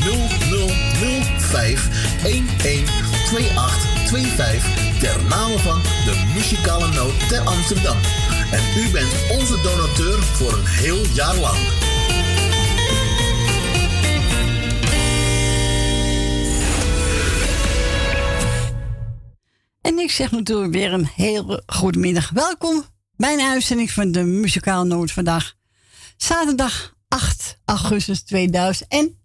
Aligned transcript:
0005 0.00 1.88
112825 2.22 4.98
ter 4.98 5.24
name 5.28 5.58
van 5.58 5.82
de 5.82 6.30
muzikale 6.34 6.92
noot 6.92 7.28
ter 7.28 7.40
Amsterdam. 7.40 7.96
En 8.50 8.62
u 8.76 8.90
bent 8.90 9.12
onze 9.30 9.60
donateur 9.62 10.22
voor 10.22 10.52
een 10.52 10.66
heel 10.66 11.06
jaar 11.14 11.36
lang. 11.36 11.56
En 19.80 19.98
ik 19.98 20.10
zeg 20.10 20.30
natuurlijk 20.30 20.72
weer 20.72 20.92
een 20.92 21.08
heel 21.14 21.62
goedemiddag. 21.66 22.30
Welkom 22.30 22.84
bij 23.16 23.32
een 23.32 23.50
uitzending 23.50 23.90
van 23.90 24.12
de 24.12 24.22
Muzikaal 24.22 24.84
Noot 24.84 25.12
vandaag. 25.12 25.54
Zaterdag 26.16 26.94
8 27.08 27.58
augustus 27.64 28.22
2020. 28.22 29.16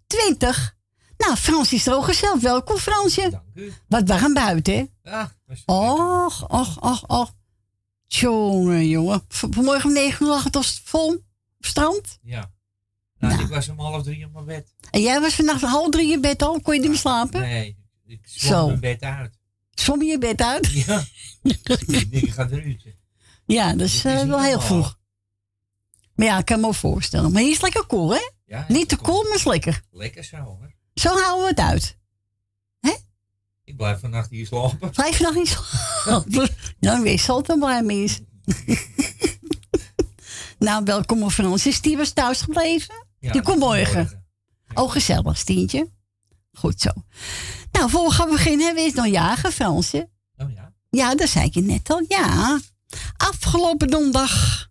Nou, 1.16 1.36
Frans 1.36 1.72
is 1.72 1.86
er 1.86 1.94
ook 1.94 2.04
gezellig. 2.04 2.40
Welkom, 2.40 2.76
Fransje. 2.76 3.30
Dank 3.30 3.44
u. 3.54 3.72
Wat 3.88 4.08
we 4.08 4.18
gaan 4.18 4.34
buiten, 4.34 4.74
hè? 4.74 5.10
Ja, 5.10 5.32
Och, 5.66 6.50
och, 6.50 6.82
och, 6.82 7.04
och. 7.06 7.30
Jongen, 8.06 8.88
jongen. 8.88 9.24
Vanmorgen 9.28 9.88
om 9.88 9.92
9 9.92 10.24
uur 10.26 10.28
lag 10.28 10.44
het 10.44 10.56
als 10.56 10.80
vol 10.84 11.12
op 11.58 11.66
strand. 11.66 12.18
Ja. 12.22 12.52
Nou, 13.18 13.42
ik 13.42 13.48
was 13.48 13.68
om 13.68 13.78
half 13.78 14.02
drie 14.02 14.26
op 14.26 14.32
mijn 14.32 14.44
bed. 14.44 14.74
En 14.90 15.00
jij 15.00 15.20
was 15.20 15.34
vannacht 15.34 15.62
half 15.62 15.90
drie 15.90 16.12
in 16.12 16.20
bed 16.20 16.42
al. 16.42 16.60
Kon 16.60 16.74
je 16.74 16.80
niet 16.80 16.88
meer 16.88 16.98
slapen? 16.98 17.40
Nee, 17.40 17.76
ik 18.06 18.20
zwom 18.22 18.66
mijn 18.66 18.80
bed 18.80 19.02
uit. 19.02 19.38
Zwom 19.70 20.02
je 20.02 20.10
je 20.10 20.18
bed 20.18 20.42
uit? 20.42 20.70
Ja. 20.86 21.04
ik 21.42 21.86
denk, 21.86 22.10
ik 22.10 22.32
ga 22.32 22.50
een 22.50 22.68
uurtje. 22.68 22.94
Ja, 23.46 23.72
dat 23.72 23.86
is, 23.86 24.04
eh, 24.04 24.22
wel 24.22 24.42
heel 24.42 24.60
vroeg. 24.60 24.98
Maar 26.14 26.26
ja, 26.26 26.38
ik 26.38 26.44
kan 26.44 26.56
me 26.56 26.62
wel 26.62 26.72
voorstellen. 26.72 27.32
Maar 27.32 27.42
hier 27.42 27.50
is 27.50 27.60
lekker 27.60 27.86
koel, 27.86 28.14
hè? 28.14 28.30
Ja, 28.44 28.64
Niet 28.68 28.88
te 28.88 28.96
koel, 28.96 29.22
maar 29.22 29.34
is 29.34 29.44
lekker. 29.44 29.82
Lekker 29.90 30.24
zo 30.24 30.36
hoor. 30.36 30.74
Zo 30.94 31.08
houden 31.08 31.42
we 31.42 31.48
het 31.48 31.58
uit. 31.58 31.98
Ik 33.64 33.76
blijf 33.76 34.00
vannacht 34.00 34.30
hier 34.30 34.46
slapen. 34.46 34.90
Blijf 34.90 35.20
nog 35.20 35.34
niet 35.34 35.48
slapen? 35.48 36.48
nou, 36.80 37.02
wees 37.02 37.28
altijd 37.28 37.58
blij 37.58 37.82
mee 37.82 38.02
is. 38.02 38.20
nou, 40.58 40.84
welkom 40.84 41.30
Frans. 41.30 41.66
Is 41.66 41.80
die 41.80 41.96
was 41.96 42.12
thuis 42.12 42.40
gebleven? 42.40 43.06
Ja, 43.18 43.32
die 43.32 43.42
komt 43.42 43.58
morgen. 43.58 44.24
Oh, 44.74 44.90
gezellig, 44.90 45.38
Stientje. 45.38 45.90
Goed 46.52 46.80
zo. 46.80 46.90
Nou, 47.72 47.90
voor 47.90 48.04
we 48.04 48.10
gaan 48.10 48.30
beginnen, 48.30 48.74
wees 48.74 48.92
nog 48.92 49.06
jagen, 49.06 49.52
Fransje. 49.52 50.08
Oh 50.36 50.50
ja? 50.50 50.72
Ja, 50.90 51.14
dat 51.14 51.28
zei 51.28 51.44
ik 51.44 51.54
je 51.54 51.62
net 51.62 51.90
al, 51.90 52.04
ja. 52.08 52.60
Afgelopen 53.16 53.88
donderdag 53.88 54.68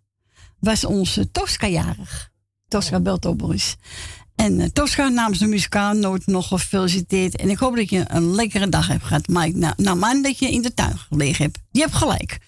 was 0.58 0.84
onze 0.84 1.30
Tosca 1.30 1.66
jarig. 1.66 2.32
Tosca 2.74 3.00
belt 3.00 3.24
op 3.24 3.42
ons. 3.42 3.76
En 4.34 4.60
uh, 4.60 4.66
Tosca 4.66 5.08
namens 5.08 5.38
de 5.38 5.46
muzikaal 5.46 5.94
nooit 5.94 6.26
nog 6.26 6.48
gefeliciteerd. 6.48 7.36
En 7.36 7.50
ik 7.50 7.58
hoop 7.58 7.76
dat 7.76 7.90
je 7.90 8.04
een 8.06 8.34
lekkere 8.34 8.68
dag 8.68 8.86
hebt 8.86 9.04
gehad. 9.04 9.28
Maar 9.28 9.46
ik, 9.46 9.54
nou, 9.54 9.74
nou 9.76 9.96
man 9.96 10.22
dat 10.22 10.38
je 10.38 10.50
in 10.50 10.62
de 10.62 10.74
tuin 10.74 10.98
gelegen 10.98 11.44
hebt. 11.44 11.58
Je 11.70 11.80
hebt 11.80 11.94
gelijk. 11.94 12.38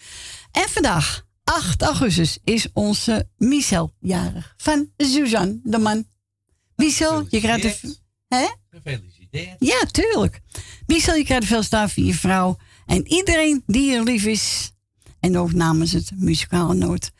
En 0.52 0.68
vandaag, 0.68 1.26
8 1.44 1.82
augustus, 1.82 2.38
is 2.44 2.68
onze 2.72 3.28
Michel 3.36 3.94
jarig. 4.00 4.54
Van 4.56 4.90
Suzanne, 4.96 5.60
de 5.62 5.78
man. 5.78 6.06
Michel, 6.76 7.26
je 7.28 7.40
krijgt 7.40 7.62
de... 7.62 7.96
Hè? 8.28 8.46
Gefeliciteerd. 8.70 9.56
Ja, 9.58 9.80
tuurlijk. 9.90 10.40
Michel, 10.86 11.14
je 11.14 11.24
krijgt 11.24 11.46
veel 11.46 11.62
staan 11.62 11.90
voor 11.90 12.02
je 12.02 12.14
vrouw. 12.14 12.56
En 12.86 13.06
iedereen 13.06 13.62
die 13.66 13.90
je 13.90 14.02
lief 14.02 14.24
is. 14.24 14.72
En 15.20 15.38
ook 15.38 15.52
namens 15.52 15.92
het 15.92 16.10
muzikale 16.14 16.74
noot. 16.74 17.10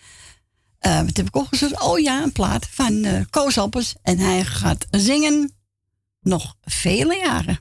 Uh, 0.81 1.01
wat 1.01 1.17
heb 1.17 1.27
ik 1.27 1.37
opgezocht? 1.37 1.83
Oh 1.83 1.99
ja, 1.99 2.23
een 2.23 2.33
plaat 2.33 2.67
van 2.71 2.93
uh, 2.93 3.21
Koos. 3.31 3.95
En 4.03 4.19
hij 4.19 4.45
gaat 4.45 4.87
zingen 4.91 5.53
nog 6.21 6.55
vele 6.65 7.17
jaren. 7.17 7.61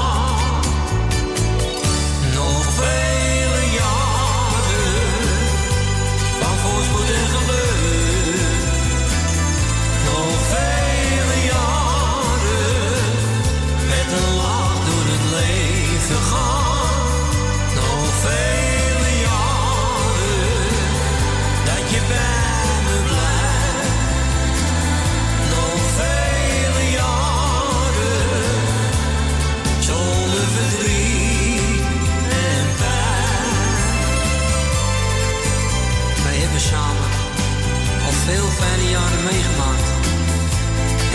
fijne 38.61 38.89
jaren 38.89 39.23
meegemaakt. 39.31 39.87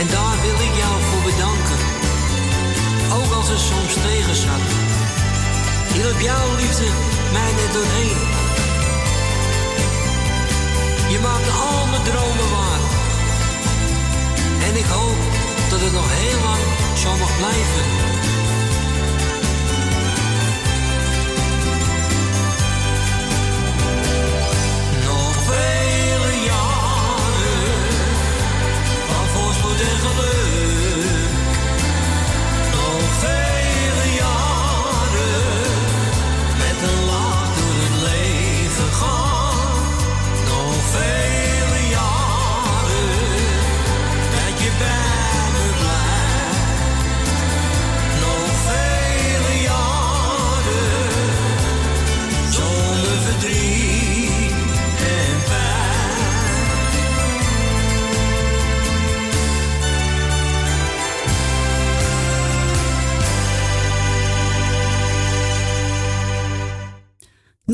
En 0.01 0.07
daar 0.15 0.37
wil 0.45 0.59
ik 0.67 0.75
jou 0.83 0.95
voor 1.09 1.23
bedanken. 1.31 1.81
Ook 3.19 3.33
als 3.39 3.49
het 3.53 3.63
soms 3.71 3.95
tegen 4.07 4.37
zat. 4.45 4.65
Hielp 5.95 6.21
jouw 6.29 6.49
liefde 6.61 6.89
mij 7.35 7.51
net 7.59 7.73
doorheen. 7.77 8.19
Je 11.13 11.19
maakt 11.27 11.49
al 11.67 11.87
mijn 11.93 12.05
dromen 12.11 12.49
waar. 12.57 12.83
En 14.67 14.75
ik 14.83 14.89
hoop 14.97 15.21
dat 15.71 15.81
het 15.81 15.93
nog 15.93 16.09
heel 16.21 16.41
lang 16.49 16.63
zo 17.03 17.11
mag 17.23 17.33
blijven. 17.37 18.16
Van 29.79 30.15
voorspoed 30.15 30.96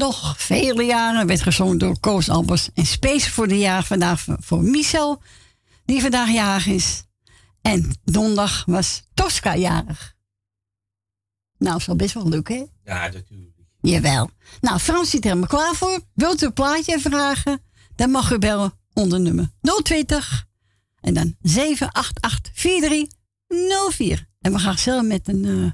Nog 0.03 0.35
vele 0.41 0.83
jaren 0.83 1.27
werd 1.27 1.43
gezongen 1.43 1.79
door 1.79 2.01
Koos 2.01 2.29
Albers. 2.29 2.69
En 2.75 2.87
speciaal 2.87 3.31
voor 3.33 3.49
de 3.49 3.59
jaar 3.59 3.85
vandaag 3.85 4.25
voor- 4.29 4.63
Michel, 4.63 5.23
die 5.85 6.01
vandaag 6.01 6.31
jarig 6.31 6.67
is. 6.67 7.05
En 7.61 7.91
donderdag 8.05 8.65
was 8.67 9.03
Tosca 9.15 9.57
jarig. 9.57 10.15
Nou, 11.59 11.77
is 11.77 11.87
wel 11.87 11.97
best 11.97 12.15
wel 12.15 12.29
leuk, 12.29 12.49
hè? 12.49 12.65
Ja, 12.85 13.09
natuurlijk. 13.09 13.57
Jawel. 13.81 14.31
Nou, 14.61 14.79
Frans 14.79 15.11
zit 15.11 15.25
er 15.25 15.29
helemaal 15.31 15.49
klaar 15.49 15.75
voor. 15.75 16.01
Wilt 16.15 16.43
u 16.43 16.47
een 16.47 16.53
plaatje 16.53 17.01
vragen? 17.01 17.63
Dan 17.97 18.11
mag 18.11 18.31
u 18.33 18.39
bellen 18.39 18.73
onder 18.93 19.21
nummer 19.21 19.51
020 19.83 20.47
en 21.01 21.15
dan 21.15 21.37
7884304. 21.43 21.49
En 24.41 24.53
we 24.53 24.59
gaan 24.59 24.79
zelf 24.79 25.05
met 25.05 25.29
een 25.29 25.45
eh 25.45 25.71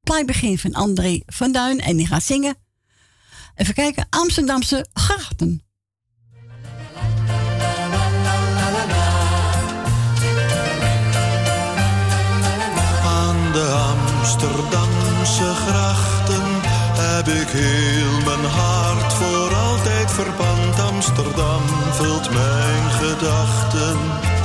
plaat 0.00 0.26
beginnen 0.26 0.58
van 0.58 0.74
André 0.74 1.20
van 1.26 1.52
Duin. 1.52 1.80
En 1.80 1.96
die 1.96 2.06
gaat 2.06 2.22
zingen. 2.22 2.68
Even 3.54 3.74
kijken, 3.74 4.06
Amsterdamse 4.10 4.86
grachten. 4.92 5.62
Aan 13.04 13.52
de 13.52 13.94
Amsterdamse 13.94 15.54
grachten 15.54 16.42
heb 16.98 17.26
ik 17.26 17.48
heel 17.48 18.20
mijn 18.24 18.50
hart 18.50 19.12
voor 19.12 19.54
altijd 19.54 20.10
verpand. 20.10 20.80
Amsterdam 20.80 21.62
vult 21.90 22.30
mijn 22.30 22.90
gedachten 22.90 23.98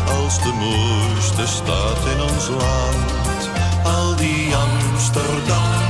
als 0.08 0.44
de 0.44 0.54
mooiste 0.54 1.48
stad 1.48 1.98
in 2.16 2.22
ons 2.22 2.48
land. 2.48 3.50
Al 3.84 4.16
die 4.16 4.56
Amsterdamse 4.56 5.86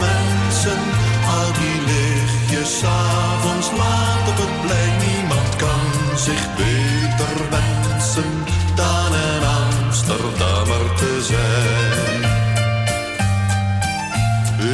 mensen, 0.00 0.13
s'avonds 2.84 3.68
laat 3.80 4.24
op 4.30 4.38
het 4.44 4.54
plein. 4.64 4.94
Niemand 5.06 5.50
kan 5.64 5.88
zich 6.26 6.44
beter 6.60 7.36
wensen 7.54 8.32
dan 8.80 9.10
een 9.26 9.44
Amsterdammer 9.62 10.84
te 11.00 11.12
zijn. 11.32 12.20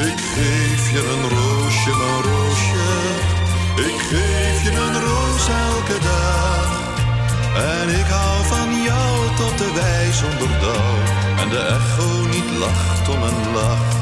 Ik 0.06 0.18
geef 0.34 0.82
je 0.94 1.00
een 1.14 1.24
roosje, 1.36 1.92
een 2.08 2.22
roosje. 2.30 2.88
Ik 3.88 3.98
geef 4.10 4.56
je 4.66 4.72
een 4.84 4.96
roos 5.06 5.44
elke 5.68 5.98
dag. 6.10 6.68
En 7.72 7.88
ik 8.00 8.08
hou 8.16 8.36
van 8.52 8.70
jou 8.88 9.14
tot 9.40 9.58
de 9.58 9.70
wijs 9.80 10.18
onderdauw. 10.30 10.96
En 11.42 11.48
de 11.48 11.60
echo 11.78 12.08
niet 12.34 12.50
lacht 12.58 13.08
om 13.08 13.22
een 13.22 13.52
lach. 13.54 14.00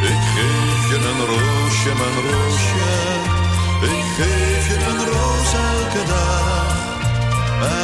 Ik 0.00 0.22
geef 0.34 0.82
je 0.90 0.96
een 1.10 1.26
roosje, 1.26 1.92
mijn 2.00 2.18
roosje. 2.28 2.90
Ik 3.82 4.06
geef 4.16 4.68
je 4.68 4.76
een 4.90 5.04
roos 5.12 5.52
elke 5.70 6.02
dag. 6.06 6.76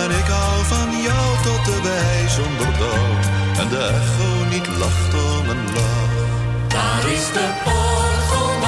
En 0.02 0.11
ik 0.11 0.26
hou 0.26 0.64
van 0.64 0.90
jou 1.02 1.26
tot 1.42 1.64
de 1.64 1.80
bij 1.83 2.28
zonder 2.28 2.75
en 3.59 3.68
de 3.68 3.76
echo 3.76 4.44
niet 4.50 4.66
lacht 4.78 5.14
om 5.14 5.49
een 5.49 5.64
lach. 5.75 6.14
Daar 6.68 7.11
is 7.12 7.26
de 7.33 7.49
orgelman, 7.64 8.63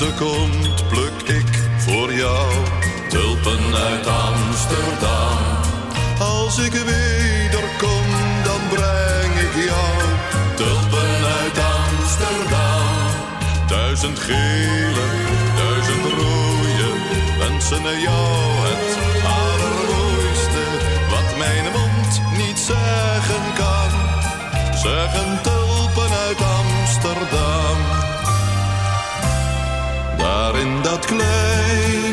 lente 0.00 0.24
komt, 0.24 0.88
pluk 0.88 1.36
ik 1.36 1.46
voor 1.76 2.12
jou 2.12 2.52
tulpen 3.08 3.74
uit 3.74 4.06
Amsterdam. 4.06 5.38
Als 6.18 6.58
ik 6.58 6.72
wederkom, 6.72 8.06
dan 8.44 8.60
breng 8.68 9.34
ik 9.34 9.64
jou 9.64 9.96
tulpen 10.56 11.24
uit 11.40 11.58
Amsterdam. 11.58 12.86
Duizend 13.68 14.18
gele, 14.18 15.06
duizend 15.56 16.04
rode, 16.04 16.90
wensen 17.38 18.00
jou 18.00 18.46
het 18.68 18.98
allermooiste. 19.24 20.64
Wat 21.10 21.36
mijn 21.38 21.64
mond 21.72 22.20
niet 22.36 22.58
zeggen 22.58 23.44
kan, 23.54 23.90
zeggen 24.82 25.42
tulpen 25.42 26.10
uit 26.26 26.40
Amsterdam. 26.42 27.49
Daar 30.50 30.60
in 30.60 30.82
dat 30.82 31.04
kleine 31.06 32.09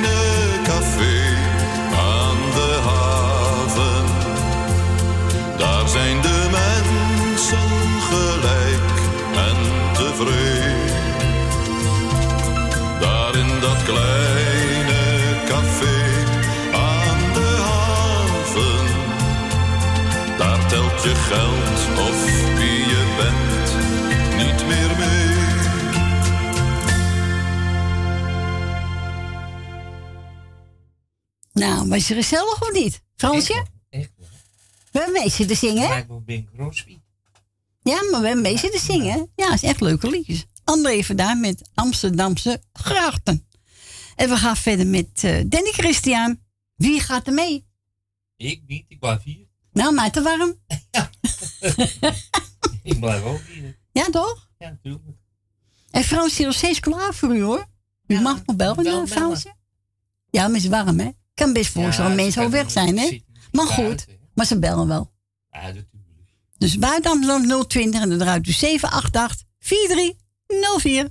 Nou, 31.60 31.88
was 31.90 32.08
je 32.08 32.14
gezellig 32.14 32.62
of 32.62 32.72
niet? 32.74 33.02
Fransje? 33.16 33.66
Echt 33.90 34.10
wel. 34.18 34.28
We 34.92 35.00
hebben 35.00 35.22
mee 35.22 35.30
zitten 35.30 35.58
zingen, 35.58 35.82
hè? 35.82 35.88
Lijkt 35.88 36.08
wel 36.08 36.22
Bing 36.22 36.50
Crosby. 36.56 36.98
Ja, 37.82 38.00
maar 38.12 38.20
we 38.22 38.26
hebben 38.26 38.42
mee 38.44 38.58
zitten 38.58 38.80
zingen. 38.80 39.32
Ja, 39.36 39.54
is 39.54 39.64
echt 39.64 39.82
leuke 39.82 40.10
liedjes. 40.10 40.46
André 40.64 41.04
vandaan 41.04 41.40
met 41.40 41.70
Amsterdamse 41.74 42.62
grachten. 42.74 43.48
En 44.16 44.30
we 44.30 44.36
gaan 44.38 44.58
verder 44.58 44.88
met 44.88 45.24
eh, 45.24 45.44
Danny 45.46 45.72
Christian. 45.72 46.40
Wie 46.76 47.00
gaat 47.00 47.28
er 47.28 47.34
mee? 47.34 47.66
Ik 48.38 48.62
niet, 48.68 48.86
ik 48.88 49.00
blijf 49.00 49.24
hier. 49.24 49.48
Nou, 49.72 49.94
mij 49.94 50.10
te 50.10 50.22
warm. 50.22 50.56
Ik 52.84 53.00
blijf 53.00 53.24
ook 53.24 53.42
hier. 53.42 53.78
Ja, 53.92 54.10
toch? 54.10 54.50
Ja, 54.58 54.70
natuurlijk. 54.70 55.04
En 55.92 56.04
Frans 56.04 56.40
is 56.40 56.46
nog 56.46 56.54
steeds 56.54 56.80
klaar 56.80 57.14
voor 57.14 57.36
u, 57.36 57.42
hoor. 57.42 57.68
U 58.08 58.14
Ja, 58.14 58.22
mag 58.22 58.46
nog 58.46 58.56
bellen, 58.56 58.86
eh, 58.86 59.06
Fransje. 59.06 59.54
Ja, 60.30 60.42
maar 60.42 60.56
het 60.56 60.64
is 60.64 60.70
warm, 60.70 61.00
hè? 61.00 61.10
Ik 61.38 61.44
kan 61.44 61.54
best 61.54 61.72
voorstellen 61.72 62.12
dat 62.12 62.20
mensen 62.20 62.44
al 62.44 62.50
weg 62.50 62.72
zijn, 62.72 62.98
hè? 62.98 63.22
Maar 63.52 63.66
goed, 63.68 64.06
maar 64.34 64.46
ze 64.46 64.60
bellen 64.60 64.88
wel. 64.88 65.12
Ja, 65.50 65.62
natuurlijk. 65.62 65.88
Dus 66.58 66.78
buiten 66.78 67.12
Amsterdam 67.12 67.68
020 67.68 68.02
en 68.02 68.10
dan 68.10 68.22
eruit 68.22 68.48
u 68.48 68.52
788 68.52 69.46
4304. 69.60 71.10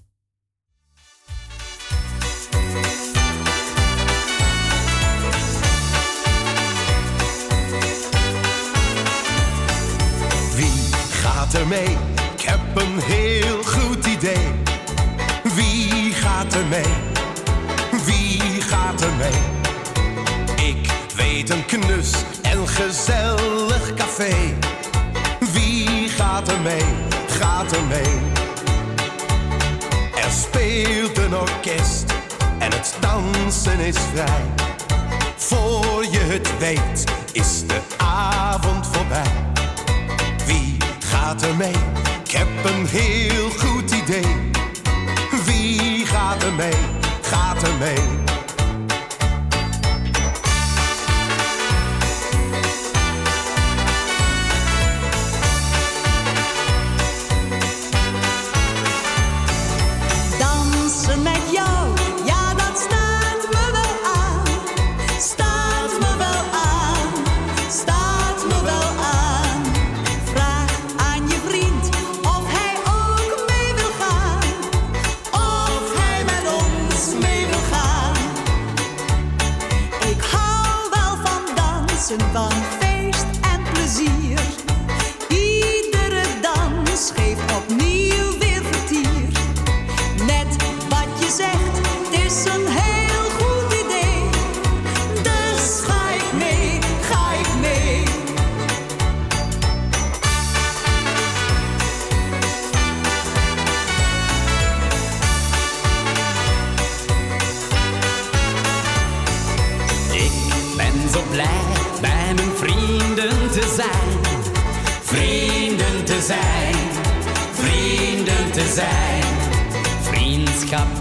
Wie 10.55 10.93
gaat 11.11 11.55
er 11.55 11.67
mee? 11.67 11.97
Ik 12.35 12.41
heb 12.41 12.77
een 12.77 12.99
heel 12.99 13.63
goed 13.63 14.07
idee. 14.07 14.53
Wie 15.55 16.13
gaat 16.13 16.55
er 16.55 16.67
mee? 16.67 17.06
Gezellig 22.77 23.95
café. 23.95 24.35
Wie 25.53 26.09
gaat 26.09 26.49
er 26.49 26.61
mee? 26.61 26.85
Gaat 27.29 27.73
er 27.73 27.83
mee? 27.83 28.21
Er 30.15 30.31
speelt 30.31 31.19
een 31.19 31.37
orkest 31.37 32.05
en 32.59 32.73
het 32.73 32.97
dansen 33.01 33.79
is 33.79 33.97
vrij. 34.13 34.43
Voor 35.37 36.05
je 36.11 36.19
het 36.19 36.59
weet 36.59 37.05
is 37.33 37.67
de 37.67 37.81
avond 37.97 38.87
voorbij. 38.87 39.33
Wie 40.47 40.77
gaat 40.99 41.43
er 41.43 41.57
mee? 41.57 41.77
Ik 42.25 42.31
heb 42.31 42.49
een 42.65 42.87
heel 42.87 43.51
goed 43.51 43.91
idee. 43.91 44.51
Wie 45.45 46.07
gaat 46.07 46.43
er 46.43 46.53
mee? 46.53 46.79
Gaat 47.23 47.63
er 47.63 47.75
mee? 47.79 48.26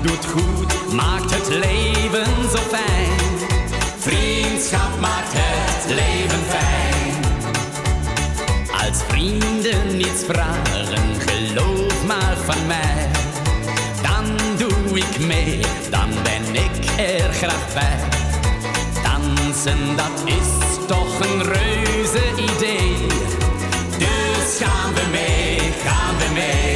Doet 0.06 0.26
goed, 0.26 0.94
maakt 0.94 1.32
het 1.36 1.48
leven 1.48 2.50
zo 2.52 2.58
fijn. 2.58 3.20
Vriendschap 3.98 5.00
maakt 5.00 5.34
het 5.34 5.94
leven 5.94 6.44
fijn. 6.48 7.24
Als 8.72 9.04
vrienden 9.08 9.98
niets 9.98 10.24
vragen, 10.28 11.22
geloof 11.28 12.06
maar 12.06 12.38
van 12.46 12.66
mij. 12.68 13.08
Dan 14.02 14.26
doe 14.58 14.98
ik 14.98 15.20
mee, 15.20 15.60
dan 15.90 16.10
ben 16.24 16.56
ik 16.56 16.76
er 16.98 17.34
graag 17.34 17.74
bij. 17.74 18.00
Dansen, 19.04 19.96
dat 19.96 20.22
is 20.26 20.50
toch 20.88 21.20
een 21.20 21.44
reuze 21.44 22.24
idee. 22.56 23.08
Dus 23.98 24.58
gaan 24.60 24.94
we 24.94 25.04
mee, 25.12 25.58
gaan 25.84 26.18
we 26.18 26.34
mee. 26.34 26.75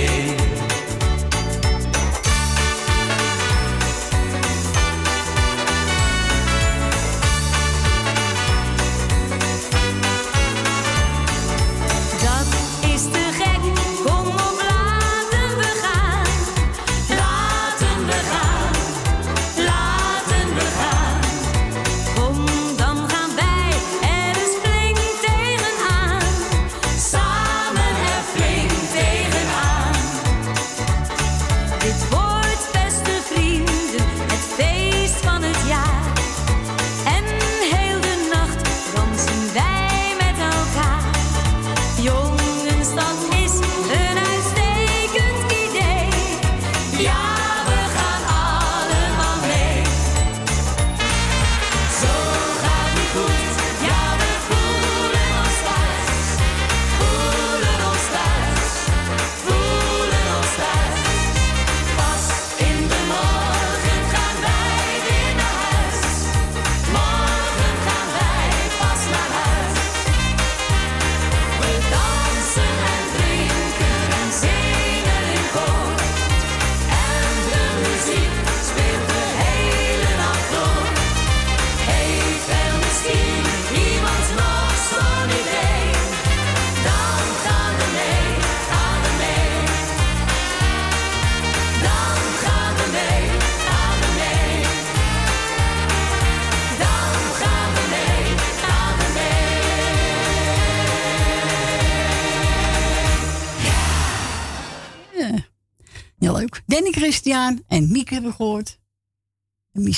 Hebben 108.29 108.45
gehoord. 108.45 108.77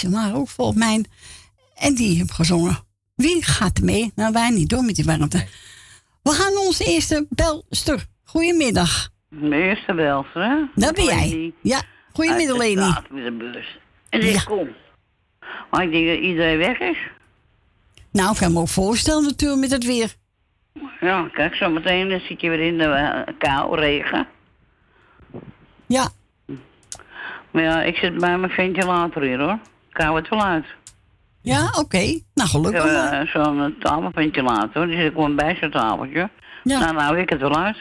Maar 0.10 0.36
ook 0.36 0.50
volgens 0.50 0.78
mij. 0.78 1.06
En 1.76 1.96
die 1.96 2.18
hebben 2.18 2.36
gezongen. 2.36 2.78
Wie 3.16 3.44
gaat 3.44 3.78
er 3.78 3.84
mee? 3.84 4.12
Nou, 4.16 4.34
wij 4.34 4.50
niet 4.50 4.70
door 4.70 4.84
met 4.84 4.96
die 4.96 5.06
warmte. 5.06 5.46
We 6.24 6.32
gaan 6.32 6.58
onze 6.58 6.84
eerste 6.84 7.26
belster. 7.30 8.06
Goedemiddag. 8.24 9.10
De 9.30 9.56
eerste 9.56 9.94
belster, 9.94 10.44
hè? 10.44 10.66
Dat 10.76 10.96
ben 10.96 11.04
jij. 11.04 11.54
Ja, 11.62 11.82
goedemiddag 12.14 12.58
Leni. 12.58 12.82
straat 12.82 13.10
met 13.10 13.24
de 13.24 13.32
bus. 13.32 13.80
En 14.10 14.22
ik 14.22 14.42
kom. 14.46 14.68
Maar 15.72 15.84
ik 15.84 15.92
denk 15.92 16.08
dat 16.08 16.20
iedereen 16.20 16.58
weg 16.58 16.80
is. 16.80 16.98
Nou, 18.12 18.32
ik 18.32 18.38
kan 18.38 18.54
me 18.54 18.60
ook 18.60 18.68
voorstellen 18.68 19.24
natuurlijk 19.24 19.62
met 19.62 19.72
het 19.72 19.86
weer. 19.86 20.16
Ja, 21.00 21.30
kijk, 21.34 21.56
zometeen 21.56 22.10
dan 22.10 22.20
zit 22.20 22.42
je 22.42 22.50
weer 22.50 22.60
in 22.60 22.78
de 22.78 22.84
eh, 22.84 23.34
kou, 23.38 23.80
regen. 23.80 24.28
Ja. 25.86 26.10
Maar 27.52 27.64
ja, 27.64 27.82
ik 27.84 27.96
zit 27.96 28.18
bij 28.18 28.38
mijn 28.38 28.52
ventilator 28.52 29.22
hier, 29.24 29.40
hoor. 29.40 29.60
Ik 29.90 29.98
hou 29.98 30.16
het 30.16 30.30
wel 30.30 30.44
uit. 30.44 30.66
Ja, 31.42 31.70
oké. 31.80 32.20
Nou, 32.34 32.50
gelukkig 32.50 32.84
heb 32.84 33.12
eh, 33.12 33.28
zo'n 33.28 33.76
tafelventilator, 33.80 34.86
die 34.88 34.96
zit 35.00 35.12
gewoon 35.14 35.36
bij 35.36 35.58
zo'n 35.62 35.72
tafeltje. 35.72 36.30
Ja. 36.64 36.80
Nou, 36.80 36.94
nou 36.94 37.04
hou 37.06 37.20
ik 37.20 37.30
het 37.30 37.40
wel 37.40 37.56
uit. 37.58 37.78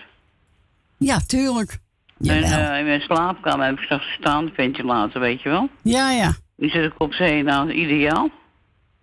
Ja, 0.99 1.19
tuurlijk. 1.27 1.79
En 2.21 2.43
eh, 2.43 2.79
in 2.79 2.85
mijn 2.85 3.01
slaapkamer 3.01 3.67
heb 3.67 3.79
ik 3.81 3.87
zo'n 3.89 4.01
staande 4.19 4.51
ventilator, 4.55 5.21
weet 5.21 5.43
je 5.43 5.49
wel. 5.49 5.69
Ja, 5.83 6.11
ja. 6.11 6.33
Die 6.57 6.71
zit 6.71 6.85
ik 6.85 6.95
op 7.01 7.13
zee, 7.13 7.43
nou, 7.43 7.71
ideaal. 7.73 8.29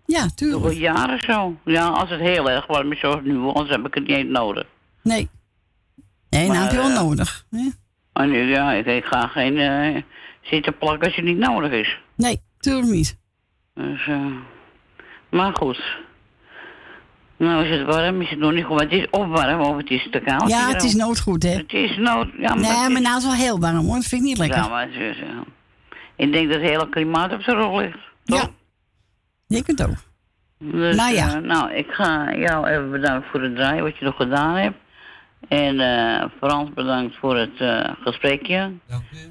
Ja, 0.06 0.26
tuurlijk. 0.34 0.74
jaren 0.74 1.20
zo. 1.22 1.56
Ja, 1.64 1.86
als 1.88 2.10
het 2.10 2.20
heel 2.20 2.50
erg 2.50 2.66
warm 2.66 2.92
is 2.92 3.00
zoals 3.00 3.20
nu, 3.22 3.38
anders 3.38 3.70
heb 3.70 3.86
ik 3.86 3.94
het 3.94 4.06
niet 4.06 4.28
nodig. 4.28 4.66
Nee. 5.02 5.28
Nee, 6.30 6.46
nou 6.46 6.58
Maar, 6.58 6.62
heb 6.62 6.70
je 6.70 6.76
wel 6.76 6.88
eh, 6.96 7.02
nodig. 7.02 7.44
hè? 7.50 7.68
Maar 8.12 8.26
nu, 8.28 8.48
ja, 8.48 8.72
ik, 8.72 8.86
ik 8.86 9.04
ga 9.04 9.26
geen 9.26 9.58
eh, 9.58 10.02
zitten 10.50 10.78
plakken 10.78 11.06
als 11.06 11.16
het 11.16 11.24
niet 11.24 11.38
nodig 11.38 11.70
is. 11.72 11.98
Nee, 12.16 12.40
tuurlijk 12.58 12.86
niet. 12.92 13.18
Dus, 13.74 14.06
eh, 14.06 14.26
maar 15.30 15.52
goed. 15.56 15.96
Nou 17.36 17.64
is 17.64 17.78
het 17.78 17.86
warm, 17.86 18.20
is 18.22 18.30
het 18.30 18.38
nog 18.38 18.52
niet 18.52 18.64
goed. 18.64 18.74
Maar 18.76 18.84
het 18.84 18.92
is 18.92 19.06
opwarm 19.10 19.60
of 19.60 19.76
het 19.76 19.90
is 19.90 20.08
te 20.10 20.20
koud. 20.20 20.48
Ja, 20.50 20.68
het 20.68 20.82
is 20.84 20.94
noodgoed, 20.94 21.42
hè? 21.42 21.50
Het 21.50 21.72
is 21.72 21.96
nood. 21.96 22.28
Ja, 22.38 22.48
maar 22.54 22.58
nee, 22.58 22.70
is- 22.86 22.92
maar 22.92 23.00
nou 23.02 23.16
is 23.16 23.24
wel 23.24 23.32
heel 23.34 23.58
warm, 23.60 23.76
hoor. 23.76 23.94
Dat 23.94 24.04
vind 24.04 24.22
ik 24.22 24.28
niet 24.28 24.38
lekker. 24.38 24.58
Ja, 24.58 24.68
maar 24.68 24.82
het 24.86 24.94
is, 24.94 25.18
eh, 25.20 25.28
ik 26.16 26.32
denk 26.32 26.48
dat 26.52 26.60
het 26.60 26.70
hele 26.70 26.88
klimaat 26.88 27.32
op 27.32 27.40
zijn 27.42 27.56
rol 27.56 27.78
ligt. 27.78 27.98
Ja. 28.24 28.48
Ik 29.48 29.66
het 29.66 29.82
ook. 29.82 29.94
Dus, 30.58 30.96
Nou 30.96 31.14
ja. 31.14 31.34
eh, 31.36 31.42
nou, 31.42 31.72
ik 31.72 31.86
ga 31.90 32.34
jou 32.36 32.66
even 32.66 32.90
bedanken 32.90 33.30
voor 33.30 33.42
het 33.42 33.54
draaien 33.54 33.82
wat 33.84 33.96
je 33.96 34.04
nog 34.04 34.16
gedaan 34.16 34.54
hebt. 34.56 34.76
En 35.48 35.80
eh, 35.80 36.24
Frans 36.38 36.70
bedankt 36.74 37.16
voor 37.16 37.36
het 37.36 37.60
eh, 37.60 37.90
gesprekje. 38.00 38.72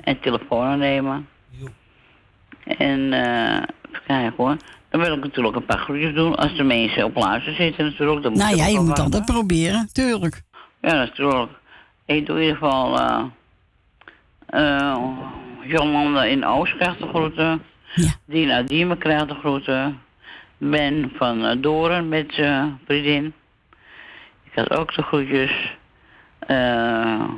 En 0.04 0.20
telefoon 0.20 0.80
nemen. 0.80 1.28
En 2.64 3.14
eh 3.14 3.62
even 3.92 4.06
kijken 4.08 4.34
hoor. 4.38 4.58
Dan 4.90 5.02
wil 5.02 5.14
ik 5.14 5.24
natuurlijk 5.24 5.56
een 5.56 5.66
paar 5.66 5.80
groetjes 5.80 6.14
doen. 6.14 6.36
Als 6.36 6.56
de 6.56 6.64
mensen 6.64 7.04
op 7.04 7.16
luister 7.16 7.54
zitten 7.54 7.86
natuurlijk. 7.86 8.24
Dan 8.24 8.32
moet 8.32 8.42
Nou 8.42 8.56
ja, 8.56 8.66
je 8.66 8.80
moet 8.80 9.00
altijd 9.00 9.26
proberen, 9.26 9.90
tuurlijk. 9.92 10.42
Ja, 10.82 10.94
natuurlijk. 10.94 11.52
Ik 12.06 12.26
doe 12.26 12.36
in 12.36 12.42
ieder 12.42 12.58
geval... 12.58 13.00
eh 13.00 13.24
eh 14.48 14.98
Jolanda 15.62 16.24
in 16.24 16.46
Oost 16.46 16.76
krijgt 16.76 17.00
de 17.00 17.08
groeten. 17.08 17.62
Dina 18.26 18.62
Diemen 18.62 18.98
krijgt 18.98 19.28
de 19.28 19.34
groeten. 19.34 20.00
Ben 20.58 21.12
van 21.16 21.62
Doren 21.62 22.10
met 22.10 22.34
zijn 22.34 22.80
vriendin. 22.86 23.34
Ik 24.44 24.52
had 24.54 24.70
ook 24.78 24.96
de 24.96 25.02
groetjes. 25.02 25.77
Eh 26.48 27.30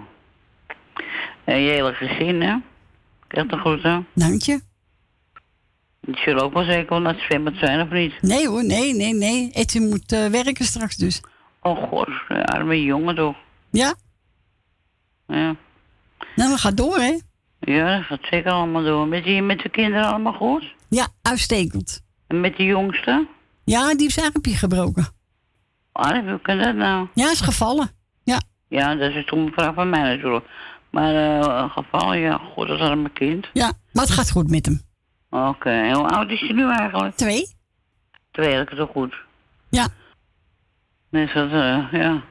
en 1.50 1.62
je 1.62 1.70
hele 1.70 1.94
gezin, 1.94 2.42
hè? 2.42 2.56
Krijgt 3.28 3.50
de 3.50 3.58
groeten. 3.58 4.08
Dank 4.14 4.42
je. 4.42 4.62
Die 6.02 6.18
zullen 6.18 6.44
ook 6.44 6.54
wel 6.54 6.64
zeker 6.64 6.90
wel 6.90 7.00
naar 7.00 7.14
het 7.14 7.24
zwembad 7.24 7.54
zijn, 7.56 7.82
of 7.82 7.90
niet? 7.90 8.22
Nee 8.22 8.48
hoor, 8.48 8.66
nee, 8.66 8.94
nee, 8.96 9.14
nee. 9.14 9.52
Etje 9.52 9.82
moet 9.82 10.12
eh, 10.12 10.26
werken 10.26 10.66
straks 10.66 10.96
dus. 10.96 11.22
Oh 11.62 11.90
god, 11.90 12.10
arme 12.46 12.84
jongen 12.84 13.16
toch. 13.16 13.36
Ja? 13.72 13.96
Ja. 15.28 15.56
Nou, 16.36 16.52
we 16.52 16.58
gaan 16.58 16.76
door, 16.76 16.98
hè? 16.98 17.20
Ja, 17.60 17.98
dat 17.98 18.06
gaat 18.06 18.28
zeker 18.30 18.52
allemaal 18.52 18.84
door. 18.84 19.08
Met, 19.08 19.24
die, 19.24 19.42
met 19.42 19.60
de 19.60 19.70
kinderen 19.70 20.06
allemaal 20.06 20.34
goed? 20.34 20.74
Ja, 20.90 21.08
uitstekend. 21.22 22.02
En 22.28 22.42
met 22.42 22.58
de 22.58 22.64
jongste? 22.64 23.28
Ja, 23.64 23.90
die 23.90 24.02
heeft 24.02 24.14
zijn 24.14 24.32
armpje 24.34 24.56
gebroken. 24.56 25.08
Ah, 25.92 26.28
hoe 26.28 26.40
kan 26.42 26.58
dat 26.58 26.76
nou? 26.76 27.08
Ja, 27.14 27.32
is 27.32 27.42
gevallen. 27.42 27.99
Ja. 28.70 28.96
Dat 28.96 29.10
is 29.10 29.16
een 29.16 29.24
stomme 29.24 29.52
vraag 29.52 29.74
van 29.74 29.90
mij 29.90 30.02
natuurlijk. 30.16 30.46
Maar 30.90 31.16
eh 31.16 31.72
gevallen, 31.72 32.20
ja, 32.20 32.38
goed, 32.54 32.68
dat 32.68 32.80
is 32.80 32.86
arme 32.86 33.10
kind. 33.10 33.48
Ja, 33.54 33.72
maar 33.94 34.04
het 34.04 34.14
gaat 34.14 34.32
goed 34.32 34.50
met 34.50 34.66
hem. 34.66 34.82
Oké, 35.30 35.92
hoe 35.94 36.08
oud 36.08 36.30
is 36.30 36.40
hij 36.40 36.52
nu 36.52 36.70
eigenlijk? 36.72 37.16
Twee. 37.16 37.48
Twee, 38.32 38.56
dat 38.56 38.72
is 38.72 38.78
toch 38.78 38.90
goed? 38.92 39.16
Ja. 39.70 39.88
Dus 41.10 41.34
dat, 41.34 41.52
eh, 41.52 41.92
ja. 41.92 42.22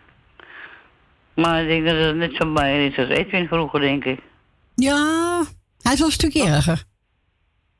Maar 1.35 1.62
ik 1.62 1.68
denk 1.68 1.87
dat 1.87 2.07
het 2.07 2.16
net 2.16 2.35
zo 2.35 2.53
bij 2.53 2.87
is 2.87 2.98
als 2.98 3.09
Edwin 3.09 3.46
vroeger, 3.46 3.81
denk 3.81 4.05
ik. 4.05 4.20
Ja, 4.74 4.96
hij 5.83 5.92
is 5.92 5.98
wel 5.98 6.07
een 6.07 6.12
stukje 6.12 6.44
erger. 6.46 6.85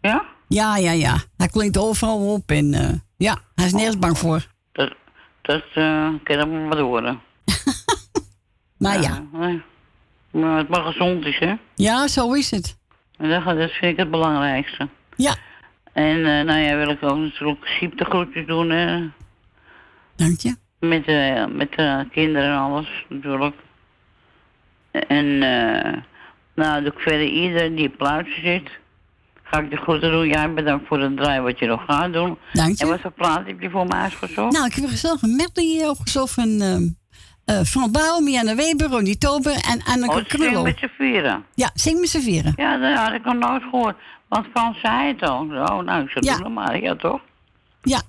Ja? 0.01 0.25
Ja, 0.49 0.77
ja, 0.77 0.93
ja. 0.93 1.17
Hij 1.37 1.49
klinkt 1.49 1.79
overal 1.79 2.33
op 2.33 2.51
en 2.51 2.75
eh, 2.75 2.95
ja, 3.17 3.39
hij 3.55 3.67
is 3.67 3.73
nergens 3.73 3.99
bang 3.99 4.19
voor. 4.19 4.47
Dat, 4.73 4.95
dat 5.43 5.63
eh 5.75 6.09
kan 6.23 6.39
ik 6.39 6.47
maar 6.47 6.69
wat 6.69 6.79
horen. 6.79 7.21
Maar 8.79 9.01
ja. 9.01 9.25
nee. 9.33 9.63
Maar 10.31 10.59
het 10.59 10.69
mag 10.69 10.87
gezond 10.87 11.25
is, 11.25 11.39
hè? 11.39 11.55
Ja, 11.75 12.09
zo 12.09 12.33
is 12.33 12.51
het. 12.51 12.77
En 13.17 13.31
dat, 13.31 13.45
dat 13.45 13.71
vind 13.71 13.93
ik 13.93 13.97
het 13.97 14.11
belangrijkste. 14.11 14.89
Ja. 15.17 15.35
En 15.93 16.17
eh, 16.17 16.45
nou 16.45 16.59
ja, 16.59 16.77
wil 16.77 16.89
ik 16.89 17.03
ook 17.03 17.19
natuurlijk 17.19 17.67
ziektegroetjes 17.81 18.47
doen, 18.47 18.71
hè? 18.71 19.09
Dank 20.17 20.41
je. 20.41 20.57
Met, 20.81 21.07
eh 21.07 21.47
met 21.47 21.73
de 21.73 22.07
kinderen 22.11 22.51
en 22.51 22.59
alles, 22.59 23.05
natuurlijk. 23.09 23.55
En 24.91 25.43
eh 25.43 26.03
nou, 26.55 26.83
doe 26.83 26.93
ik 26.93 26.99
verder 26.99 27.27
iedereen 27.27 27.75
die 27.75 27.89
op 27.93 28.01
luister 28.01 28.43
zit. 28.43 28.71
Ga 29.43 29.61
ik 29.61 29.71
de 29.71 29.77
groeten 29.77 30.11
doen. 30.11 30.29
Jij 30.29 30.55
bedankt 30.55 30.87
voor 30.87 31.01
het 31.01 31.17
draaien 31.17 31.43
wat 31.43 31.59
je 31.59 31.67
nog 31.67 31.85
gaat 31.85 32.13
doen. 32.13 32.39
Dank 32.53 32.77
je. 32.77 32.85
En 32.85 32.91
wat 32.91 33.01
voor 33.01 33.11
plaat 33.11 33.47
heb 33.47 33.61
je 33.61 33.71
voor 33.71 33.87
mij 33.87 33.99
uitgezocht? 34.01 34.53
Nou, 34.53 34.67
ik 34.67 34.75
heb 34.75 34.91
zelf 34.91 35.23
een 35.23 35.37
medley 35.37 35.89
opgezocht 35.89 36.35
van 36.35 36.61
eh 37.49 37.61
Van 37.63 37.93
Baal, 37.93 38.21
Mianne 38.21 38.55
Weber, 38.55 38.89
Ronnie 38.89 39.19
Tober 39.19 39.53
en 39.53 39.83
Anneke 39.85 40.19
Oh, 40.19 40.25
Krullo. 40.25 40.63
met 40.63 40.79
z'n 40.79 40.91
vieren. 40.99 41.45
Ja, 41.55 41.71
zing 41.75 42.01
met 42.01 42.09
z'n 42.09 42.21
vieren. 42.21 42.53
Ja, 42.57 42.77
dat 42.77 42.99
had 42.99 43.13
ik 43.13 43.25
nog 43.25 43.35
nooit 43.35 43.63
gehoord. 43.63 43.97
Want 44.29 44.47
Frans 44.53 44.81
zei 44.81 45.07
het 45.09 45.23
al. 45.23 45.41
Oh, 45.41 45.79
nou, 45.79 46.03
ik 46.05 46.11
zou 46.11 46.25
Ja. 46.25 46.37
doen 46.37 46.53
maar. 46.53 46.81
Ja, 46.83 46.97
toch? 46.97 47.21
Ja. 47.83 48.01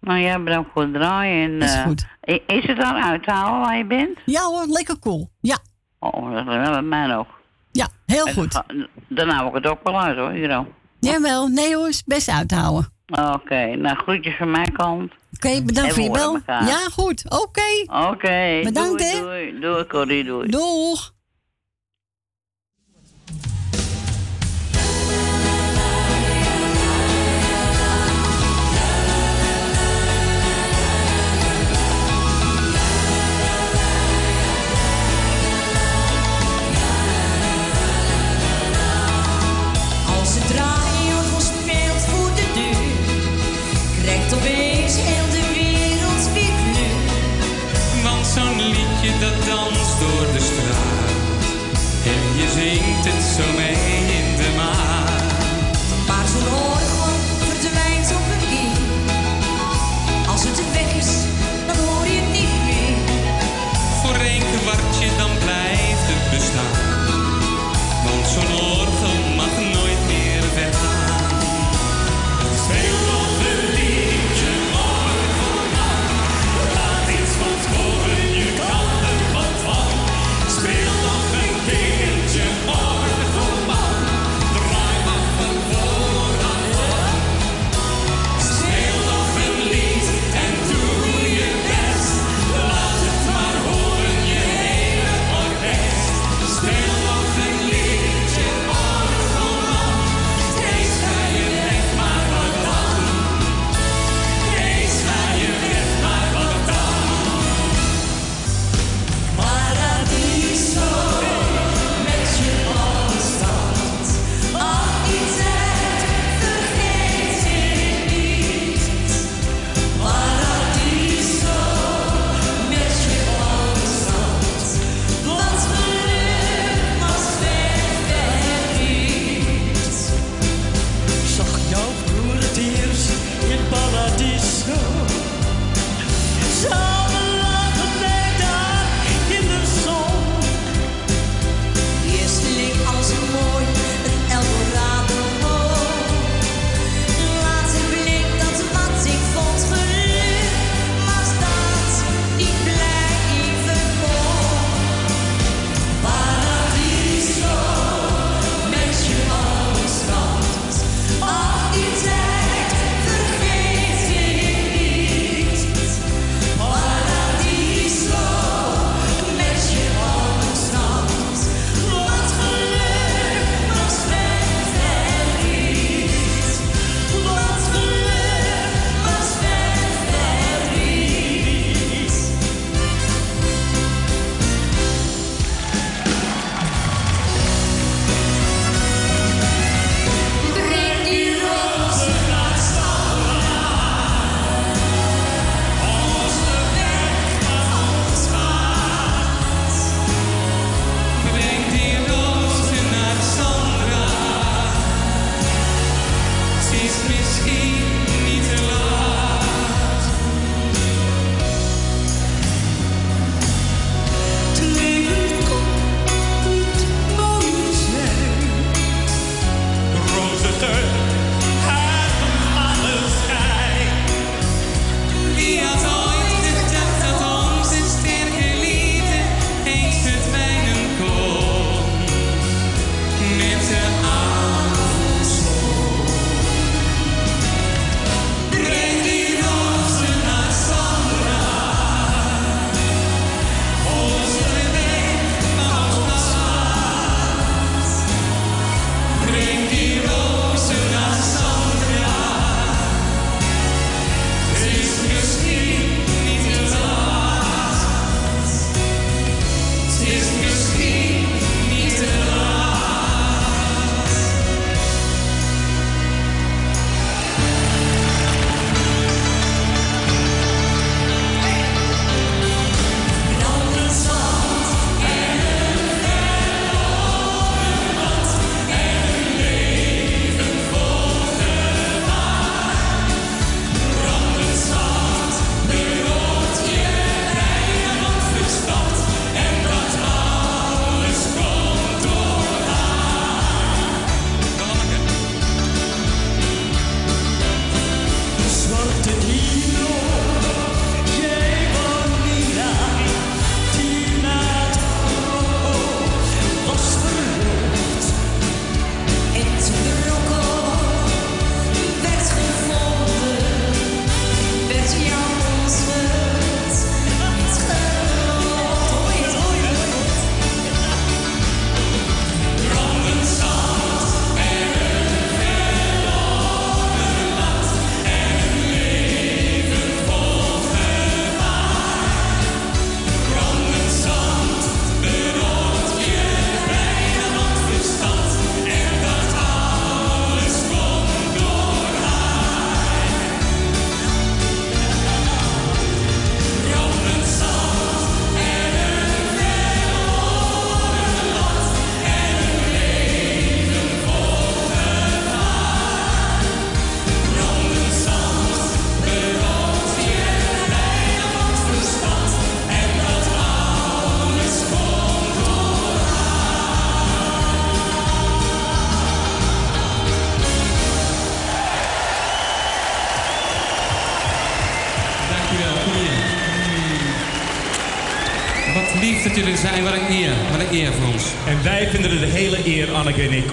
Nou 0.00 0.18
ja, 0.18 0.38
bedankt 0.38 0.70
voor 0.72 0.82
het 0.82 0.92
draaien. 0.92 1.50
En, 1.52 1.62
Is 1.62 1.74
eh, 1.74 1.82
goed. 1.82 2.06
Is 2.46 2.66
het 2.66 2.76
dan 2.76 2.94
uit 2.94 3.22
te 3.22 3.30
halen 3.30 3.60
waar 3.60 3.76
je 3.76 3.84
bent? 3.86 4.18
Ja 4.24 4.42
hoor, 4.42 4.66
lekker 4.66 4.98
cool. 4.98 5.30
Ja, 5.40 5.58
Oh, 5.98 6.30
dat 6.32 6.46
is 6.46 6.54
wel 6.54 6.72
met 6.72 6.84
mij 6.84 7.16
ook. 7.16 7.28
ja, 7.72 7.88
heel 8.06 8.26
En 8.26 8.34
goed. 8.34 8.52
dan 8.52 8.86
Dan 9.08 9.28
hou 9.28 9.48
ik 9.48 9.54
het 9.54 9.66
ook 9.66 9.80
wel 9.82 10.00
uit 10.00 10.16
hoor, 10.18 10.48
dan. 10.48 10.66
Jawel, 11.00 11.46
nee 11.48 11.76
hoor, 11.76 11.88
is 11.88 12.02
best 12.04 12.28
uit 12.28 12.48
te 12.48 12.54
houden. 12.54 12.92
Oké, 13.14 13.76
nou 13.76 13.96
groetjes 13.96 14.36
van 14.36 14.50
mijn 14.50 14.72
kant. 14.72 15.12
Oké, 15.34 15.62
bedankt 15.62 15.94
voor 15.94 16.02
je 16.02 16.10
bel. 16.10 16.38
Ja, 16.46 16.78
goed. 16.92 17.24
Oké. 17.28 18.06
Oké. 18.10 18.60
Bedankt, 18.62 18.98
doei, 18.98 19.10
hè. 19.12 19.20
Doei, 19.20 19.60
doei, 19.60 19.86
Corrie, 19.86 20.24
doei. 20.24 20.48
Doeg. 20.48 21.13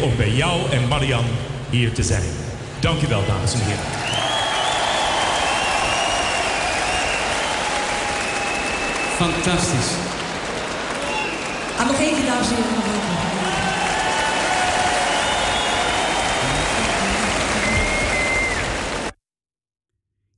Om 0.02 0.16
bij 0.18 0.32
jou 0.32 0.72
en 0.72 0.88
Marian 0.88 1.26
hier 1.70 1.94
te 1.94 2.04
zijn. 2.04 2.24
Dankjewel, 2.80 3.26
dames 3.28 3.54
en 3.54 3.60
heren. 3.60 3.84
Fantastisch. 9.16 9.92
Ah, 11.78 11.88
nog 11.88 12.00
één 12.00 12.16
keer, 12.16 12.26
dames 12.26 12.48
en 12.50 12.56
heren. 12.56 12.92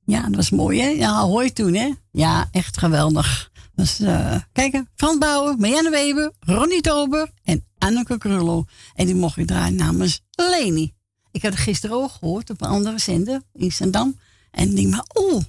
Ja, 0.06 0.22
dat 0.22 0.34
was 0.34 0.50
mooi, 0.50 0.80
hè? 0.80 0.88
Ja, 0.88 1.20
hoor 1.20 1.44
je 1.44 1.52
toen, 1.52 1.74
hè? 1.74 1.90
Ja, 2.10 2.48
echt 2.50 2.78
geweldig. 2.78 3.50
Dus, 3.74 4.00
eh 4.00 4.34
kijk, 4.52 4.82
Frans 4.96 5.18
Bauer, 5.18 5.56
Marianne 5.58 5.90
Weber, 5.90 6.32
Ronnie 6.40 6.80
Tober 6.80 7.30
en 7.44 7.64
Anneke 7.84 8.18
Krullo. 8.18 8.64
En 8.94 9.06
die 9.06 9.14
mocht 9.14 9.36
ik 9.36 9.46
draaien 9.46 9.74
namens 9.76 10.20
Leni. 10.30 10.94
Ik 11.30 11.42
had 11.42 11.52
het 11.52 11.60
gisteren 11.60 11.96
ook 11.96 12.10
gehoord 12.10 12.50
op 12.50 12.60
een 12.60 12.68
andere 12.68 12.98
zender 12.98 13.42
in 13.52 13.72
Zandam. 13.72 14.18
En 14.50 14.74
denk 14.74 14.90
maar, 14.90 15.04
oeh, 15.14 15.42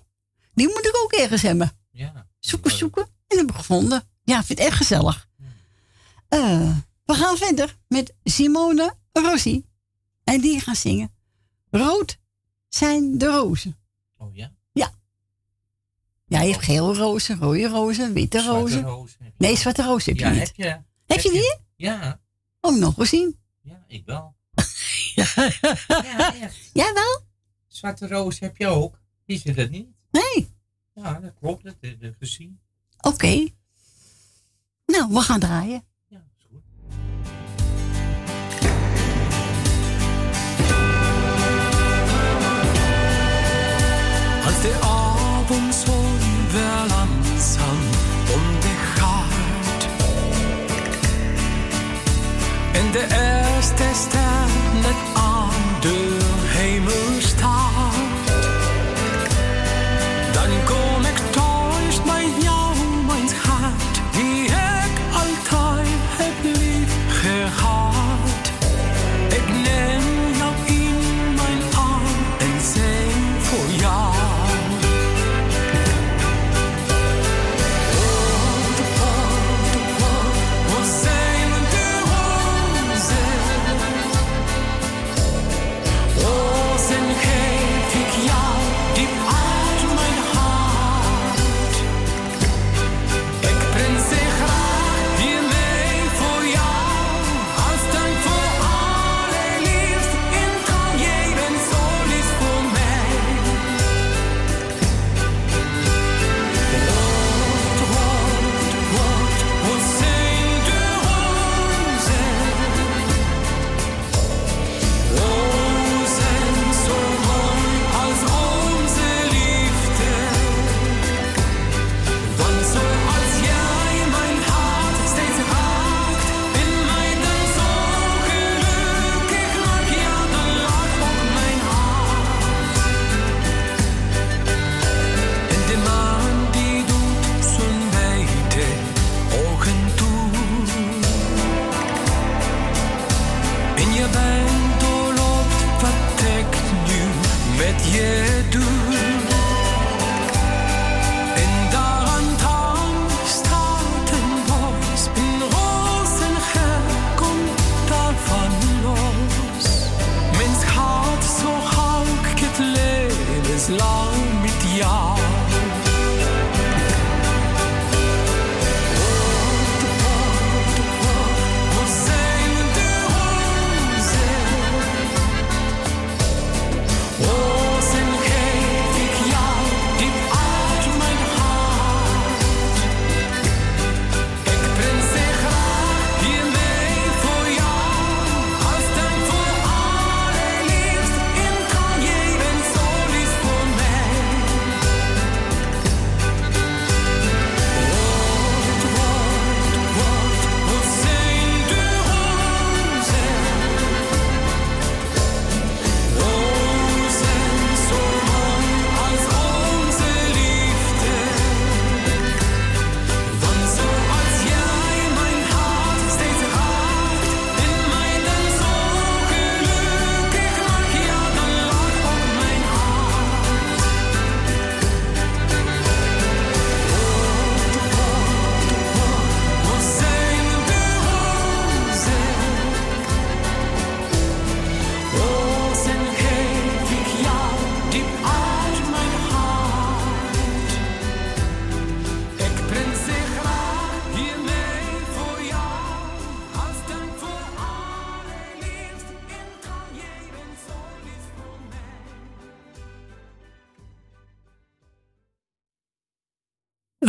die 0.53 0.67
moet 0.67 0.85
ik 0.85 0.99
ook 1.03 1.11
ergens 1.11 1.41
hebben. 1.41 1.71
Ja. 1.91 2.27
Zoeken, 2.39 2.71
zoeken. 2.71 3.07
En 3.27 3.37
heb 3.37 3.49
ik 3.49 3.55
gevonden. 3.55 4.03
Ja, 4.23 4.43
vind 4.43 4.59
het 4.59 4.67
echt 4.67 4.77
gezellig. 4.77 5.27
Eh, 6.27 6.77
we 7.05 7.13
gaan 7.13 7.37
verder 7.37 7.77
met 7.87 8.13
Simone 8.23 8.93
Rossi. 9.11 9.65
En 10.23 10.41
die 10.41 10.59
gaat 10.59 10.77
zingen. 10.77 11.13
Rood 11.69 12.17
zijn 12.69 13.17
de 13.17 13.25
rozen. 13.25 13.77
Oh 14.17 14.35
ja? 14.35 14.51
Ja. 14.71 14.91
Ja, 16.25 16.41
je 16.41 16.51
hebt 16.51 16.63
gele 16.63 16.93
rozen, 16.93 17.39
rode 17.39 17.67
rozen, 17.67 18.13
witte 18.13 18.39
Zwarte 18.39 18.59
rozen. 18.59 18.81
rozen 18.81 19.33
Nee, 19.37 19.55
zwarte 19.57 19.83
rozen 19.83 20.11
heb 20.11 20.19
je 20.19 20.25
Ja, 20.25 20.31
niet. 20.31 20.47
heb 20.47 20.55
je. 20.55 20.63
Heb, 20.63 20.83
Heb 21.05 21.19
je 21.19 21.31
je. 21.33 21.39
die? 21.39 21.85
Ja. 21.87 22.19
Oh, 22.65 22.75
nog 22.75 22.93
gezien. 22.93 23.39
Ja, 23.61 23.83
ik 23.87 24.05
wel. 24.05 24.35
ja. 25.15 25.25
Ja, 25.87 26.35
echt. 26.41 26.55
Jij 26.73 26.93
wel? 26.93 27.21
Zwarte 27.67 28.07
roos 28.07 28.39
heb 28.39 28.57
je 28.57 28.67
ook. 28.67 28.99
Die 29.25 29.39
zit 29.39 29.55
het 29.55 29.69
niet. 29.69 29.87
Nee. 30.11 30.49
Ja, 30.93 31.19
dat 31.19 31.33
klopt. 31.39 31.63
Dat 31.63 31.75
heb 31.79 32.03
ik 32.03 32.15
gezien. 32.19 32.59
Oké. 33.01 33.47
Nou, 34.85 35.13
we 35.13 35.19
gaan 35.19 35.39
draaien. 35.39 35.83
Als 44.45 44.61
de 44.61 44.79
avondzon 44.81 46.19
väl 46.49 46.87
langsam 46.87 47.77
om 48.33 48.59
det 48.61 48.74
And 52.75 52.93
de 52.93 52.99
eerste 52.99 53.83
staat 53.93 54.49
met 54.81 54.95
al. 55.13 55.54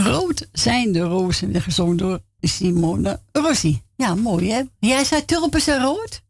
Rood 0.00 0.48
zijn 0.52 0.92
de 0.92 1.00
rozen, 1.00 1.60
gezongen 1.62 1.96
door 1.96 2.20
Simone 2.40 3.20
Rossi. 3.32 3.82
Ja, 3.96 4.14
mooi 4.14 4.50
hè? 4.50 4.62
Jij 4.78 5.04
zei 5.04 5.24
tulpen 5.24 5.60
zijn 5.60 5.82
rood? 5.82 6.22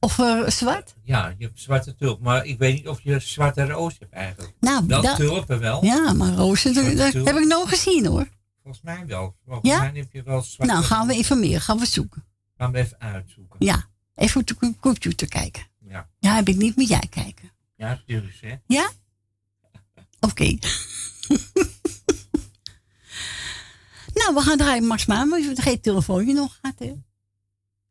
Of 0.00 0.18
eh, 0.18 0.48
zwart? 0.48 0.94
Ja, 1.02 1.34
je 1.38 1.44
hebt 1.44 1.60
zwarte 1.60 1.94
tulp. 1.94 2.20
Maar 2.20 2.44
ik 2.46 2.58
weet 2.58 2.74
niet 2.74 2.88
of 2.88 3.00
je 3.00 3.18
zwarte 3.18 3.64
roos 3.66 3.96
hebt 3.98 4.12
eigenlijk. 4.12 4.52
Nou, 4.60 4.86
wel 4.86 5.02
dat- 5.02 5.16
tulpen 5.16 5.58
wel. 5.58 5.84
Ja, 5.84 6.12
maar 6.12 6.32
rozen, 6.34 6.74
dat, 6.74 6.96
dat 6.96 7.12
heb 7.12 7.36
ik 7.36 7.46
nog 7.46 7.68
gezien 7.68 8.06
hoor. 8.06 8.28
Volgens 8.62 8.82
mij 8.84 9.06
wel. 9.06 9.36
Volgens 9.46 9.70
Ja? 9.70 9.78
mij 9.78 9.90
heb 9.94 10.12
je 10.12 10.22
wel 10.22 10.42
zwarte 10.42 10.72
Nou, 10.74 10.84
gaan 10.84 11.06
we 11.06 11.14
informeren, 11.14 11.60
gaan 11.60 11.78
we 11.78 11.86
zoeken. 11.86 12.24
Gaan 12.58 12.72
we 12.72 12.78
even 12.78 13.00
uitzoeken. 13.00 13.56
Ja, 13.66 13.88
even 14.14 14.40
op 14.40 14.46
de 14.46 14.74
computer 14.80 15.28
kijken. 15.28 15.62
Ja, 15.88 16.08
Ja, 16.18 16.34
heb 16.34 16.48
ik 16.48 16.56
niet 16.56 16.76
met 16.76 16.88
jij 16.88 17.06
kijken. 17.10 17.52
ja 17.76 18.00
dus 18.06 18.40
hè. 18.40 18.54
Ja? 18.66 18.90
Oké. 20.20 20.44
nou, 24.24 24.36
we 24.36 24.42
gaan 24.42 24.56
draaien 24.56 24.86
Max 24.86 25.06
Maan. 25.06 25.28
Maar 25.28 25.40
je 25.40 25.52
geen 25.54 25.80
telefoontje 25.80 26.34
nog 26.34 26.58
gaat, 26.62 26.78
hè? 26.78 26.92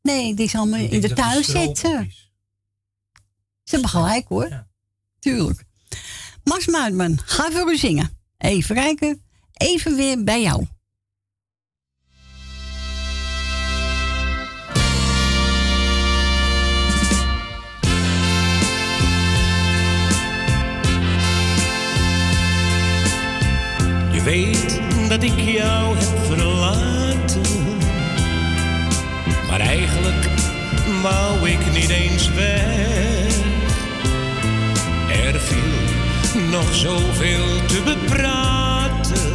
Nee, 0.01 0.33
die 0.33 0.45
is 0.45 0.55
allemaal 0.55 0.79
Ik 0.79 0.91
in 0.91 1.01
de 1.01 1.07
stroop 1.07 1.43
zitten. 1.43 2.11
Ze 3.63 3.71
hebben 3.75 3.89
gelijk, 3.89 4.27
hoor. 4.27 4.65
Tuurlijk. 5.19 5.63
Max 6.43 6.67
Muidman, 6.67 7.19
ga 7.25 7.51
voor 7.51 7.71
u 7.71 7.77
zingen. 7.77 8.17
Even 8.37 8.75
kijken. 8.75 9.21
Even 9.53 9.95
weer 9.95 10.23
bij 10.23 10.41
jou. 10.41 10.65
Je 24.11 24.21
weet 24.23 24.81
dat 25.09 25.23
ik 25.23 25.39
jou 25.39 25.97
heb 25.97 26.22
Maar 29.53 29.61
eigenlijk 29.61 30.27
wou 31.01 31.49
ik 31.49 31.71
niet 31.71 31.89
eens 31.89 32.29
weg. 32.29 33.35
Er 35.25 35.39
viel 35.39 36.41
nog 36.49 36.75
zoveel 36.75 37.65
te 37.65 37.81
bepraten. 37.83 39.31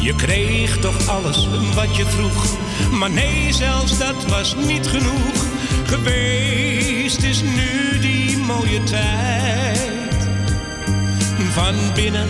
Je 0.00 0.14
kreeg 0.14 0.78
toch 0.78 1.08
alles 1.08 1.48
wat 1.74 1.96
je 1.96 2.04
vroeg. 2.06 2.58
Maar 2.90 3.10
nee, 3.10 3.52
zelfs 3.52 3.98
dat 3.98 4.26
was 4.28 4.54
niet 4.66 4.86
genoeg. 4.86 5.44
Geweest 5.86 7.22
is 7.22 7.42
nu 7.42 7.98
die 8.00 8.38
mooie 8.38 8.82
tijd. 8.82 10.28
Van 11.52 11.74
binnen 11.94 12.28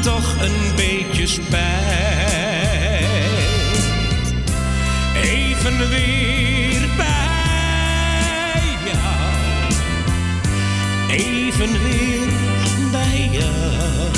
toch 0.00 0.34
een 0.40 0.74
beetje 0.76 1.26
spijt. 1.26 2.39
Even 5.60 5.88
weer 5.88 6.88
bij 6.96 8.76
jou. 8.84 9.72
Even 11.10 11.82
weer 11.82 12.28
bij 12.90 13.28
jou. 13.32 14.10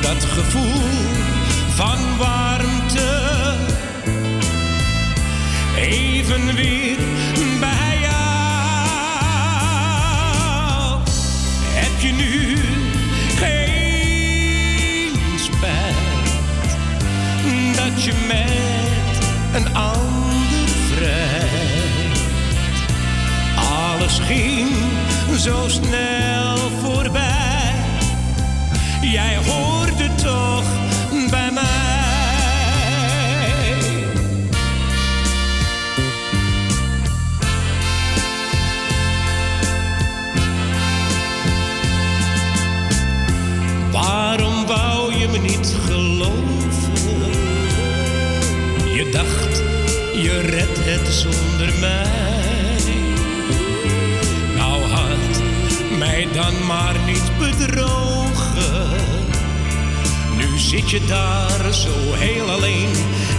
Dat 0.00 0.24
gevoel 0.24 0.80
van 1.74 2.16
warmte. 2.18 3.54
Even 5.76 6.54
weer 6.54 6.98
bij 7.60 7.98
jou. 8.00 8.12
Heb 11.74 12.00
je 12.00 12.12
nu 12.12 12.61
je 17.96 18.12
met 18.26 19.62
een 19.62 19.74
ander 19.74 20.68
vrijt? 20.68 22.20
Alles 23.56 24.18
ging 24.18 24.68
zo 25.38 25.68
snel 25.68 26.56
voorbij. 26.82 27.74
Jij 29.00 29.36
hoorde 29.36 30.11
dacht, 49.12 49.62
je 50.12 50.40
redt 50.40 50.78
het 50.80 51.08
zonder 51.08 51.74
mij. 51.80 52.92
Nou 54.56 54.82
had 54.82 55.42
mij 55.98 56.28
dan 56.32 56.66
maar 56.66 56.96
niet 57.06 57.30
bedrogen. 57.38 58.90
Nu 60.36 60.58
zit 60.58 60.90
je 60.90 61.04
daar 61.04 61.72
zo 61.72 62.12
heel 62.12 62.50
alleen 62.50 62.90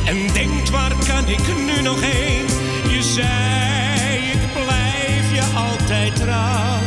en 0.06 0.34
denkt, 0.34 0.70
waar 0.70 0.96
kan 1.08 1.28
ik 1.28 1.48
nu 1.66 1.82
nog 1.82 2.02
heen? 2.02 2.46
Je 2.90 3.02
zei, 3.02 4.18
ik 4.32 4.54
blijf 4.54 5.34
je 5.34 5.44
altijd 5.56 6.16
trouw. 6.16 6.82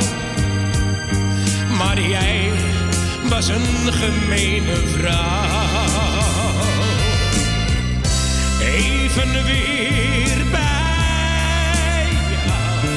Maar 1.79 2.01
jij 2.01 2.51
was 3.29 3.49
een 3.49 3.93
gemene 3.93 4.77
vrouw. 4.77 5.96
Even 9.17 9.45
weer 9.45 10.45
bij 10.51 12.09
jou. 12.47 12.89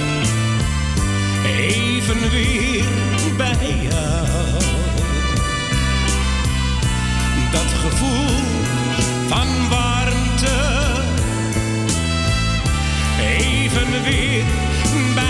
Even 1.57 2.29
weer 2.29 2.85
bij 3.37 3.77
jou. 3.89 4.59
Dat 7.51 7.71
gevoel 7.81 8.25
van 9.27 9.47
warmte. 9.69 10.57
Even 13.19 14.03
weer 14.03 14.43
bij 15.15 15.23
jou. 15.23 15.28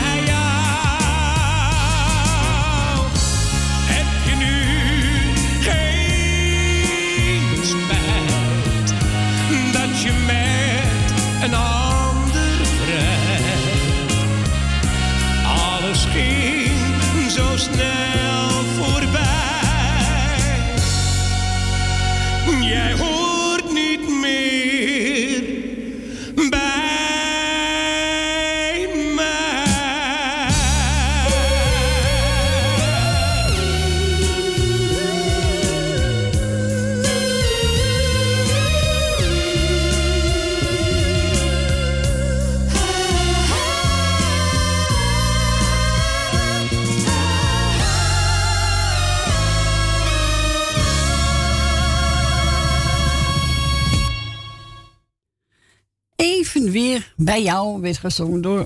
Bij 57.30 57.42
jou 57.42 57.82
werd 57.82 57.98
gezongen 57.98 58.42
door 58.42 58.66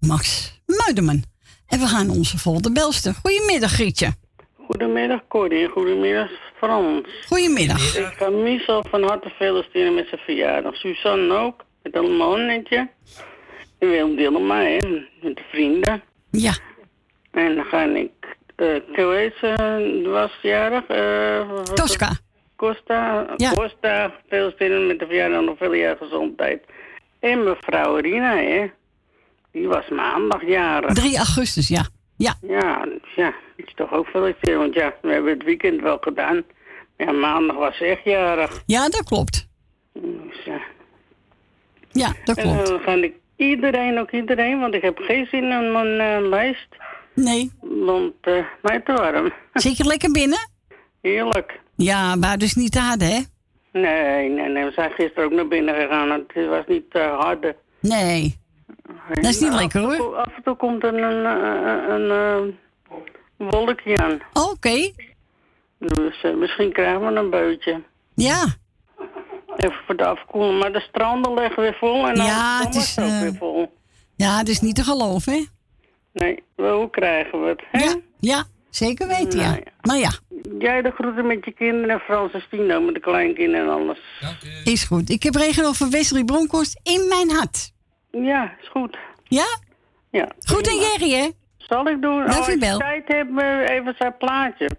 Max 0.00 0.52
Muiderman. 0.66 1.22
En 1.66 1.78
we 1.78 1.86
gaan 1.86 2.10
onze 2.10 2.38
volgende 2.38 2.72
belster. 2.72 3.14
Goedemiddag, 3.14 3.70
Grietje. 3.70 4.12
Goedemiddag 4.66 5.20
Corrie, 5.28 5.68
goedemiddag 5.68 6.30
Frans. 6.56 7.06
Goedemiddag. 7.26 7.96
Ik 7.96 8.14
ga 8.16 8.28
Michel 8.30 8.84
van 8.90 9.02
harte 9.02 9.28
feliciteren 9.28 9.94
met 9.94 10.08
zijn 10.08 10.20
verjaardag. 10.20 10.76
Suzanne 10.76 11.34
ook, 11.34 11.64
met 11.82 11.96
een 11.96 12.16
mannetje. 12.16 12.88
En 13.78 13.88
Willem 13.88 14.16
Dilma, 14.16 14.60
hè, 14.60 14.78
met 15.22 15.36
de 15.36 15.44
vrienden. 15.50 16.02
Ja. 16.30 16.52
En 17.30 17.54
dan 17.54 17.64
ga 17.64 17.82
ik, 17.84 18.36
Kees 18.92 19.40
eh, 19.40 20.04
was 20.04 20.38
jarig. 20.42 20.84
het? 20.86 21.76
Tosca. 21.76 22.10
Costa, 22.56 23.26
Ja. 23.36 23.50
Costa, 23.50 24.14
feliciteren 24.28 24.86
met 24.86 24.98
de 24.98 25.06
verjaardag, 25.06 25.40
nog 25.42 25.58
veel 25.58 25.74
jaar 25.74 25.96
gezondheid. 25.96 26.62
En 27.22 27.44
mevrouw 27.44 27.96
Rina, 27.96 28.36
hè. 28.36 28.70
Die 29.52 29.68
was 29.68 29.88
maandag 29.88 30.46
jarig. 30.46 30.92
3 30.94 31.16
augustus, 31.16 31.68
ja. 31.68 31.86
Ja. 32.16 32.34
Ja, 32.48 32.86
ja. 33.16 33.34
Het 33.56 33.66
is 33.66 33.74
toch 33.74 33.92
ook 33.92 34.06
feliciteren, 34.06 34.58
want 34.58 34.74
ja, 34.74 34.94
we 35.02 35.12
hebben 35.12 35.32
het 35.32 35.44
weekend 35.44 35.80
wel 35.80 35.98
gedaan. 36.00 36.42
Ja, 36.96 37.12
maandag 37.12 37.56
was 37.56 37.76
ze 37.76 37.84
echt 37.84 38.04
jarig. 38.04 38.62
Ja, 38.66 38.88
dat 38.88 39.02
klopt. 39.04 39.48
Dus, 39.92 40.44
ja. 40.44 40.60
Ja, 41.90 42.12
dat 42.24 42.36
En 42.36 42.42
klopt. 42.42 42.66
dan 42.68 42.80
ga 42.80 42.92
ik 42.92 43.14
iedereen, 43.36 43.98
ook 43.98 44.10
iedereen, 44.10 44.60
want 44.60 44.74
ik 44.74 44.82
heb 44.82 44.98
geen 44.98 45.26
zin 45.26 45.42
in 45.50 45.72
mijn 45.72 46.00
eh, 46.22 46.28
lijst. 46.28 46.68
Nee. 47.14 47.50
Want 47.60 48.14
eh 48.20 48.44
mij 48.62 48.80
te 48.80 48.92
warm. 48.92 49.32
Zit 49.52 49.76
je 49.76 49.84
lekker 49.84 50.10
binnen? 50.10 50.50
Heerlijk. 51.00 51.60
Ja, 51.76 52.16
maar 52.16 52.38
dus 52.38 52.54
niet 52.54 52.72
te 52.72 52.78
hard, 52.80 53.00
hè? 53.02 53.20
Nee, 53.72 54.28
nee, 54.28 54.48
nee. 54.48 54.64
We 54.64 54.70
zijn 54.70 54.90
gisteren 54.90 55.24
ook 55.24 55.32
naar 55.32 55.48
binnen 55.48 55.74
gegaan. 55.74 56.10
Het 56.10 56.46
was 56.48 56.64
niet 56.66 56.90
te 56.90 56.98
harde. 56.98 57.56
Nee. 57.80 58.40
Dat 59.08 59.24
is 59.24 59.40
niet 59.40 59.54
lekker, 59.54 59.80
hoor. 59.80 60.16
Af 60.16 60.36
en 60.36 60.42
toe 60.42 60.56
komt 60.56 60.82
er 60.82 60.94
een, 60.94 61.02
een, 61.02 61.90
een, 61.90 62.10
een, 62.10 62.56
eh, 63.38 63.50
wolkje 63.50 63.96
aan. 63.98 64.20
Oké. 64.32 64.90
Dus 65.78 66.22
eh, 66.22 66.34
misschien 66.34 66.72
krijgen 66.72 67.00
we 67.06 67.20
een 67.20 67.30
beutje. 67.30 67.82
Ja. 68.14 68.44
Even 69.56 69.80
voor 69.86 69.96
de 69.96 70.06
afkoeling. 70.06 70.58
Maar 70.58 70.72
de 70.72 70.80
stranden 70.80 71.34
liggen 71.34 71.62
weer 71.62 71.76
vol 71.80 72.08
en 72.08 72.16
Ja, 72.16 72.60
Amsterdam 72.60 72.66
het 72.66 72.74
is, 72.74 72.98
ook 72.98 73.04
eh, 73.04 73.20
weer 73.20 73.34
vol. 73.34 73.72
Ja, 74.16 74.38
het 74.38 74.48
is 74.48 74.60
niet 74.60 74.74
te 74.74 74.84
geloven, 74.84 75.32
hè? 75.32 75.44
Nee, 76.12 76.42
wel, 76.54 76.78
hoe 76.78 76.90
krijgen 76.90 77.42
we 77.42 77.48
het? 77.48 77.62
Hè? 77.70 77.84
Ja, 77.84 77.94
ja, 78.20 78.44
zeker 78.76 79.06
weten, 79.08 79.40
ja. 79.40 79.48
Nou 79.50 79.62
Maar 79.82 79.98
ja, 79.98 80.10
Jij 80.58 80.82
de 80.82 80.90
groeten 80.90 81.26
met 81.26 81.44
je 81.44 81.52
kinderen 81.52 81.90
en 81.90 81.98
Frans 82.00 82.32
en 82.32 82.40
Stino 82.40 82.80
met 82.80 82.94
de 82.94 83.00
kleinkinderen 83.00 83.66
en 83.66 83.72
alles. 83.72 83.98
is 84.64 84.84
goed. 84.84 85.10
Ik 85.10 85.22
heb 85.22 85.34
regen 85.34 85.64
over 85.66 85.90
Wesley 85.90 86.24
Bronkhorst 86.24 86.80
in 86.82 87.08
mijn 87.08 87.30
hart. 87.30 87.72
Ja, 88.10 88.54
is 88.62 88.68
goed. 88.68 88.96
Ja? 89.24 89.46
Ja. 90.10 90.28
Goed 90.40 90.68
en 90.68 90.76
Jerry, 90.76 91.10
hè? 91.12 91.28
Zal 91.56 91.86
ik 91.88 92.02
doen? 92.02 92.18
Dank 92.18 92.38
als 92.38 92.48
u 92.48 92.52
je 92.52 92.58
tijd 92.58 93.02
hebt, 93.06 93.40
eh, 93.40 93.68
even 93.76 93.94
zijn 93.98 94.16
plaatje. 94.16 94.70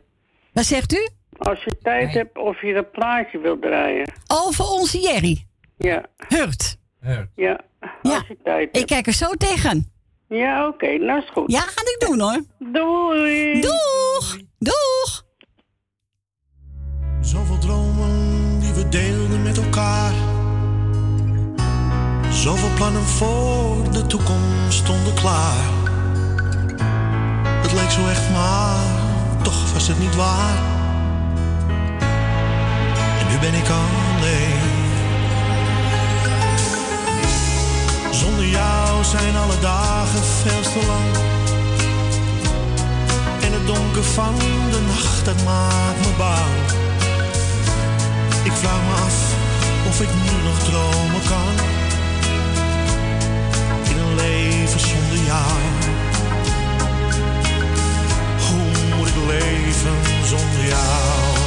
Wat 0.54 0.66
zegt 0.66 0.94
u? 0.94 1.08
Als 1.38 1.64
je 1.64 1.78
tijd 1.82 2.14
hebt 2.14 2.38
of 2.38 2.62
je 2.62 2.74
dat 2.74 2.92
plaatje 2.92 3.40
wilt 3.40 3.62
draaien. 3.62 4.12
Over 4.28 4.66
onze 4.66 5.00
Jerry. 5.00 5.46
Ja. 5.78 6.06
Hurt. 6.28 6.78
Ja, 7.02 7.28
Ja. 7.36 7.60
als 8.02 8.28
je 8.28 8.38
tijd 8.44 8.78
Ik 8.78 8.86
kijk 8.86 9.08
er 9.08 9.14
zo 9.14 9.30
tegen. 9.34 9.93
Ja, 10.34 10.68
oké, 10.68 10.98
nou 10.98 11.22
is 11.22 11.30
goed. 11.30 11.52
Ja, 11.52 11.60
ga 11.60 11.82
ik 11.82 12.06
doen, 12.08 12.20
hoor. 12.20 12.42
Doei. 12.60 13.62
Doeg. 13.62 14.38
Doeg. 14.60 15.24
Zoveel 17.22 17.58
dromen 17.58 18.60
die 18.60 18.74
we 18.74 18.90
deelden 18.90 19.44
met 19.44 19.58
elkaar. 19.58 20.14
Zoveel 22.32 22.74
plannen 22.76 23.02
voor 23.02 23.92
de 23.92 24.08
toekomst 24.08 24.78
stonden 24.78 25.14
klaar. 25.14 25.64
Het 27.62 27.74
leek 27.74 27.90
zo 27.90 28.08
echt 28.08 28.30
maar, 28.32 28.86
toch 29.44 29.74
was 29.74 29.88
het 29.88 30.00
niet 30.00 30.16
waar. 30.16 30.58
En 33.20 33.28
nu 33.32 33.40
ben 33.40 33.54
ik 33.54 33.70
alleen. 33.70 34.73
Zonder 38.14 38.48
jou 38.48 39.04
zijn 39.04 39.36
alle 39.36 39.60
dagen 39.60 40.24
veel 40.24 40.62
te 40.62 40.86
lang. 40.88 41.12
En 43.42 43.54
het 43.54 43.68
donker 43.68 44.04
van 44.04 44.36
de 44.72 44.82
nacht, 44.88 45.26
dat 45.26 45.44
maakt 45.44 46.00
me 46.00 46.12
bang. 46.18 46.56
Ik 48.44 48.52
vraag 48.52 48.82
me 48.88 48.94
af 48.94 49.34
of 49.88 50.02
ik 50.02 50.10
nu 50.10 50.44
nog 50.44 50.60
dromen 50.60 51.24
kan. 51.30 51.56
In 53.90 53.98
een 53.98 54.16
leven 54.16 54.80
zonder 54.80 55.26
jou. 55.26 55.60
Hoe 58.48 58.98
moet 58.98 59.08
ik 59.08 59.16
leven 59.28 59.98
zonder 60.24 60.66
jou? 60.68 61.43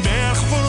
Berg 0.00 0.38
voor 0.48 0.61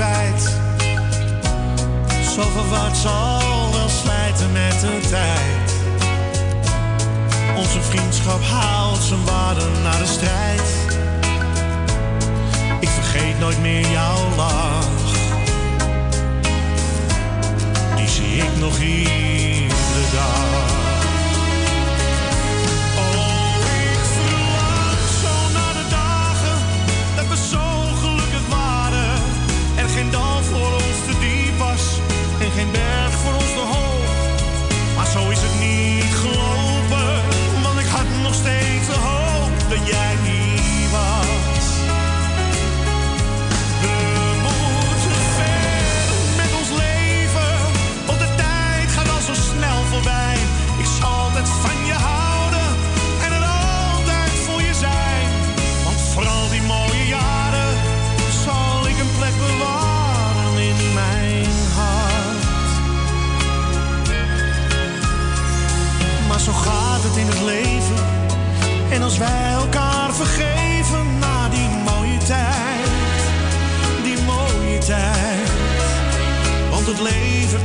kwijt. 0.00 0.42
Zoveel 2.34 2.68
wat 2.68 2.96
zal 2.96 3.72
wel 3.72 3.88
slijten 3.88 4.52
met 4.52 4.80
de 4.80 5.08
tijd. 5.08 5.72
Onze 7.56 7.80
vriendschap 7.80 8.42
haalt 8.42 9.02
zijn 9.02 9.24
waarde 9.24 9.64
naar 9.82 9.98
de 9.98 10.06
strijd. 10.06 10.62
Ik 12.80 12.88
vergeet 12.88 13.38
nooit 13.38 13.60
meer 13.60 13.90
jouw 13.90 14.36
lach. 14.36 14.84
Die 17.96 18.08
zie 18.08 18.36
ik 18.36 18.56
nog 18.58 18.78
iedere 18.78 20.04
dag. 20.12 20.69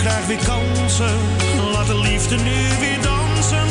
Krijgt 0.05 0.27
weer 0.27 0.45
kansen. 0.45 1.19
Laat 1.71 1.87
de 1.87 1.99
liefde 1.99 2.35
nu 2.35 2.79
weer 2.79 3.01
dansen 3.01 3.67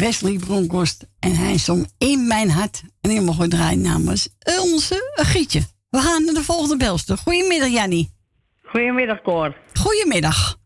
Wesley 0.00 0.38
Bronkhorst. 0.38 1.06
En 1.18 1.34
hij 1.36 1.58
zong 1.58 1.86
In 1.98 2.26
Mijn 2.26 2.50
Hart. 2.50 2.82
En 3.00 3.10
ik 3.10 3.20
mogen 3.20 3.48
draaien 3.48 3.80
namens 3.80 4.28
onze 4.60 5.12
Gietje. 5.14 5.62
We 5.90 5.98
gaan 5.98 6.24
naar 6.24 6.34
de 6.34 6.42
volgende 6.42 6.76
belster. 6.76 7.18
Goedemiddag, 7.18 7.68
Jannie. 7.68 8.10
Goedemiddag, 8.64 9.22
Cor. 9.22 9.56
Goedemiddag. 9.72 10.58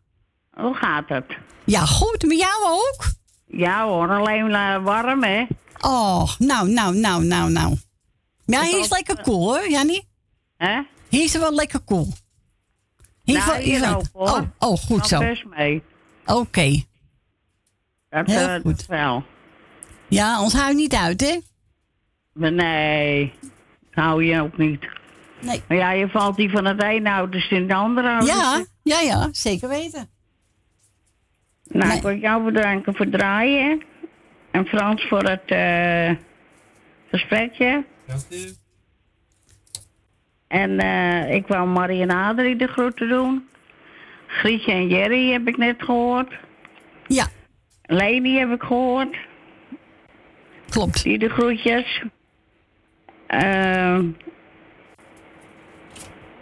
Hoe 0.51 0.75
gaat 0.75 1.09
het? 1.09 1.25
Ja, 1.65 1.87
goed. 1.87 2.23
Met 2.23 2.39
jou 2.39 2.65
ook? 2.65 3.05
Ja 3.47 3.85
hoor, 3.85 4.11
alleen 4.11 4.55
eh, 4.55 4.85
warm, 4.85 5.23
hè? 5.23 5.47
Oh, 5.81 6.29
nou, 6.39 6.69
nou, 6.69 6.95
nou, 6.95 7.25
nou, 7.25 7.51
nou. 7.51 7.77
Ja, 8.47 8.63
hier 8.63 8.79
is 8.79 8.91
lekker 8.91 9.23
cool, 9.23 9.45
hoor, 9.45 9.71
Jannie. 9.71 10.09
Hè? 10.57 10.81
Hier 11.09 11.25
is 11.25 11.33
wel 11.33 11.55
lekker 11.55 11.85
cool. 11.85 12.09
Hier 13.23 13.39
Nou, 13.39 13.61
hier 13.61 13.97
ook, 13.97 14.05
hoor. 14.13 14.29
Oh, 14.29 14.71
oh, 14.71 14.79
goed 14.79 15.07
zo. 15.07 15.21
mee. 15.57 15.83
Dat, 18.15 18.27
Heel 18.27 18.61
goed. 18.61 18.77
dat 18.77 18.87
wel. 18.87 19.25
Ja, 20.09 20.43
ons 20.43 20.53
houdt 20.53 20.75
niet 20.75 20.95
uit, 20.95 21.21
hè? 21.21 21.39
Maar 22.33 22.53
nee, 22.53 23.33
hou 23.91 24.25
je 24.25 24.41
ook 24.41 24.57
niet. 24.57 24.87
Nee. 25.41 25.63
Maar 25.69 25.77
ja, 25.77 25.91
je 25.91 26.09
valt 26.09 26.37
die 26.37 26.51
van 26.51 26.65
het 26.65 26.83
ene 26.83 27.11
ouders 27.11 27.51
in 27.51 27.69
de 27.69 27.75
andere 27.75 28.09
ouders. 28.09 28.33
Ja, 28.33 28.65
ja, 28.83 29.01
ja, 29.01 29.29
zeker 29.33 29.69
weten. 29.69 30.09
Nou, 31.65 31.93
ik 31.93 32.03
wil 32.03 32.17
jou 32.17 32.53
bedanken 32.53 32.95
voor 32.95 33.05
het 33.05 33.15
draaien. 33.15 33.83
En 34.51 34.67
Frans 34.67 35.07
voor 35.09 35.23
het 35.23 35.45
eh, 35.45 36.11
gesprekje. 37.11 37.85
Dank 38.07 38.21
u. 38.31 38.55
En 40.49 40.79
eh, 40.79 41.35
ik 41.35 41.47
wou 41.47 41.69
Marie 41.69 42.03
en 42.03 42.11
Adrie 42.11 42.57
de 42.57 42.67
groeten 42.67 43.09
doen. 43.09 43.49
Grietje 44.27 44.73
en 44.73 44.89
Jerry 44.89 45.33
heb 45.33 45.49
ik 45.49 45.57
net 45.57 45.83
gehoord. 45.83 46.33
Ja. 47.07 47.27
Leni 47.87 48.39
heb 48.39 48.51
ik 48.51 48.63
gehoord. 48.63 49.17
Klopt. 50.69 51.03
Die 51.03 51.19
de 51.19 51.29
groetjes. 51.29 52.03
Eh, 53.27 53.99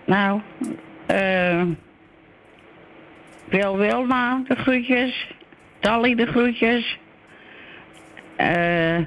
nou, 0.07 0.40
eh 1.07 1.62
Wil 3.45 3.76
Wilma 3.76 4.43
de 4.49 4.55
groetjes. 4.55 5.34
Tally 5.80 6.14
de 6.14 6.26
groetjes. 6.26 6.99
Eh 8.36 8.99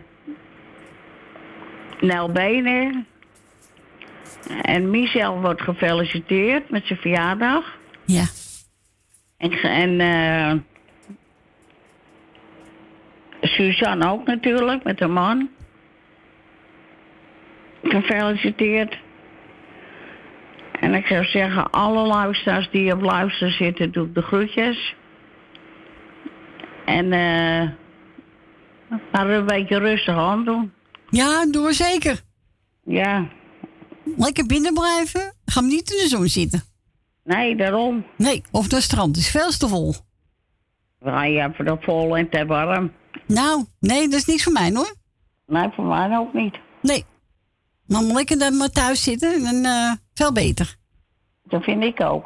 Nel 2.00 2.32
Benen. 2.32 3.08
En 4.62 4.90
Michel 4.90 5.42
wordt 5.42 5.62
gefeliciteerd 5.62 6.70
met 6.70 6.86
zijn 6.86 7.00
verjaardag. 7.00 7.78
Ja. 8.06 8.26
En, 9.38 9.52
en 9.52 10.00
eh, 10.00 10.60
Suzanne 13.48 14.12
ook 14.12 14.26
natuurlijk, 14.26 14.84
met 14.84 15.00
haar 15.00 15.10
man. 15.10 15.50
Gefeliciteerd. 17.84 18.98
En 20.80 20.94
ik 20.94 21.06
zou 21.06 21.26
zeggen, 21.26 21.72
alle 21.72 22.08
luisteraars 22.08 22.70
die 22.72 22.94
op 22.94 23.02
luister 23.02 23.52
zitten, 23.52 23.92
doe 23.92 24.06
ik 24.06 24.14
de 24.14 24.22
groetjes. 24.22 24.96
En 26.86 27.12
eh 27.14 27.70
laten 29.12 29.30
we 29.30 29.34
een 29.34 29.46
beetje 29.46 29.78
rustig 29.80 30.16
aan 30.16 30.46
doen. 30.46 30.72
Ja, 31.10 31.46
doen 31.46 31.64
we 31.66 31.74
zeker. 31.74 32.22
Ja. 32.84 33.28
Lekker 34.18 34.46
binnen 34.46 34.74
blijven. 34.74 35.34
Gaan 35.46 35.64
we 35.64 35.70
niet 35.70 35.92
in 35.92 35.98
de 35.98 36.08
zon 36.08 36.28
zitten. 36.28 36.64
Nee, 37.24 37.56
daarom. 37.56 38.06
Nee, 38.18 38.42
of 38.52 38.72
het 38.72 38.82
strand 38.82 39.18
is 39.18 39.30
veel 39.30 39.50
te 39.50 39.68
vol. 39.68 39.94
Ja, 41.00 41.24
je 41.24 41.40
hebt 41.40 41.60
er 41.60 41.78
vol 41.82 42.18
en 42.18 42.30
te 42.30 42.46
warm. 42.46 42.92
Nou, 43.28 43.66
nee, 43.80 44.08
dat 44.08 44.20
is 44.20 44.26
niks 44.26 44.44
voor 44.44 44.54
mij 44.54 44.72
hoor. 44.74 44.96
Nee, 45.48 45.70
voor 45.76 45.86
mij 45.86 46.18
ook 46.18 46.34
niet. 46.34 46.56
Nee. 46.82 47.06
Maar 47.88 48.04
maar 48.04 48.16
lekker 48.16 48.40
dan 48.40 48.58
maar 48.58 48.70
thuis 48.70 49.04
zitten, 49.04 49.44
dan 49.44 49.64
eh, 49.66 49.92
veel 50.14 50.32
beter. 50.32 50.76
Dat 51.44 51.64
vind 51.64 51.84
ik 51.84 52.02
ook. 52.02 52.26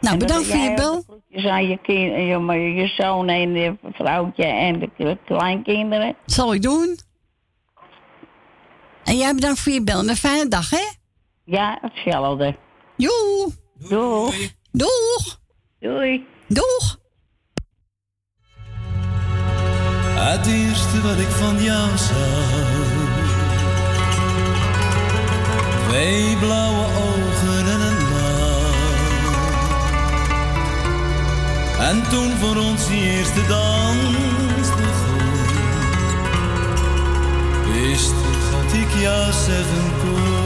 Nou, 0.00 0.14
En 0.14 0.18
dan 0.18 0.18
bedankt 0.18 0.46
voor 0.46 0.58
je 0.58 0.74
bel. 0.74 0.96
de 0.96 1.02
groetjes 1.06 1.44
aan 1.50 1.68
je, 1.68 1.78
kind, 1.78 2.14
je, 2.14 2.74
je 2.74 2.86
zoon 2.86 3.28
en 3.28 3.54
je 3.54 3.76
vrouwtje 3.92 4.44
en 4.44 4.78
de 4.78 5.18
kleinkinderen. 5.24 6.16
Zal 6.26 6.54
ik 6.54 6.62
doen. 6.62 6.98
En 9.04 9.16
jij 9.16 9.34
bedankt 9.34 9.58
voor 9.60 9.72
je 9.72 9.82
bel. 9.84 9.98
En 10.00 10.08
een 10.08 10.16
fijne 10.16 10.48
dag, 10.48 10.70
hè? 10.70 10.84
Ja, 11.44 11.78
hetzelfde. 11.80 12.56
Joe. 12.96 13.52
Doeg. 13.88 14.34
Doeg. 14.72 15.40
Doei. 15.80 16.26
Doeg. 16.48 16.98
Het 20.28 20.46
eerste 20.46 21.00
wat 21.02 21.18
ik 21.18 21.28
van 21.28 21.62
jou 21.62 21.88
zag. 21.96 22.50
Twee 25.88 26.36
blauwe 26.36 26.84
ogen 26.84 27.66
en 27.66 27.80
een 27.80 28.02
maan. 28.12 28.54
En 31.78 32.02
toen 32.10 32.30
voor 32.36 32.56
ons 32.56 32.86
die 32.86 33.02
eerste 33.02 33.46
dans 33.46 34.68
begon. 34.68 35.24
Wist 37.72 38.10
ik 38.10 38.50
dat 38.50 38.72
ik 38.72 39.00
jou 39.00 39.32
zeggen 39.32 39.92
kon. 40.00 40.44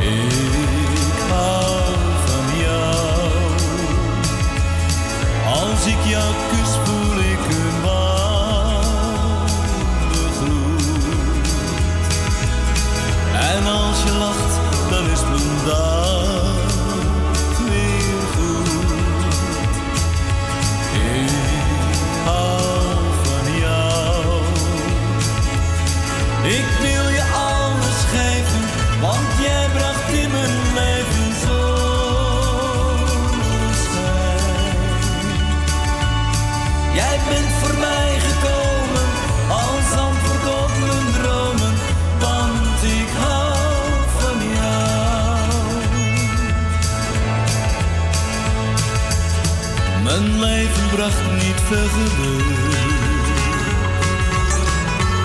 Ik 0.00 1.30
hou 1.30 1.79
Als 5.80 5.88
ik 5.88 6.04
jou 6.04 6.34
kus 6.50 6.68
voel 6.84 7.18
ik 7.18 7.38
een 7.48 7.82
warme 7.82 9.46
gloed. 10.38 10.84
En 13.32 13.66
als 13.66 14.02
je 14.02 14.12
lacht 14.18 14.60
dan 14.90 15.10
is 15.10 15.20
mijn 15.20 15.64
dag 15.64 16.19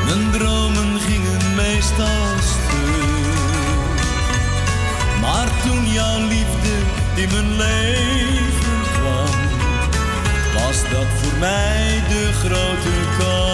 Mijn 0.05 0.31
dromen 0.31 0.99
gingen 0.99 1.55
meestal 1.55 2.37
stuk. 2.39 3.99
Maar 5.21 5.47
toen 5.63 5.87
jouw 5.91 6.19
liefde 6.27 6.75
in 7.15 7.29
mijn 7.31 7.55
leven 7.55 8.81
kwam, 8.93 9.39
was 10.53 10.81
dat 10.91 11.07
voor 11.21 11.39
mij 11.39 12.03
de 12.09 12.31
grote 12.33 12.89
kans. 13.17 13.44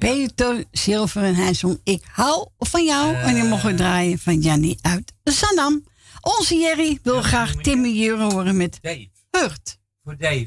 Peter 0.00 0.64
Silver 0.72 1.22
en 1.22 1.34
hij 1.34 1.54
zong 1.54 1.80
Ik 1.84 2.04
hou 2.12 2.48
van 2.58 2.84
jou. 2.84 3.14
en 3.14 3.34
die 3.34 3.44
mogen 3.44 3.70
we 3.70 3.74
draaien 3.74 4.18
van 4.18 4.40
Jannie 4.40 4.78
uit 4.80 5.12
Zandam. 5.24 5.84
Onze 6.20 6.54
Jerry 6.54 6.98
wil 7.02 7.22
graag 7.22 7.54
Timmy 7.54 7.88
Jure 7.88 8.32
horen 8.32 8.56
met 8.56 8.78
Dave. 8.80 9.08
Hurt. 9.30 9.78
Voor 10.04 10.16
Dave. 10.16 10.46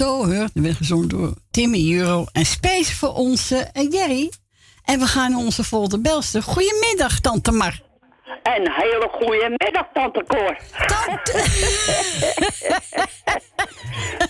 So 0.00 0.26
Hurt. 0.26 0.50
Dat 0.54 0.62
werd 0.64 0.76
gezongen 0.76 1.08
door 1.08 1.34
Timmy 1.50 1.92
Euro. 1.94 2.24
En 2.32 2.44
space 2.44 2.96
voor 2.96 3.14
onze 3.14 3.56
eh, 3.72 3.90
Jerry. 3.90 4.30
En 4.84 4.98
we 4.98 5.06
gaan 5.06 5.36
onze 5.36 5.64
volgende 5.64 6.00
belster. 6.00 6.42
Goedemiddag, 6.42 7.20
Tante 7.20 7.52
Mar. 7.52 7.80
Een 8.42 8.70
hele 8.72 9.08
goede 9.12 9.56
middag, 9.56 9.86
Tante 9.92 10.24
Cor. 10.26 10.56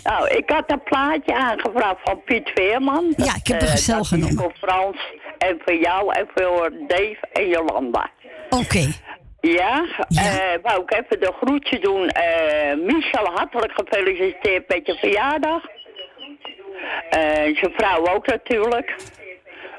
nou, 0.11 0.29
ik 0.29 0.51
had 0.51 0.71
een 0.71 0.83
plaatje 0.83 1.35
aangevraagd 1.35 2.01
van 2.05 2.23
Piet 2.25 2.51
Veerman. 2.55 3.13
Ja, 3.17 3.35
ik 3.35 3.47
heb 3.47 3.61
er 3.61 3.67
Eh, 3.67 3.73
gezellig 3.73 4.09
dat 4.09 4.19
is 4.19 4.25
genomen. 4.25 4.43
Voor 4.43 4.69
Frans 4.69 4.97
en 5.39 5.61
voor 5.65 5.75
jou 5.75 6.15
en 6.15 6.29
voor 6.35 6.73
Dave 6.89 7.29
en 7.33 7.49
Jolanda. 7.49 8.11
Oké. 8.51 8.93
Ja, 9.41 9.85
eh 10.09 10.63
wou 10.63 10.83
ik 10.83 10.93
even 10.93 11.21
de 11.21 11.33
groetje 11.41 11.79
doen. 11.79 12.09
Eh 12.09 12.75
Michel, 12.77 13.25
hartelijk 13.25 13.73
gefeliciteerd 13.73 14.69
met 14.69 14.87
je 14.87 14.95
verjaardag. 14.95 15.63
Eh 17.11 17.57
zijn 17.57 17.73
vrouw 17.77 18.07
ook 18.07 18.27
natuurlijk. 18.27 18.95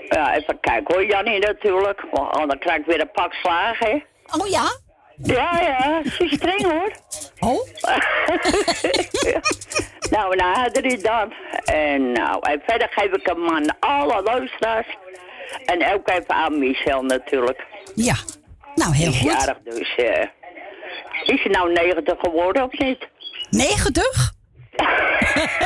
Ja, 0.10 0.36
even 0.36 0.60
kijken 0.60 0.96
hoor, 0.96 1.06
Jannie 1.06 1.40
natuurlijk. 1.40 2.02
Want 2.12 2.50
dan 2.50 2.60
krijg 2.60 2.80
ik 2.80 2.86
weer 2.86 3.02
een 3.02 3.12
pak 3.12 3.34
slagen, 3.34 3.88
hè. 3.88 4.04
Oh 4.40 4.48
ja? 4.48 4.70
Ja, 5.24 5.60
ja, 5.62 6.02
ze 6.10 6.24
is 6.24 6.32
streng 6.32 6.62
hoor. 6.62 6.92
Oh? 7.40 7.68
nou, 10.16 10.36
nou, 10.36 10.54
Adrie 10.54 10.98
dan. 10.98 11.34
En 11.66 12.12
nou, 12.12 12.40
en 12.50 12.62
verder 12.66 12.88
geef 12.92 13.12
ik 13.12 13.26
hem 13.26 13.50
aan 13.50 13.80
alle 13.80 14.22
luisteraars. 14.22 14.98
En 15.66 15.94
ook 15.94 16.10
even 16.10 16.36
aan 16.36 16.60
Michel 16.60 17.04
natuurlijk. 17.04 17.66
Ja, 17.96 18.16
nou 18.76 18.96
heel 18.96 19.12
goed. 19.12 19.32
jarig, 19.32 19.58
dus 19.64 19.96
eh 19.96 20.28
is 21.26 21.44
hij 21.44 21.52
nou 21.52 21.74
90 21.74 22.20
geworden 22.20 22.64
of 22.64 22.72
niet? 22.72 23.08
90? 23.50 24.34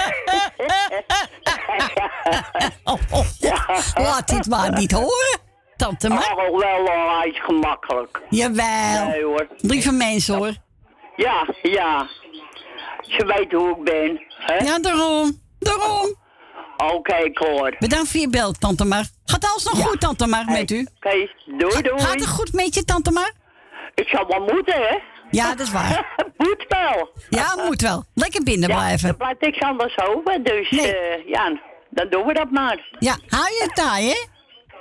Laat 3.96 4.28
dit 4.28 4.48
maar 4.48 4.72
niet 4.72 4.92
horen, 4.92 5.40
Tante 5.76 6.10
Mar. 6.10 6.36
Oh, 6.36 6.60
wel, 6.60 6.84
oh, 6.84 7.20
hij 7.20 7.30
is 7.30 7.44
gemakkelijk. 7.44 8.22
Jawel. 8.30 9.08
Nee 9.08 9.24
hoor. 9.24 9.48
Lieve 9.58 9.92
mensen 9.92 10.36
hoor. 10.36 10.54
Ja, 11.16 11.48
ja. 11.62 12.08
Ze 13.02 13.26
weet 13.26 13.52
hoe 13.52 13.70
ik 13.70 13.84
ben. 13.84 14.26
Hè? 14.30 14.56
Ja, 14.56 14.80
daarom. 14.80 15.42
Daarom. 15.60 16.16
Oké, 16.78 17.32
Cor. 17.34 17.76
Bedankt 17.80 18.10
voor 18.12 18.20
je 18.20 18.30
bel, 18.30 18.52
Tante 18.52 18.86
Mar. 18.86 19.04
Gaat 19.26 19.46
alles 19.50 19.64
nog 19.64 19.80
goed, 19.88 20.00
Tante 20.00 20.28
Mar, 20.28 20.46
met 20.46 20.72
u? 20.72 20.88
Oké, 20.96 21.30
doei 21.46 21.82
doei. 21.82 22.00
Gaat 22.00 22.14
het 22.20 22.28
goed 22.28 22.54
met 22.54 22.74
je, 22.76 22.84
Tante 22.86 23.12
Mar? 23.12 23.32
Ik 23.96 24.08
zal 24.08 24.28
wel 24.28 24.40
moeten, 24.40 24.74
hè? 24.74 24.98
Ja, 25.32 25.50
dat 25.56 25.60
is 25.68 25.72
waar. 25.72 26.16
moet 26.38 26.66
wel. 26.68 27.10
Ja, 27.30 27.56
moet 27.66 27.82
wel. 27.82 28.04
Lekker 28.14 28.44
binnen 28.44 28.70
Ja, 28.70 28.76
blijven. 28.76 29.10
er 29.10 29.16
blijft 29.16 29.42
niks 29.42 29.60
anders 29.60 29.98
over, 29.98 30.44
dus 30.44 30.70
eh, 30.70 31.28
ja, 31.28 31.60
dan 31.90 32.10
doen 32.10 32.26
we 32.26 32.34
dat 32.34 32.52
maar. 32.52 32.90
Ja, 33.00 33.18
hou 33.28 33.46
je 33.46 33.70
taai, 33.74 34.08
hè? 34.10 34.26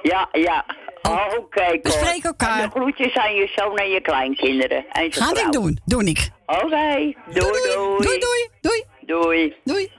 Ja, 0.02 0.28
ja. 0.32 0.64
Oké, 1.02 1.64
Cor. 1.64 1.78
We 1.82 1.90
spreken 1.90 2.22
elkaar. 2.22 2.62
En 2.62 2.68
de 2.68 2.80
groetjes 2.80 3.16
aan 3.16 3.34
je 3.34 3.52
zoon 3.56 3.76
en 3.76 3.88
je 3.90 4.00
kleinkinderen. 4.00 4.84
En 4.92 5.12
Ga 5.12 5.30
ik 5.30 5.52
doen. 5.52 5.80
Doe 5.84 6.04
ik. 6.04 6.30
Oké, 6.46 6.64
doei, 6.64 7.12
doei. 7.34 7.96
Doei, 7.98 8.18
doei. 8.18 8.48
Doei. 8.60 8.84
Doei. 9.00 9.54
Doei. 9.64 9.92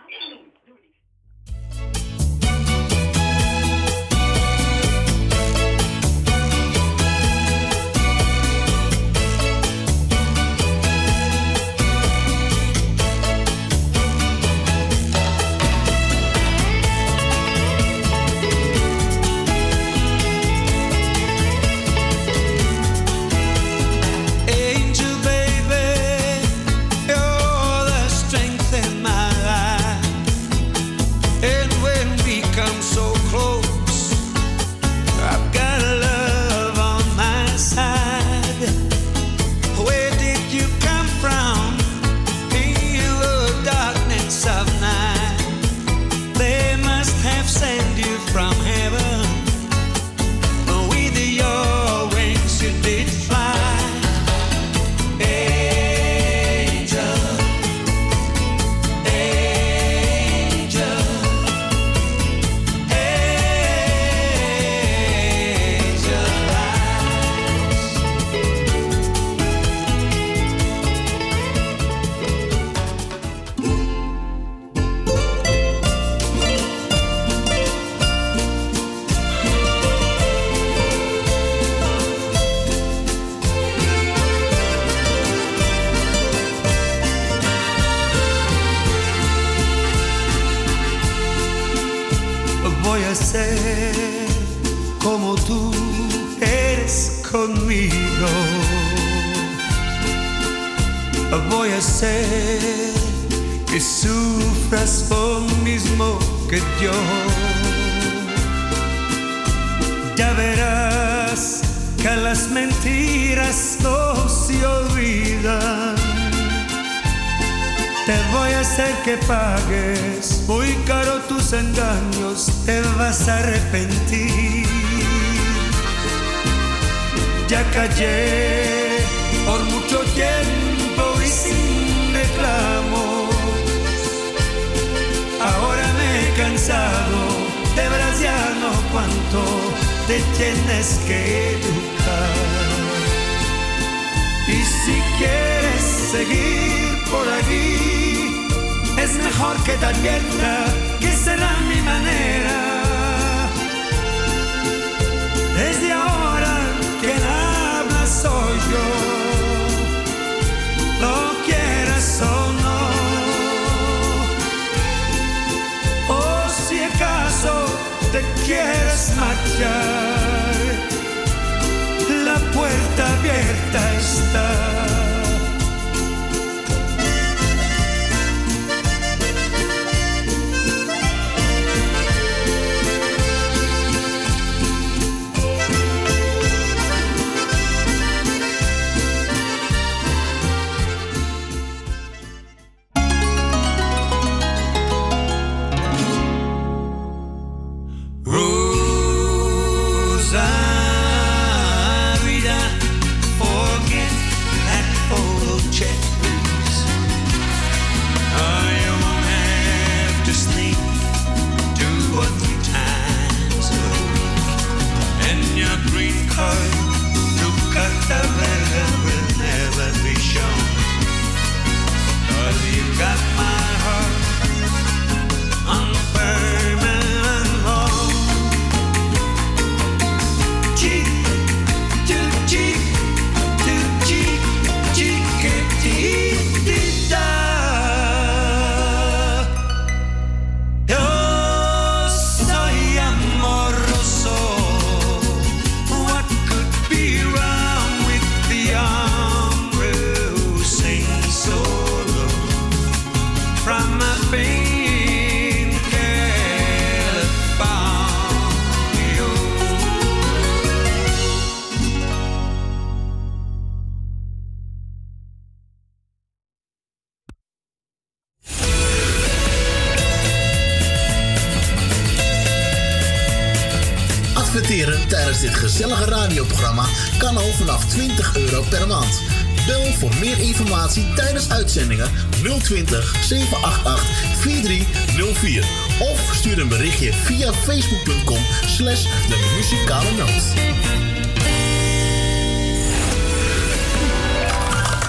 020 282.66 283.16
788 283.22 284.40
4304 284.40 285.66
of 286.00 286.32
stuur 286.34 286.60
een 286.60 286.68
berichtje 286.68 287.14
via 287.14 287.54
facebook.com 287.54 288.46
slash 288.66 289.04
de 289.04 289.54
muzikale 289.56 290.12
noot. 290.12 290.44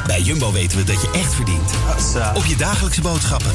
Bij 0.07 0.21
Jumbo 0.21 0.53
weten 0.53 0.79
we 0.79 0.85
dat 0.85 1.01
je 1.01 1.11
echt 1.11 1.35
verdient. 1.35 1.71
Op 2.35 2.45
je 2.45 2.57
dagelijkse 2.57 3.01
boodschappen. 3.01 3.51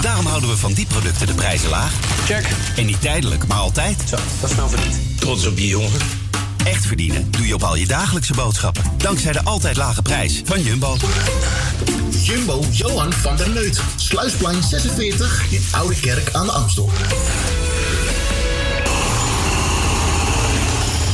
Daarom 0.00 0.26
houden 0.26 0.48
we 0.50 0.56
van 0.56 0.72
die 0.72 0.86
producten 0.86 1.26
de 1.26 1.34
prijzen 1.34 1.68
laag. 1.68 1.92
Check. 2.24 2.48
En 2.76 2.86
niet 2.86 3.00
tijdelijk, 3.00 3.46
maar 3.46 3.58
altijd. 3.58 4.02
Zo, 4.08 4.16
dat 4.40 4.50
is 4.50 4.56
wel 4.56 4.68
verdiend. 4.68 5.20
Trots 5.20 5.46
op 5.46 5.58
je 5.58 5.66
jongen. 5.66 6.00
Echt 6.64 6.86
verdienen 6.86 7.30
doe 7.30 7.46
je 7.46 7.54
op 7.54 7.62
al 7.62 7.76
je 7.76 7.86
dagelijkse 7.86 8.34
boodschappen. 8.34 8.82
Dankzij 8.96 9.32
de 9.32 9.44
altijd 9.44 9.76
lage 9.76 10.02
prijs 10.02 10.42
van 10.44 10.62
Jumbo. 10.62 10.96
Jumbo 12.24 12.64
Johan 12.70 13.12
van 13.12 13.36
der 13.36 13.50
Neut. 13.50 13.80
Sluisplein 13.96 14.62
46 14.62 15.44
in 15.50 15.62
Oude 15.72 16.00
Kerk 16.00 16.32
aan 16.32 16.46
de 16.46 16.52
Amstel. 16.52 16.90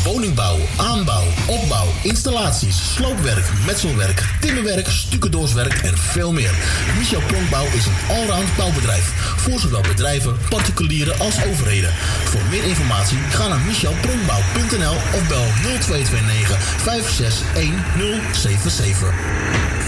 Woningbouw, 0.04 0.58
aanbouw, 0.76 1.24
opbouw, 1.46 1.86
installaties, 2.02 2.94
sloopwerk, 2.94 3.50
metselwerk, 3.66 4.24
timmerwerk, 4.40 4.88
stucadoorswerk 4.88 5.82
en 5.82 5.98
veel 5.98 6.32
meer. 6.32 6.54
Michel 6.98 7.22
Pronkbouw 7.26 7.66
is 7.66 7.86
een 7.86 7.98
allround 8.08 8.56
bouwbedrijf. 8.56 9.12
Voor 9.36 9.61
zowel 9.61 9.82
bedrijven, 9.82 10.36
particulieren 10.48 11.18
als 11.18 11.44
overheden. 11.44 11.94
Voor 12.24 12.42
meer 12.50 12.64
informatie 12.64 13.18
ga 13.30 13.48
naar 13.48 13.61
michelpronkbouw.nl 13.61 14.94
of 14.94 15.28
bel 15.28 15.46
0229 15.62 16.62
561077. 16.62 19.40
Café 19.50 19.80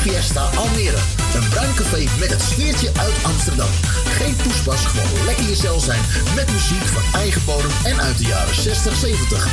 Fiesta 0.00 0.40
Almere. 0.56 0.98
Een 1.34 1.48
bruin 1.48 1.74
café 1.74 2.04
met 2.18 2.30
het 2.30 2.42
sfeertje 2.42 2.90
uit 2.96 3.14
Amsterdam. 3.22 3.70
Geen 4.04 4.36
poespas, 4.36 4.84
gewoon 4.84 5.24
lekker 5.24 5.44
jezelf 5.44 5.82
zijn 5.82 6.00
met 6.34 6.52
muziek 6.52 6.82
van 6.82 7.20
eigen 7.20 7.44
bodem 7.44 7.70
en 7.84 8.00
uit 8.00 8.18
de 8.18 8.24
jaren 8.24 8.54
60, 8.54 8.96
70. 8.96 9.48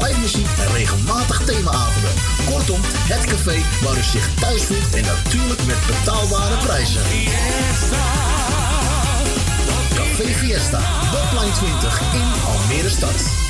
Live 0.00 0.20
muziek 0.20 0.48
en 0.58 0.72
regelmatig 0.72 1.42
themaavonden. 1.44 2.10
Kortom, 2.50 2.80
het 2.84 3.24
café 3.24 3.62
waar 3.82 3.96
u 3.96 4.02
zich 4.02 4.28
thuis 4.40 4.62
voelt 4.62 4.94
en 4.94 5.04
natuurlijk 5.04 5.64
met 5.66 5.86
betaalbare 5.86 6.56
prijzen. 6.56 7.02
Café 9.94 10.26
Fiesta, 10.34 10.80
Botline 11.12 11.52
20 11.52 12.00
in 12.12 12.28
Almere 12.46 12.88
Stad. 12.88 13.49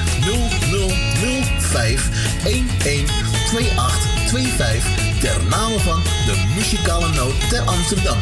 0005 0.21 2.09
112825 2.43 5.19
ter 5.19 5.43
name 5.49 5.79
van 5.79 6.03
de 6.25 6.51
muzikale 6.55 7.09
noot 7.09 7.49
ter 7.49 7.61
Amsterdam. 7.61 8.17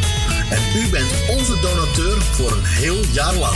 En 0.50 0.62
u 0.76 0.90
bent 0.90 1.12
onze 1.30 1.60
donateur 1.62 2.22
voor 2.22 2.52
een 2.52 2.66
heel 2.66 3.04
jaar 3.12 3.36
lang. 3.36 3.56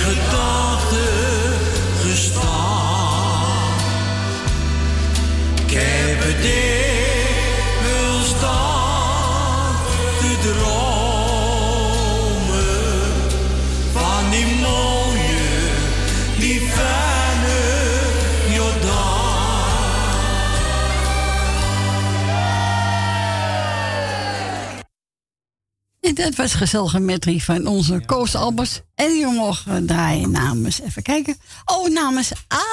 Gedachten 0.00 1.58
gestaan. 2.02 3.50
Ik 5.66 5.72
heb 5.72 6.22
het 6.22 6.79
dat 26.20 26.34
was 26.34 26.54
gezellige 26.54 27.00
metrie 27.00 27.44
van 27.44 27.66
onze 27.66 28.02
Koos 28.06 28.34
Albers. 28.34 28.80
En 28.94 29.08
die 29.08 29.26
mogen 29.26 29.86
draaien 29.86 30.30
namens, 30.30 30.80
even 30.80 31.02
kijken. 31.02 31.36
Oh, 31.64 31.88
namens 31.88 32.32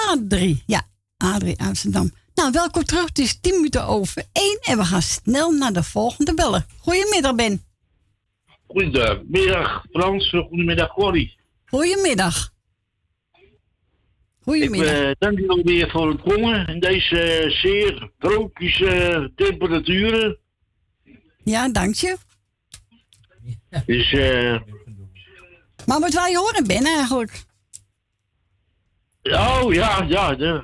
Adrie. 0.09 0.63
Ja, 0.65 0.81
Adrie 1.17 1.59
Amsterdam. 1.59 2.11
Nou, 2.35 2.51
welkom 2.51 2.83
terug. 2.83 3.05
Het 3.05 3.19
is 3.19 3.39
10 3.39 3.55
minuten 3.55 3.83
over 3.85 4.23
1 4.31 4.59
en 4.61 4.77
we 4.77 4.83
gaan 4.83 5.01
snel 5.01 5.51
naar 5.51 5.73
de 5.73 5.83
volgende 5.83 6.33
bellen. 6.33 6.65
Goedemiddag, 6.77 7.35
Ben. 7.35 7.63
Goedemiddag 8.67 9.85
Frans, 9.91 10.29
goedemiddag 10.29 10.93
Corrie. 10.93 11.37
Goedemiddag. 11.65 12.53
Goedemiddag. 14.39 14.95
Ik 14.95 15.03
eh, 15.03 15.11
dank 15.19 15.39
jullie 15.39 15.63
weer 15.63 15.89
voor 15.89 16.09
het 16.09 16.21
komen 16.21 16.67
in 16.67 16.79
deze 16.79 17.21
eh, 17.21 17.49
zeer 17.51 18.11
tropische 18.19 19.31
temperaturen. 19.35 20.37
Ja, 21.43 21.69
dank 21.69 21.95
je. 21.95 22.26
Dus 23.85 24.11
eh, 24.13 24.59
Maar 25.85 25.99
wat 25.99 26.13
wil 26.13 26.25
je 26.25 26.37
horen, 26.37 26.67
Ben, 26.67 26.85
eigenlijk? 26.85 27.45
oh 29.23 29.73
ja, 29.73 30.03
ja. 30.07 30.35
De, 30.35 30.63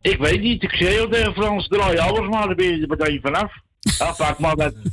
ik 0.00 0.18
weet 0.18 0.40
niet, 0.40 0.62
ik 0.62 0.70
zei 0.72 1.00
al 1.00 1.08
tegen 1.08 1.32
Frans, 1.32 1.68
draai 1.68 1.98
alles 1.98 2.28
maar, 2.28 2.46
dan 2.46 2.56
ben 2.56 2.66
je 2.66 2.82
er 2.82 2.88
meteen 2.88 3.20
vanaf. 3.20 3.52
Ja, 3.98 4.14
vaak 4.14 4.38
maar 4.38 4.56
dat. 4.56 4.74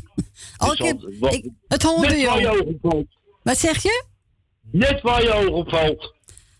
Oh, 0.57 0.74
ik 0.74 0.78
heb, 0.78 1.01
ik, 1.34 1.49
het 1.68 1.84
hoorde 1.84 2.07
Net 2.16 2.26
waar 2.26 2.36
je 2.39 2.41
je. 2.41 2.49
oog 2.49 2.61
op 2.61 2.78
valt. 2.82 3.07
Wat 3.43 3.57
zeg 3.57 3.84
je? 3.84 4.03
Net 4.72 5.01
waar 5.01 5.24
je 5.24 5.34
oog 5.34 5.47
op 5.49 5.70
valt. 5.70 6.13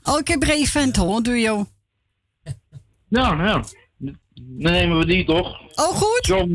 Oh, 0.04 0.20
ik 0.20 0.28
heb 0.28 0.44
er 0.44 0.50
even 0.50 0.82
het 0.82 0.96
hoorde 0.96 1.32
je. 1.32 1.66
Nou, 3.08 3.36
nou. 3.36 3.64
Dan 4.36 4.72
nemen 4.72 4.98
we 4.98 5.06
die 5.06 5.26
toch? 5.26 5.60
Oh, 5.76 5.88
goed. 5.96 6.20
Zo, 6.26 6.46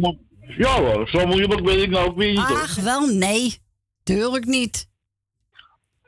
ja 0.59 0.81
hoor, 0.81 1.09
zo 1.09 1.27
moeilijk 1.27 1.61
weet 1.61 1.83
ik 1.83 1.91
nou 1.91 2.09
ook 2.09 2.17
weer 2.17 2.31
niet. 2.31 2.39
hoor. 2.39 2.61
Ach, 2.61 2.75
wel 2.75 3.07
nee. 3.07 3.59
Tuurlijk 4.15 4.45
niet. 4.45 4.89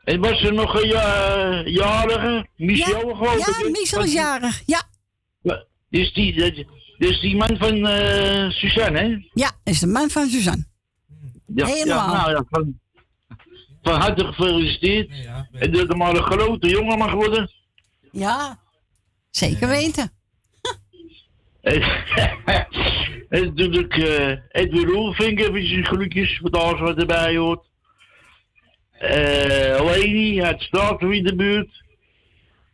En 0.04 0.20
was 0.20 0.42
er 0.42 0.52
nog 0.54 0.74
een 0.82 0.88
ja, 0.88 1.62
jarige? 1.64 2.46
Michel 2.56 3.00
geloof 3.14 3.34
ik? 3.36 3.46
Ja, 3.46 3.64
hè? 3.64 3.70
Michel 3.70 4.02
is 4.04 4.12
jarig. 4.12 4.62
Ja, 4.66 4.82
Ja, 5.42 5.64
Dus 5.88 6.12
die, 6.12 6.34
dat- 6.34 6.64
dus 6.98 7.20
die 7.20 7.36
man 7.36 7.56
van 7.56 7.86
eh 7.86 8.50
Suzanne, 8.50 8.98
hè? 8.98 9.16
ja, 9.32 9.50
is 9.64 9.78
de 9.80 9.86
man 9.86 10.10
van 10.10 10.28
Suzanne. 10.28 10.64
Ja, 11.54 11.66
Helemaal. 11.66 12.12
Ja, 12.14 12.20
nou 12.20 12.30
ja, 12.30 12.44
van, 12.50 12.80
van 13.82 14.00
harte 14.00 14.24
gefeliciteerd. 14.24 15.10
en 15.52 15.72
dat 15.72 15.88
er 15.88 15.96
maar 15.96 16.14
een 16.16 16.22
grote 16.22 16.68
jongen 16.68 16.98
mag 16.98 17.12
worden. 17.12 17.50
Ja, 18.12 18.58
zeker 19.30 19.68
weten. 19.68 20.12
En, 21.62 23.54
natuurlijk 23.54 23.96
eh 23.96 24.38
Edwin 24.48 24.86
Roelvink 24.86 25.38
eventjes 25.40 25.86
groetjes, 25.86 26.38
wat 26.38 26.56
alles 26.56 26.80
wat 26.80 26.96
erbij 26.98 27.36
hoort. 27.36 27.66
Eh 29.02 29.84
Leni 29.84 30.42
uit 30.42 30.62
Straathof 30.62 31.10
in 31.12 31.24
de 31.24 31.34
buurt. 31.34 31.82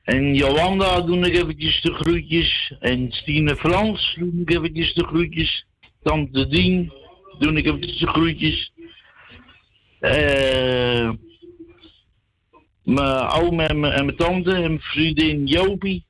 En 0.03 0.35
Jolanda 0.35 1.01
doe 1.01 1.19
ik 1.27 1.35
eventjes 1.35 1.81
de 1.83 1.93
groetjes. 1.95 2.75
En 2.81 3.07
Stine 3.13 3.57
Frans 3.57 4.17
doe 4.19 4.33
ik 4.41 4.51
eventjes 4.51 4.95
de 4.95 5.05
groetjes. 5.05 5.67
Tante 6.03 6.47
Dien 6.49 6.93
doe 7.39 7.53
ik 7.53 7.67
eventjes 7.67 7.99
de 7.99 8.07
groetjes. 8.07 8.73
Eh 10.01 11.11
mijn 12.83 13.29
oom 13.31 13.61
en 13.61 13.81
mijn, 13.81 14.17
tante 14.17 14.53
en 14.53 14.61
mijn 14.61 14.81
vriendin 14.81 15.47
Jopie. 15.47 16.07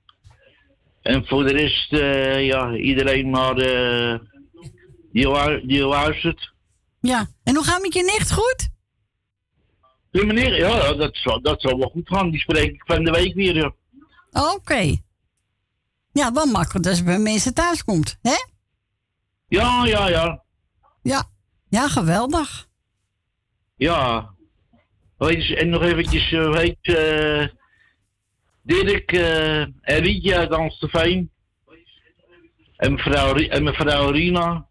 En 1.02 1.26
voor 1.26 1.44
de 1.44 1.52
rest, 1.52 1.92
eh, 1.92 2.46
ja, 2.46 2.74
iedereen 2.74 3.30
maar 3.30 3.54
die, 5.12 5.28
lu- 5.30 5.66
die 5.66 5.84
luistert. 5.84 6.52
Ja, 7.00 7.26
en 7.44 7.54
hoe 7.54 7.64
gaat 7.64 7.74
het 7.74 7.82
met 7.82 7.94
je 7.94 8.02
nicht 8.02 8.32
goed? 8.32 8.68
Ja, 10.20 10.26
meneer, 10.26 10.56
ja, 10.58 10.92
dat 10.92 11.16
zal, 11.16 11.40
dat 11.42 11.60
zal 11.60 11.78
wel 11.78 11.88
goed 11.88 12.08
gaan. 12.08 12.30
Die 12.30 12.40
spreek 12.40 12.72
ik 12.74 12.82
van 12.86 13.04
de 13.04 13.10
week 13.10 13.34
weer. 13.34 13.56
Ja, 13.56 13.72
Oké. 14.54 14.96
Ja, 16.12 16.32
wel 16.32 16.46
makkelijk 16.46 16.86
als 16.86 16.98
je 16.98 17.04
bij 17.04 17.18
mensen 17.18 17.54
thuis 17.54 17.84
komt, 17.84 18.18
hè? 18.22 18.34
ja, 19.48 19.86
ja. 19.86 20.08
Ja, 20.08 20.44
Ja, 21.02 21.30
ja 21.68 21.88
geweldig. 21.88 22.68
ja. 23.76 24.36
Weet 25.18 25.54
en 25.56 25.68
nog 25.68 25.82
eventjes, 25.82 26.32
eh, 26.32 26.50
weet 26.52 26.76
eh 26.80 27.46
Dirk 28.62 29.12
eh, 29.12 29.60
en 29.60 29.74
Rietje 29.80 30.36
uit 30.36 30.50
Amstelveen. 30.50 31.30
En 32.76 32.92
mevrouw, 32.92 33.34
en 33.34 33.62
mevrouw 33.62 34.10
Rina. 34.10 34.66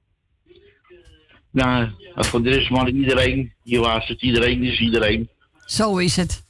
Nou, 1.52 1.90
voor 2.16 2.44
de 2.44 2.50
rest 2.50 2.70
maar 2.70 2.90
iedereen. 2.90 3.54
Je 3.64 3.80
luistert 3.80 4.22
iedereen, 4.22 4.64
is 4.64 4.80
iedereen. 4.80 5.30
Zo 5.68 5.98
is 5.98 6.16
het. 6.16 6.46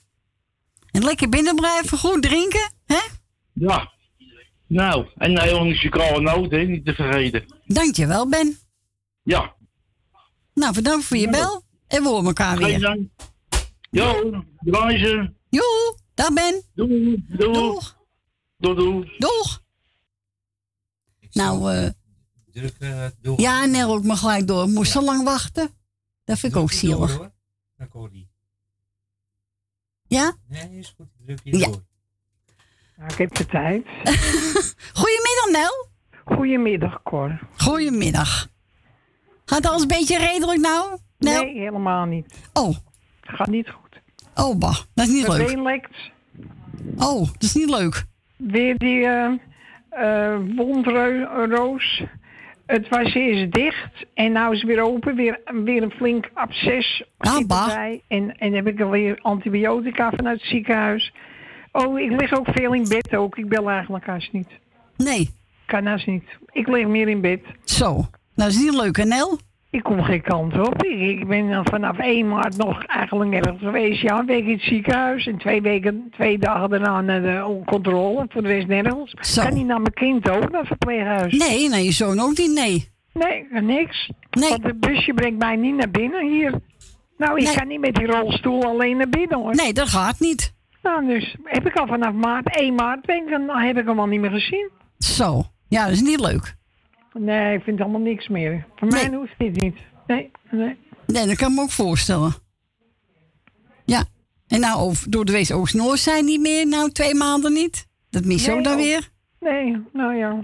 En 0.91 1.03
lekker 1.03 1.29
binnen 1.29 1.55
blijven, 1.55 1.97
goed 1.97 2.21
drinken, 2.21 2.71
hè? 2.85 2.99
Ja. 3.53 3.91
Nou, 4.67 5.07
en 5.17 5.31
een 5.31 5.41
hele 5.41 5.63
muzikale 5.63 6.21
noot, 6.21 6.51
hè, 6.51 6.57
niet 6.63 6.85
te 6.85 6.93
vergeten. 6.93 7.45
Dankjewel, 7.65 8.29
Ben. 8.29 8.57
Ja. 9.23 9.55
Nou, 10.53 10.73
bedankt 10.73 11.05
voor 11.05 11.17
je 11.17 11.29
bel. 11.29 11.63
En 11.87 12.03
we 12.03 12.09
horen 12.09 12.25
elkaar 12.25 12.57
Geen 12.57 12.65
weer. 12.67 12.79
dank. 12.79 13.09
Jo, 13.89 14.43
reizen. 14.59 15.37
Joe, 15.49 15.97
dag 16.13 16.33
Ben. 16.33 16.63
Doei. 16.75 17.23
Doei. 17.27 17.53
Doeg. 17.53 17.97
Doei. 18.57 19.11
Doeg. 19.17 19.63
Nou, 21.31 21.73
eh 21.73 21.89
Druk 22.51 22.75
eh, 22.79 23.05
door. 23.21 23.39
ja, 23.41 23.65
nee, 23.65 23.85
ook 23.85 24.03
maar 24.03 24.17
gelijk 24.17 24.47
door. 24.47 24.67
Moest 24.69 24.91
zo 24.91 25.01
lang 25.01 25.23
wachten. 25.23 25.69
Dat 26.25 26.39
vind 26.39 26.53
ik 26.55 26.59
ook 26.59 26.71
zielig. 26.71 27.15
hoor. 27.15 27.31
Dan 27.77 27.87
Corrie. 27.87 28.26
Ja? 30.07 30.33
Nee, 30.47 30.77
is 30.79 30.93
goed. 30.97 31.05
Ik 31.19 31.25
Druk 31.25 31.39
je 31.43 31.57
Ja. 31.57 31.65
door. 31.65 31.83
Nou, 32.97 33.11
ik 33.11 33.17
heb 33.17 33.35
de 33.35 33.45
tijd. 33.45 33.85
Goedemiddag, 34.99 35.49
Nel. 35.51 35.87
Goedemiddag, 36.37 37.03
Cor. 37.03 37.39
Goedemiddag. 37.57 38.47
Gaat 39.45 39.65
alles 39.65 39.81
een 39.81 39.87
beetje 39.87 40.17
redelijk 40.17 40.59
nou? 40.59 40.97
Nel? 41.17 41.43
Nee, 41.43 41.57
helemaal 41.59 42.05
niet. 42.05 42.49
Oh. 42.53 42.75
Gaat 43.21 43.47
niet 43.47 43.69
goed. 43.69 44.01
Oh, 44.35 44.57
bah. 44.57 44.77
Dat 44.93 45.07
is 45.07 45.13
niet 45.13 45.27
Mijn 45.27 45.39
leuk. 45.39 45.47
been 45.47 45.61
lekt. 45.63 45.95
Oh, 46.97 47.19
dat 47.31 47.43
is 47.43 47.53
niet 47.53 47.69
leuk. 47.69 48.05
Weer 48.37 48.77
die 48.77 49.05
eh 49.05 49.33
eh 49.89 50.39
wondroos. 50.55 52.03
Het 52.67 52.89
was 52.89 53.13
eerst 53.13 53.53
dicht 53.53 54.05
en 54.13 54.31
nou 54.31 54.53
is 54.53 54.61
het 54.61 54.67
weer 54.69 54.81
open. 54.81 55.15
Weer, 55.15 55.39
weer 55.63 55.83
een 55.83 55.91
flink 55.91 56.29
absces 56.33 57.03
Ah, 57.17 57.31
zit 57.31 57.51
erbij. 57.51 58.01
En, 58.07 58.37
en 58.37 58.53
heb 58.53 58.67
ik 58.67 58.81
alweer 58.81 59.19
antibiotica 59.21 60.11
vanuit 60.15 60.39
het 60.39 60.49
ziekenhuis. 60.49 61.13
Oh, 61.71 61.99
ik 61.99 62.11
lig 62.19 62.33
ook 62.33 62.47
veel 62.51 62.73
in 62.73 62.87
bed 62.87 63.15
ook. 63.15 63.37
Ik 63.37 63.49
bel 63.49 63.69
eigenlijk 63.69 64.05
haast 64.05 64.31
niet. 64.31 64.49
Nee. 64.97 65.29
Kan 65.65 65.85
haast 65.85 66.07
niet. 66.07 66.23
Ik 66.51 66.67
lig 66.67 66.87
meer 66.87 67.07
in 67.07 67.21
bed. 67.21 67.41
Zo. 67.63 68.05
Nou, 68.35 68.49
is 68.49 68.59
niet 68.59 68.75
leuk, 68.75 68.97
hè, 68.97 69.03
Nel? 69.03 69.39
Ik 69.77 69.83
kom 69.83 70.03
geen 70.03 70.21
kant 70.21 70.59
op. 70.67 70.83
Ik, 70.83 71.19
ik 71.19 71.27
ben 71.27 71.49
dan 71.49 71.65
vanaf 71.65 71.97
1 71.97 72.27
maart 72.27 72.57
nog 72.57 72.83
eigenlijk 72.85 73.29
nergens 73.29 73.59
geweest. 73.59 74.01
Ja, 74.01 74.19
een 74.19 74.25
week 74.25 74.45
in 74.45 74.51
het 74.51 74.61
ziekenhuis 74.61 75.27
en 75.27 75.37
twee, 75.37 75.61
weken, 75.61 76.07
twee 76.11 76.37
dagen 76.37 76.69
daarna 76.69 77.01
naar 77.01 77.21
de 77.21 77.61
controle. 77.65 78.25
Voor 78.29 78.41
de 78.41 78.47
rest 78.47 78.67
nergens. 78.67 79.13
Zo. 79.19 79.41
Kan 79.41 79.53
niet 79.53 79.65
naar 79.65 79.81
mijn 79.81 79.93
kind 79.93 80.29
ook, 80.29 80.51
naar 80.51 80.59
het 80.59 80.67
verpleeghuis. 80.67 81.37
Nee, 81.37 81.69
naar 81.69 81.79
je 81.79 81.91
zoon 81.91 82.19
ook 82.19 82.37
niet, 82.37 82.51
nee. 82.53 82.89
Nee, 83.13 83.47
niks. 83.61 84.09
Nee. 84.29 84.49
Want 84.49 84.63
het 84.63 84.79
busje 84.79 85.13
brengt 85.13 85.39
mij 85.39 85.55
niet 85.55 85.75
naar 85.75 85.89
binnen 85.91 86.27
hier. 86.29 86.53
Nou, 87.17 87.37
ik 87.37 87.43
Nee. 87.43 87.55
kan 87.55 87.67
niet 87.67 87.79
met 87.79 87.95
die 87.95 88.05
rolstoel 88.07 88.63
alleen 88.63 88.97
naar 88.97 89.09
binnen 89.09 89.37
hoor. 89.37 89.55
Nee, 89.55 89.73
dat 89.73 89.87
gaat 89.87 90.19
niet. 90.19 90.53
Nou, 90.83 91.07
dus 91.07 91.35
heb 91.43 91.67
ik 91.67 91.75
al 91.75 91.87
vanaf 91.87 92.13
maart, 92.13 92.59
1 92.59 92.75
maart, 92.75 93.05
ben 93.05 93.15
ik, 93.15 93.29
dan 93.29 93.57
heb 93.57 93.77
ik 93.77 93.85
hem 93.87 93.99
al 93.99 94.05
niet 94.05 94.19
meer 94.21 94.31
gezien. 94.31 94.69
Zo. 94.97 95.43
Ja, 95.67 95.83
dat 95.83 95.93
is 95.93 96.01
niet 96.01 96.19
leuk. 96.19 96.55
Nee, 97.13 97.57
ik 97.57 97.63
vind 97.63 97.81
allemaal 97.81 98.01
niks 98.01 98.27
meer. 98.27 98.65
Voor 98.75 98.87
mij 98.87 99.09
hoeft 99.13 99.33
dit 99.37 99.55
niet. 99.61 99.77
Nee, 100.07 100.31
nee. 100.51 100.77
Nee, 101.07 101.25
dat 101.27 101.35
kan 101.35 101.49
ik 101.49 101.55
me 101.55 101.61
ook 101.61 101.71
voorstellen. 101.71 102.33
Ja. 103.85 104.03
En 104.47 104.59
nou, 104.59 104.79
over, 104.79 105.09
door 105.11 105.25
de 105.25 105.31
wees 105.31 105.51
Oost-Noord 105.51 105.99
zijn 105.99 106.25
niet 106.25 106.41
meer, 106.41 106.67
nou 106.67 106.91
twee 106.91 107.15
maanden 107.15 107.53
niet. 107.53 107.87
Dat 108.09 108.25
mis 108.25 108.41
je 108.45 108.49
Nee, 108.49 108.57
ook 108.57 108.63
dan 108.63 108.73
ook. 108.73 108.79
weer. 108.79 109.09
Nee, 109.39 109.81
nou 109.93 110.15
ja. 110.15 110.43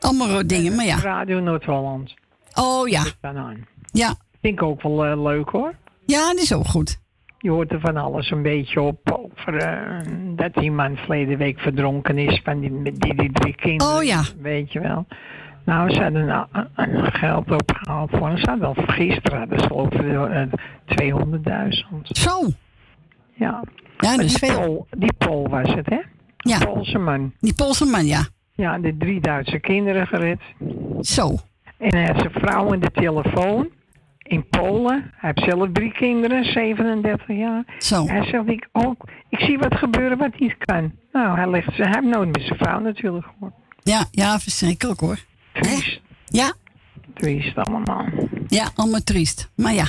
Allemaal 0.00 0.28
ro- 0.28 0.46
dingen, 0.46 0.74
maar 0.74 0.84
ja. 0.84 0.96
Radio 1.00 1.40
Noord-Holland. 1.40 2.14
Oh 2.54 2.88
ja. 2.88 3.04
Ja. 3.92 4.14
Vind 4.40 4.54
ik 4.54 4.62
ook 4.62 4.82
wel 4.82 5.04
eh, 5.06 5.22
leuk 5.22 5.48
hoor. 5.48 5.74
Ja, 6.06 6.26
dat 6.32 6.38
is 6.42 6.52
ook 6.54 6.66
goed. 6.66 6.99
Je 7.42 7.50
hoort 7.50 7.72
er 7.72 7.80
van 7.80 7.96
alles 7.96 8.30
een 8.30 8.42
beetje 8.42 8.80
op 8.80 9.10
over 9.12 9.56
eh, 9.56 9.98
dat 10.36 10.54
die 10.54 10.72
man 10.72 10.96
verleden 10.96 11.38
week 11.38 11.58
verdronken 11.60 12.18
is 12.18 12.40
van 12.44 12.60
die, 12.60 12.82
die, 12.82 13.14
die 13.14 13.32
drie 13.32 13.54
kinderen. 13.54 13.96
Oh 13.96 14.02
ja. 14.02 14.22
Weet 14.40 14.72
je 14.72 14.80
wel. 14.80 15.06
Nou, 15.64 15.90
ze 15.90 16.02
hadden 16.02 16.28
eh, 16.28 16.62
eh, 16.74 17.06
geld 17.12 17.50
opgehaald 17.50 18.10
voor. 18.10 18.38
Ze 18.38 18.50
hadden 18.50 18.74
wel 18.74 18.84
gisteren 18.86 19.38
hadden 19.38 19.58
ze 19.58 19.74
ik 19.90 20.56
eh, 20.86 21.12
200.000. 21.94 22.02
Zo. 22.02 22.30
Ja. 23.34 23.62
Ja, 23.98 24.16
dat 24.16 24.24
is 24.24 24.34
die 24.34 24.50
veel. 24.50 24.60
Pool, 24.60 24.86
die 24.90 25.12
Pool 25.12 25.48
was 25.48 25.74
het, 25.74 25.88
hè? 25.88 26.00
Ja. 26.36 26.58
Die 26.58 26.66
Poolse 26.66 26.98
man. 26.98 27.32
Die 27.40 27.54
Poolse 27.54 27.84
man, 27.84 28.06
ja. 28.06 28.26
Ja, 28.54 28.78
de 28.78 28.96
drie 28.96 29.20
Duitse 29.20 29.58
kinderen 29.58 30.06
gered. 30.06 30.40
Zo. 31.00 31.36
En 31.78 31.94
hij 31.94 32.06
had 32.06 32.18
zijn 32.18 32.32
vrouw 32.32 32.72
in 32.72 32.80
de 32.80 32.90
telefoon 32.90 33.68
in 34.30 34.48
Polen. 34.48 35.10
Hij 35.16 35.32
heeft 35.34 35.50
zelf 35.50 35.68
drie 35.72 35.92
kinderen, 35.92 36.44
37 36.44 37.26
jaar. 37.36 37.64
Zo. 37.78 38.06
Hij 38.06 38.24
zegt, 38.24 38.48
ik 38.48 38.68
ook, 38.72 39.04
ik 39.28 39.38
zie 39.38 39.58
wat 39.58 39.74
gebeuren 39.74 40.18
wat 40.18 40.38
niet 40.38 40.54
kan. 40.58 40.92
Nou, 41.12 41.36
hij, 41.36 41.50
legt, 41.50 41.74
ze- 41.74 41.82
hij 41.82 41.90
heeft 42.00 42.14
nooit 42.16 42.32
met 42.32 42.42
zijn 42.42 42.58
vrouw 42.58 42.80
natuurlijk 42.80 43.24
gehoord. 43.26 43.52
Ja, 43.82 44.04
ja, 44.10 44.38
verschrikkelijk 44.38 45.00
hoor. 45.00 45.18
Triest. 45.52 46.00
Ja. 46.26 46.52
Triest 47.14 47.56
allemaal. 47.56 48.04
Ja, 48.48 48.70
allemaal 48.74 49.02
triest. 49.04 49.50
Maar 49.56 49.74
ja. 49.74 49.84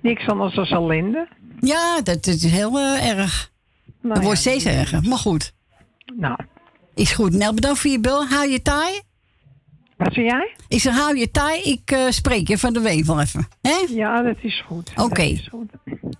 Niks 0.00 0.26
anders 0.26 0.54
dan 0.54 0.66
ellende. 0.66 1.28
Ja, 1.60 2.00
dat, 2.02 2.26
is 2.26 2.44
heel 2.44 2.78
eh, 2.78 3.08
erg. 3.10 3.50
Nou 4.00 4.14
dat 4.14 4.24
wordt 4.24 4.38
steeds 4.38 4.64
erger, 4.64 5.02
maar 5.08 5.18
goed. 5.18 5.52
Nou. 6.16 6.36
Is 6.94 7.12
goed. 7.12 7.32
Nel, 7.32 7.54
bedankt 7.54 7.78
voor 7.78 7.90
je 7.90 8.00
bel. 8.00 8.26
Hou 8.26 8.48
je 8.50 8.62
taai. 8.62 9.00
Wat 10.02 10.12
zei 10.12 10.26
jij? 10.26 10.56
Ik 10.68 10.80
zeg, 10.80 10.94
hou 10.94 11.18
je 11.18 11.30
taai. 11.30 11.62
Ik 11.62 11.90
eh, 11.90 12.10
spreek 12.10 12.48
je 12.48 12.58
van 12.58 12.72
de 12.72 12.80
week 12.80 13.04
wel 13.04 13.20
even. 13.20 13.48
Hè? 13.62 13.84
Ja, 13.88 14.22
dat 14.22 14.36
is 14.42 14.62
goed. 14.66 14.90
Oké. 14.96 15.40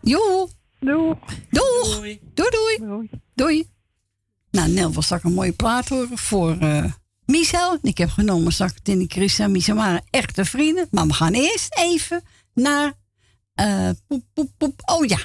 Joe. 0.03 0.49
Doei. 0.81 1.15
Doeg. 1.51 1.95
Doei. 1.95 2.21
Doei. 2.35 3.11
Doei. 3.35 3.69
Nou, 4.51 4.71
Nel 4.71 4.93
wil 4.93 5.03
straks 5.03 5.25
een 5.25 5.33
mooie 5.33 5.53
plaat 5.53 5.89
horen 5.89 6.19
voor 6.19 6.57
eh 6.61 6.85
Michel. 7.27 7.79
Ik 7.83 7.99
heb 7.99 8.11
genomen 8.11 8.53
straks 8.53 8.75
Tini 8.83 9.07
Christa 9.09 9.45
en 9.45 9.51
Michel 9.53 9.75
waren 9.77 10.03
echte 10.11 10.45
vrienden. 10.45 10.89
Maar 10.91 11.07
we 11.07 11.13
gaan 11.13 11.33
eerst 11.33 11.77
even 11.79 12.23
naar... 12.55 12.93
eh, 13.55 13.91
poep, 14.07 14.25
poep, 14.35 14.51
poep. 14.59 14.81
Oh 14.85 15.05
ja. 15.05 15.19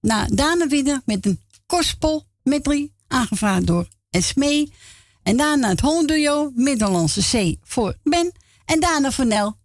Naar 0.00 0.28
Dana 0.28 0.66
met 1.04 1.26
een 1.26 1.40
gospel 1.66 2.26
met 2.42 2.64
drie. 2.64 2.92
Aangevraagd 3.08 3.66
door 3.66 3.88
Esmee. 4.10 4.72
En 5.28 5.36
daarna 5.36 5.68
het 5.68 5.80
Honduo, 5.80 6.50
Middellandse 6.54 7.20
C 7.20 7.56
voor 7.62 7.96
Ben. 8.02 8.32
En 8.64 8.80
daarna 8.80 9.10
voor 9.10 9.26
Nel, 9.26 9.56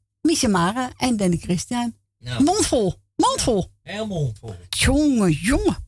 en 0.97 1.17
Danny 1.17 1.37
Christian. 1.37 1.95
Nou. 2.19 2.43
Mondvol. 2.43 2.93
Mondvol. 3.15 3.71
Heel 3.81 4.07
mondvol. 4.07 4.55
Jongen, 4.69 5.31
jongen. 5.31 5.87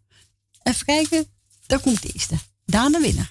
Even 0.64 0.85
kijken. 0.85 1.26
Daar 1.65 1.80
komt 1.80 2.02
de 2.02 2.10
eerste. 2.14 2.35
Daan 2.65 3.02
winnen. 3.02 3.30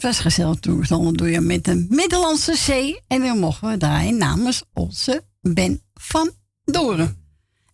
Dat 0.00 0.10
was 0.10 0.20
gezellig 0.20 0.58
toegezongen 0.58 1.14
door 1.14 1.30
je 1.30 1.40
met 1.40 1.64
de 1.64 1.86
Middellandse 1.88 2.56
Zee. 2.56 3.00
En 3.06 3.20
dan 3.20 3.38
mogen 3.38 3.68
we 3.70 3.76
draaien 3.76 4.16
namens 4.16 4.62
onze 4.72 5.24
Ben 5.40 5.82
van 5.94 6.30
Doren. 6.64 7.24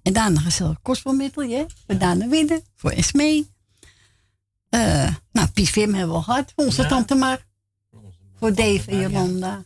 En 0.03 0.13
daarna 0.13 0.41
gezellig 0.41 0.83
kostbalmiddel, 0.83 1.67
We 1.87 1.97
daarna 1.97 2.29
winnen 2.29 2.63
voor 2.75 2.91
Esmee. 2.91 3.51
Eh 4.69 5.15
nou, 5.33 5.49
Pies 5.49 5.71
Vim 5.71 5.95
hebben 5.95 6.09
we 6.09 6.15
al 6.15 6.23
gehad. 6.23 6.53
voor 6.55 6.65
Onze 6.65 6.83
Ja. 6.83 6.89
tante 6.89 7.15
Mar. 7.15 7.47
Voor 8.39 8.55
Dave 8.55 8.91
en 8.91 9.01
Jolanda. 9.01 9.65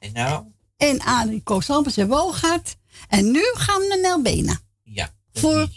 En 0.00 0.12
nou? 0.12 0.44
En 0.76 1.00
Adrie 1.00 1.42
Koos-Lampers 1.42 1.96
hebben 1.96 2.16
we 2.16 2.22
ook 2.22 2.34
gehad. 2.34 2.76
En 3.08 3.30
nu 3.30 3.42
gaan 3.54 3.80
we 3.80 3.86
naar 3.88 4.00
Nelbena. 4.00 4.58
Ja. 4.82 5.10
Voor, 5.32 5.68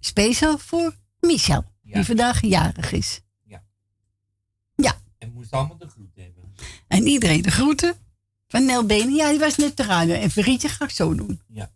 speciaal 0.00 0.58
voor 0.58 0.96
Michel. 1.20 1.64
Die 1.82 2.04
vandaag 2.04 2.42
jarig 2.42 2.92
is. 2.92 3.20
Allemaal 5.50 5.78
de 5.78 5.88
groet 5.88 6.14
hebben. 6.14 6.54
En 6.88 7.06
iedereen 7.06 7.42
de 7.42 7.50
groeten 7.50 7.94
van 8.48 8.64
Nelbena. 8.64 9.14
Ja, 9.16 9.30
die 9.30 9.38
was 9.38 9.56
net 9.56 9.76
te 9.76 9.82
radio. 9.82 10.14
En 10.14 10.30
Verrietje 10.30 10.68
ga 10.68 10.84
ik 10.84 10.90
zo 10.90 11.14
doen. 11.14 11.40
Ja. 11.48 11.70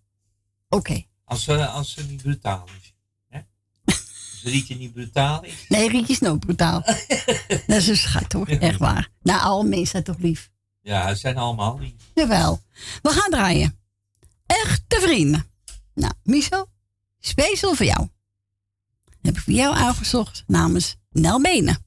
Oké. 0.68 1.04
Als 1.24 1.44
ze, 1.44 1.66
als 1.66 1.92
ze 1.92 2.04
niet 2.04 2.22
brutaal 2.22 2.66
is. 2.80 2.94
Hè? 3.28 3.40
Als 3.84 4.42
Rietje 4.42 4.74
niet 4.74 4.92
brutaal 4.92 5.44
is. 5.44 5.64
Nee, 5.68 5.88
Rietje 5.88 6.12
is 6.12 6.18
nooit 6.18 6.40
brutaal. 6.40 6.80
dat 7.66 7.76
is 7.76 7.88
een 7.88 7.96
schat 7.96 8.32
hoor. 8.32 8.46
Echt 8.46 8.78
waar. 8.78 9.08
Nou, 9.22 9.40
alle 9.40 9.64
mensen 9.64 9.86
zijn 9.86 10.02
toch 10.02 10.18
lief. 10.18 10.50
Ja, 10.80 11.14
ze 11.14 11.20
zijn 11.20 11.36
allemaal 11.36 11.78
lief. 11.78 11.92
Jawel. 12.14 12.62
We 13.02 13.10
gaan 13.10 13.30
draaien. 13.30 13.78
Echte 14.46 15.00
vrienden. 15.00 15.46
Nou, 15.94 16.12
Michel, 16.22 16.68
speciaal 17.20 17.74
voor 17.74 17.86
jou. 17.86 18.08
Heb 19.22 19.36
ik 19.36 19.42
voor 19.42 19.52
jou 19.52 19.74
uitgezocht 19.74 20.44
namens 20.46 20.96
Nel 21.10 21.40
Benen. 21.40 21.83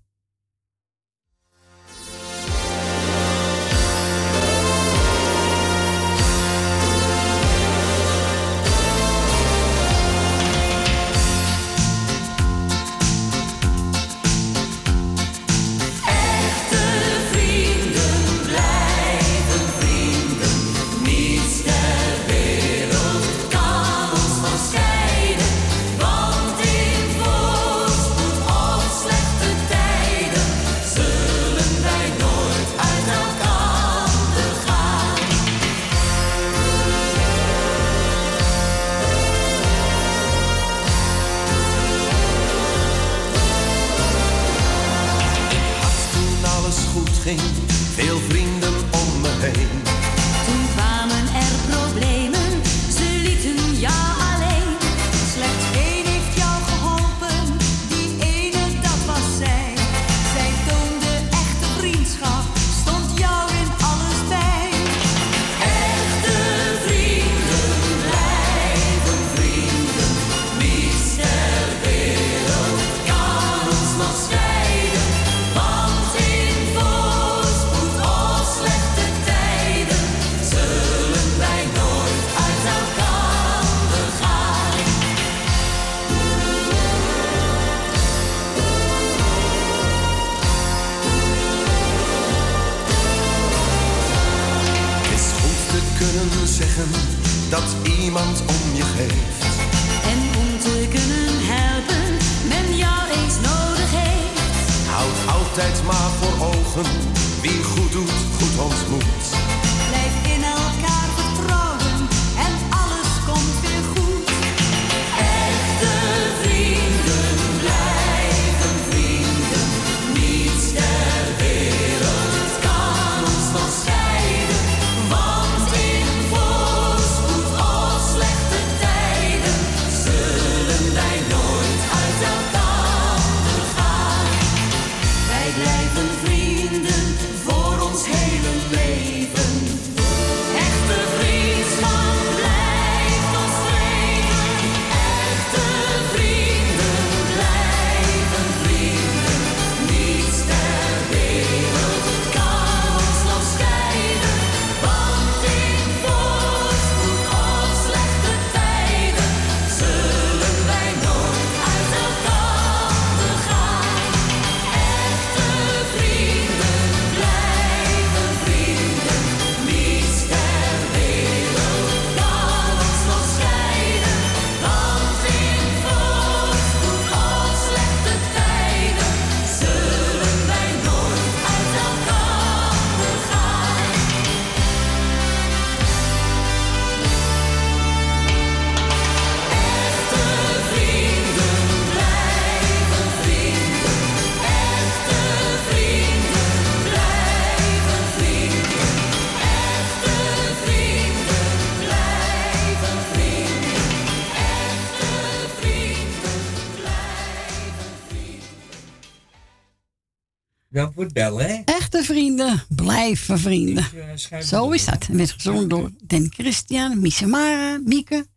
Dan 210.78 210.94
voor 210.94 211.04
het 211.04 211.14
bellen, 211.14 211.46
hè? 211.46 211.62
Echte 211.66 212.04
vrienden 212.04 212.64
blijven 212.76 213.40
vrienden. 213.40 213.86
eh, 214.30 214.40
Zo 214.40 214.72
is 214.72 214.86
dat. 214.86 215.08
En 215.10 215.18
werd 215.18 215.32
gezongen 215.32 215.68
door 215.68 215.92
Den 216.04 216.32
Christian, 216.34 217.02
Misemara, 217.02 217.80
Mieke. 217.84 218.28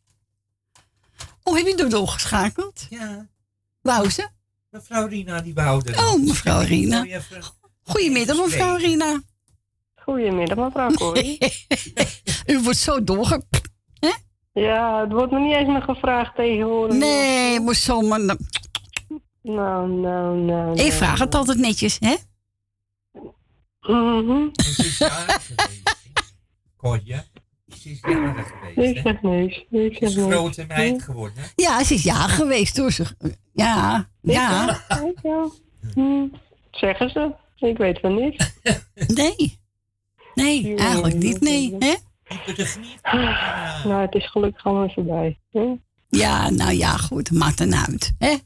Oh, 1.43 1.57
heb 1.57 1.67
je 1.67 1.77
door 1.77 1.89
doorgeschakeld? 1.89 2.87
Ja. 2.91 3.29
Wou 3.81 4.11
ze? 4.11 4.29
Mevrouw 4.71 5.07
Rina, 5.07 5.41
die 5.41 5.53
behouden. 5.53 5.99
Oh, 5.99 6.25
mevrouw 6.25 6.61
Rina. 6.61 7.07
Goedemiddag, 7.83 8.37
mevrouw 8.37 8.77
Rina. 8.77 9.23
Goedemiddag, 9.95 10.57
mevrouw 10.57 10.91
Corrie. 10.91 11.39
U 12.53 12.63
wordt 12.63 12.79
zo 12.79 13.05
doorge... 13.05 13.43
Ja, 14.53 15.01
het 15.01 15.13
wordt 15.13 15.33
me 15.33 15.41
niet 15.41 15.55
eens 15.55 15.69
meer 15.69 15.83
gevraagd 15.83 16.35
tegenwoordig. 16.35 16.97
Nee, 16.99 17.61
moet 17.61 17.77
zomaar... 17.77 18.21
Nou, 19.43 19.91
nou, 19.91 20.37
nou. 20.39 20.71
Ik 20.73 20.77
nou, 20.77 20.93
vraag 20.93 21.19
het 21.19 21.35
altijd 21.35 21.59
netjes, 21.59 21.97
hè? 22.01 22.15
Mhm. 23.81 24.31
En 24.31 24.53
ze 24.73 24.85
is 24.87 24.99
jarig 24.99 25.47
geweest. 25.47 25.97
Kortje. 26.77 27.25
Ze 27.67 27.91
is 27.91 28.01
jarig 28.01 28.49
geweest. 28.49 28.97
Ik 28.97 28.97
hè? 28.97 29.03
zeg 29.03 29.23
niks. 29.23 29.57
Ik 29.57 29.67
Ze 29.71 29.99
zeg 29.99 30.09
is 30.09 30.15
niks. 30.15 30.35
grote 30.35 30.65
meid 30.69 31.03
geworden. 31.03 31.43
hè? 31.43 31.49
Ja, 31.57 31.85
ze 31.85 31.95
is 31.95 32.03
ja 32.03 32.15
geweest 32.29 32.75
toen 32.75 32.91
ze... 32.91 33.05
Ja, 33.53 34.09
ja. 34.21 34.71
Ik 35.05 35.19
ja. 35.23 35.49
Hm. 35.95 36.27
Zeggen 36.71 37.11
ze. 37.11 37.35
Ik 37.57 37.79
weet 37.79 38.01
van 38.01 38.15
niks. 38.15 38.53
Nee. 39.07 39.59
Nee, 40.35 40.77
eigenlijk 40.77 41.15
niet, 41.15 41.41
nee. 41.41 41.77
Hè? 41.79 41.95
Nou, 43.89 44.01
het 44.03 44.15
is 44.15 44.31
gelukkig 44.31 44.65
allemaal 44.65 44.91
voorbij. 44.91 45.39
Hè? 45.51 45.75
Ja, 46.09 46.51
nou 46.51 46.73
ja, 46.73 46.97
goed. 46.97 47.31
Maakt 47.31 47.61
er 47.61 47.73
uit. 47.89 48.13
Hè? 48.19 48.37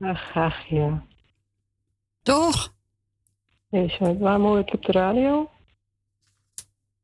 Ach, 0.00 0.34
ach, 0.36 0.66
ja. 0.68 1.04
Toch? 2.22 2.74
Nee, 3.68 3.88
zo, 3.88 4.18
waarom 4.18 4.42
hoor 4.42 4.58
ik 4.58 4.72
op 4.74 4.82
de 4.84 4.92
radio? 4.92 5.50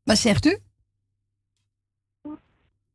Wat 0.02 0.18
zegt 0.18 0.46
u? 0.46 0.58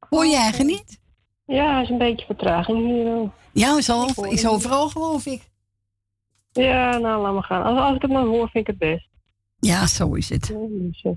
Hoor 0.09 0.25
je 0.25 0.35
eigen 0.35 0.65
niet? 0.65 0.99
Ja, 1.45 1.77
er 1.77 1.83
is 1.83 1.89
een 1.89 1.97
beetje 1.97 2.25
vertraging 2.25 2.85
hier. 2.87 3.31
Ja, 3.53 3.77
is, 3.77 3.89
al, 3.89 4.25
is 4.25 4.47
overal 4.47 4.89
geloof 4.89 5.25
ik. 5.25 5.49
Ja, 6.51 6.97
nou, 6.97 7.21
laat 7.21 7.33
maar 7.33 7.43
gaan. 7.43 7.63
Als, 7.63 7.79
als 7.79 7.95
ik 7.95 8.01
het 8.01 8.11
maar 8.11 8.23
hoor, 8.25 8.49
vind 8.49 8.67
ik 8.67 8.67
het 8.67 8.77
best. 8.77 9.07
Ja, 9.59 9.87
zo 9.87 10.13
is 10.13 10.29
het. 10.29 10.47
Ja. 10.91 11.15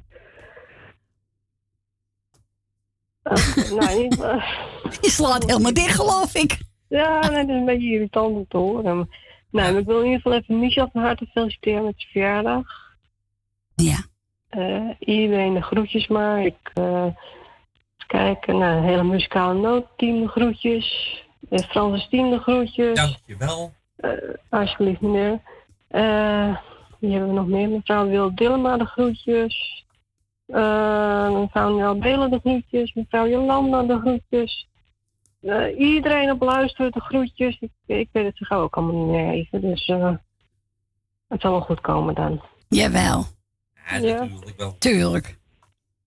Ah, 3.22 3.70
maar- 3.76 4.68
Je 5.00 5.10
slaat 5.10 5.44
helemaal 5.46 5.72
dicht, 5.72 5.94
geloof 5.94 6.34
ik. 6.34 6.58
Ja, 6.88 7.18
nee, 7.20 7.30
dat 7.46 7.48
is 7.48 7.54
een 7.60 7.64
beetje 7.64 7.86
irritant 7.92 8.36
om 8.36 8.46
te 8.48 8.56
horen. 8.56 9.08
Nou, 9.52 9.78
ik 9.78 9.86
wil 9.86 9.98
in 9.98 10.04
ieder 10.04 10.20
geval 10.20 10.38
even 10.38 10.58
Michel 10.58 10.88
van 10.92 11.02
harte 11.02 11.26
feliciteren 11.26 11.84
met 11.84 11.94
zijn 11.96 12.10
verjaardag. 12.10 12.66
Ja. 13.74 14.04
Eh, 14.48 14.90
iedereen 14.98 15.54
de 15.54 15.62
groetjes 15.62 16.06
maar. 16.06 16.44
Ik, 16.44 16.70
eh, 16.74 17.04
even 17.04 17.16
kijken, 18.06 18.58
nou, 18.58 18.74
het 18.74 18.84
hele 18.84 19.04
muzikale 19.04 19.60
noodteam 19.60 20.20
de 20.20 20.28
groetjes. 20.28 21.20
Uh, 21.50 21.58
Francis 21.58 22.08
team 22.08 22.30
de 22.30 22.38
groetjes. 22.38 22.94
Dankjewel. 22.94 23.72
Eh, 23.96 24.10
alsjeblieft, 24.48 25.00
meneer. 25.00 25.40
Eh, 25.88 26.56
wie 26.98 27.10
hebben 27.10 27.28
we 27.28 27.34
nog 27.34 27.46
meer? 27.46 27.68
Mevrouw 27.68 28.06
Wil 28.06 28.34
Dillema 28.34 28.76
de 28.76 28.86
groetjes. 28.86 29.84
Eh, 30.46 31.30
mevrouw 31.30 31.76
Nel 31.76 31.98
Belen 31.98 32.30
de 32.30 32.38
groetjes. 32.38 32.94
Mevrouw 32.94 33.28
Jolanda 33.28 33.82
de 33.82 33.98
groetjes. 33.98 34.68
Eh, 35.42 35.78
iedereen 35.78 36.30
op 36.30 36.42
luisteren 36.42 36.92
de 36.92 37.00
groetjes. 37.00 37.56
Ik, 37.60 37.70
ik 37.86 38.08
weet 38.12 38.24
het 38.24 38.36
zich 38.36 38.50
ook 38.50 38.76
allemaal 38.76 39.04
niet 39.04 39.10
meer 39.12 39.32
even. 39.32 39.60
Dus 39.60 39.84
eh, 39.84 40.14
het 41.28 41.40
zal 41.40 41.50
wel 41.50 41.60
goed 41.60 41.80
komen 41.80 42.14
dan. 42.14 42.42
Jawel. 42.68 43.24
Ja, 43.90 43.98
natuurlijk 43.98 44.56
wel. 44.56 44.76
Tuurlijk. 44.78 45.38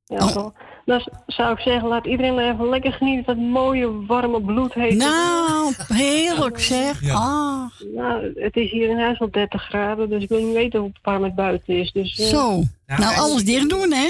Ja, 0.06 0.26
Oh. 0.26 0.56
Dan 0.86 1.08
zou 1.28 1.54
ik 1.54 1.60
zeggen, 1.60 1.88
laat 1.88 2.06
iedereen 2.06 2.40
even 2.40 2.70
lekker 2.70 2.94
genieten 2.94 3.26
van 3.26 3.38
het 3.44 3.52
mooie, 3.52 4.06
warme 4.06 4.42
bloed 4.42 4.74
heet. 4.74 4.96
Nou, 4.96 5.74
heerlijk 5.88 6.60
zeg. 6.60 7.10
Ah. 7.10 7.66
Nou, 7.94 8.32
het 8.36 8.56
is 8.56 8.72
hier 8.72 8.90
in 8.90 9.00
huis 9.00 9.20
al 9.20 9.32
30 9.32 9.64
graden, 9.64 10.10
dus 10.10 10.24
ik 10.24 10.30
wil 10.30 10.46
niet 10.46 10.54
weten 10.54 10.80
hoe 10.80 10.92
warm 11.02 11.24
het 11.24 11.36
buiten 11.36 11.80
is. 11.80 11.92
Dus, 11.92 12.20
eh, 12.20 12.26
Zo. 12.26 12.64
Nou, 12.86 13.16
alles 13.16 13.44
dicht 13.44 13.70
doen, 13.70 13.92
hè? 13.92 14.10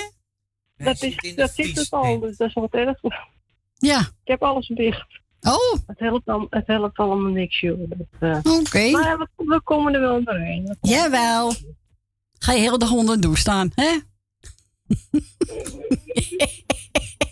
Dat, 0.77 1.01
is, 1.01 1.35
dat 1.35 1.51
zit 1.51 1.77
het 1.77 1.91
al, 1.91 2.19
dus 2.19 2.37
dat 2.37 2.47
is 2.47 2.53
wat 2.53 2.73
erg. 2.73 2.99
Ja. 3.77 3.99
Ik 3.99 4.07
heb 4.23 4.43
alles 4.43 4.67
dicht. 4.67 5.05
Oh. 5.41 5.79
Het 5.87 5.99
helpt, 5.99 6.27
al, 6.29 6.47
het 6.49 6.67
helpt 6.67 6.97
allemaal 6.97 7.31
niks, 7.31 7.59
joh. 7.59 7.79
Eh, 8.19 8.39
Oké. 8.59 8.89
Maar 8.89 9.17
we, 9.17 9.27
we 9.35 9.61
komen 9.63 9.93
er 9.93 9.99
wel 9.99 10.23
doorheen. 10.23 10.77
Jawel. 10.81 11.53
Ga 12.39 12.51
je 12.53 12.59
heel 12.59 12.77
de 12.77 12.85
douche 13.19 13.39
staan, 13.39 13.71
hè? 13.75 13.97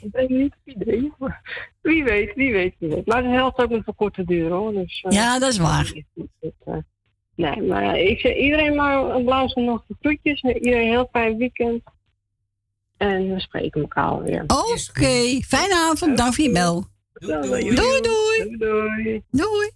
Ik 0.01 0.09
weet 0.11 0.29
niet 0.29 0.53
weet. 0.63 1.11
maar 1.17 1.41
Wie 1.81 2.03
weet, 2.03 2.33
wie 2.35 2.51
weet, 2.53 2.75
wie 2.79 2.89
weet. 2.89 3.05
Maar 3.05 3.23
het 3.23 3.31
helpt 3.33 3.59
ook 3.59 3.69
met 3.69 3.83
voor 3.83 3.95
korte 3.95 4.23
duur, 4.23 4.49
hoor. 4.51 4.73
Dus, 4.73 5.01
eh, 5.01 5.11
Ja, 5.11 5.39
dat 5.39 5.51
is 5.51 5.57
waar. 5.57 5.93
eh, 6.65 6.77
nee, 7.35 7.61
maar 7.61 7.99
ik 7.99 8.19
zeg 8.19 8.35
iedereen 8.35 8.75
maar 8.75 9.15
een 9.15 9.25
blauw 9.25 9.47
nog 9.55 9.83
de 9.87 9.95
groetjes. 9.99 10.41
Iedereen 10.41 10.81
een 10.81 10.87
heel 10.91 11.09
fijn 11.11 11.37
weekend. 11.37 11.83
En 12.97 13.33
we 13.33 13.39
spreken 13.39 13.81
elkaar 13.81 14.23
weer. 14.23 14.43
Oké. 14.47 15.39
Fijne 15.47 15.75
avond. 15.91 16.17
Dank 16.17 16.33
voor 16.33 16.43
je 16.43 16.51
bel. 16.51 16.87
Doei, 17.13 17.41
Doei, 17.75 17.75
doei. 18.01 18.57
Doei. 18.57 19.23
Doei. 19.31 19.71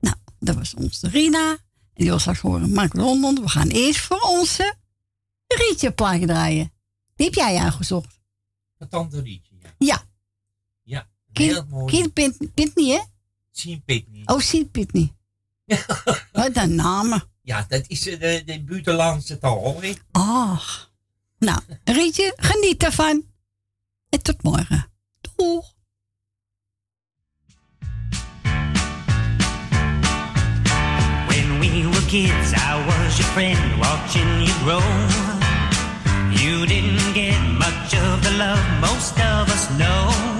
Nou, 0.00 0.16
dat 0.38 0.54
was 0.54 0.74
onze 0.74 1.08
Rina. 1.08 1.50
En 1.50 1.58
die 1.94 2.06
wil 2.08 2.18
straks 2.18 2.40
horen 2.40 2.72
Mark 2.72 2.94
London. 2.94 3.34
We 3.34 3.48
gaan 3.48 3.68
eerst 3.68 4.00
voor 4.00 4.20
onze 4.20 4.74
Rietje 5.46 5.90
plaatje 5.92 6.26
draaien. 6.26 6.72
Die 7.16 7.26
heb 7.26 7.34
jij 7.34 7.56
uitgezocht. 7.56 8.20
Van 8.78 8.88
Tante 8.88 9.20
Rietje, 9.20 9.54
ja. 9.60 9.70
Ja. 9.78 10.02
Ja, 10.82 11.08
heel 11.32 11.54
Kind, 11.54 11.70
mooi. 11.70 11.92
kind 11.92 12.12
Pit- 12.12 12.54
Pitney, 12.54 12.86
hè? 12.94 13.00
Sien 13.50 13.82
Pitney. 13.84 14.22
Oh, 14.24 14.38
Sien 14.38 14.70
Pitney. 14.70 15.12
Wat 16.32 16.56
een 16.56 16.74
namen. 16.74 17.22
Ja, 17.42 17.64
dat 17.68 17.84
is 17.88 18.00
de, 18.00 18.42
de 18.46 18.62
buitenlandse 18.68 19.38
taal, 19.38 19.80
hè. 19.82 19.92
Ach. 20.10 20.91
Nou, 21.42 21.58
Rietje, 21.84 22.32
geniet 22.36 22.82
ervan. 22.82 23.24
En 24.08 24.22
tot 24.22 24.42
morgen. 24.42 24.90
Doeg. 25.20 25.64
When 31.26 31.58
we 31.58 31.86
were 31.86 32.06
kids, 32.06 32.52
I 32.52 32.84
was 32.86 33.18
your 33.18 33.28
friend, 33.32 33.78
watching 33.78 34.42
you 34.42 34.54
grow. 34.64 34.82
You 36.30 36.66
didn't 36.66 37.14
get 37.14 37.40
much 37.58 37.94
of 37.94 38.22
the 38.22 38.36
love 38.36 38.80
most 38.80 39.18
of 39.18 39.48
us 39.48 39.68
know. 39.78 40.31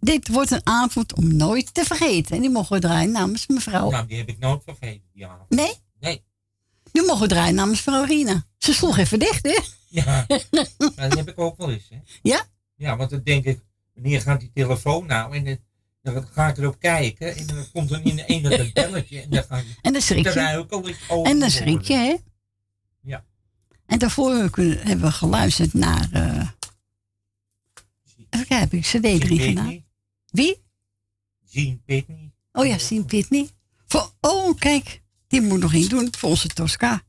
Dit 0.00 0.28
wordt 0.28 0.50
een 0.50 0.66
avond 0.66 1.14
om 1.14 1.36
nooit 1.36 1.74
te 1.74 1.84
vergeten. 1.84 2.36
En 2.36 2.40
die 2.40 2.50
mogen 2.50 2.74
we 2.74 2.80
draaien 2.80 3.10
namens 3.10 3.46
mevrouw. 3.46 3.90
Nou, 3.90 4.06
die 4.06 4.16
heb 4.16 4.28
ik 4.28 4.38
nooit 4.38 4.62
vergeten, 4.64 5.02
die 5.12 5.26
avond. 5.26 5.50
Nee? 5.50 5.72
Nee. 6.00 6.22
Die 6.92 7.02
mogen 7.02 7.22
we 7.22 7.28
draaien 7.28 7.54
namens 7.54 7.84
mevrouw 7.84 8.04
Rina. 8.04 8.46
Ze 8.58 8.72
sloeg 8.72 8.98
even 8.98 9.18
dicht, 9.18 9.46
hè? 9.46 9.58
Ja, 9.90 10.26
dat 10.96 11.16
heb 11.16 11.28
ik 11.28 11.38
ook 11.38 11.56
wel 11.56 11.70
eens, 11.70 11.88
hè. 11.90 11.96
Ja? 12.22 12.44
Ja, 12.74 12.96
want 12.96 13.10
dan 13.10 13.20
denk 13.24 13.44
ik, 13.44 13.60
wanneer 13.94 14.20
gaat 14.20 14.40
die 14.40 14.50
telefoon 14.54 15.06
nou? 15.06 15.36
En 15.36 15.44
dan, 15.44 15.58
dan 16.02 16.26
ga 16.32 16.48
ik 16.48 16.58
erop 16.58 16.78
kijken 16.78 17.36
en 17.36 17.46
dan 17.46 17.64
komt 17.72 17.90
er 17.90 18.00
in 18.04 18.16
de 18.16 18.24
ene 18.24 18.56
dat 18.56 18.72
belletje 18.72 19.20
en 19.20 19.30
dan 19.30 19.44
ga 19.44 19.56
ik... 19.56 19.64
En 19.82 19.92
dan 19.92 20.02
schrik 20.02 20.32
je. 20.32 20.66
Over 21.08 21.30
En 21.30 21.38
dan 21.38 21.50
schrik 21.50 21.82
je, 21.82 21.94
hè? 21.94 22.16
Ja. 23.00 23.24
En 23.86 23.98
daarvoor 23.98 24.32
hebben 24.60 25.00
we 25.00 25.10
geluisterd 25.12 25.74
naar... 25.74 26.08
eh 26.12 26.48
kijken, 28.46 28.58
heb 28.58 28.72
ik 28.72 28.82
CD 28.82 29.04
erin 29.04 29.18
Pitney. 29.18 29.38
gedaan? 29.38 29.84
Wie? 30.30 30.62
Jean 31.44 31.82
Pitney. 31.84 32.32
Oh 32.52 32.66
ja, 32.66 32.78
Sien 32.78 33.04
Pitney. 33.04 33.48
Voor, 33.86 34.12
oh, 34.20 34.58
kijk. 34.58 35.02
Die 35.26 35.40
moet 35.40 35.60
nog 35.60 35.72
in 35.72 35.88
doen 35.88 36.08
voor 36.18 36.30
onze 36.30 36.48
Tosca. 36.48 37.02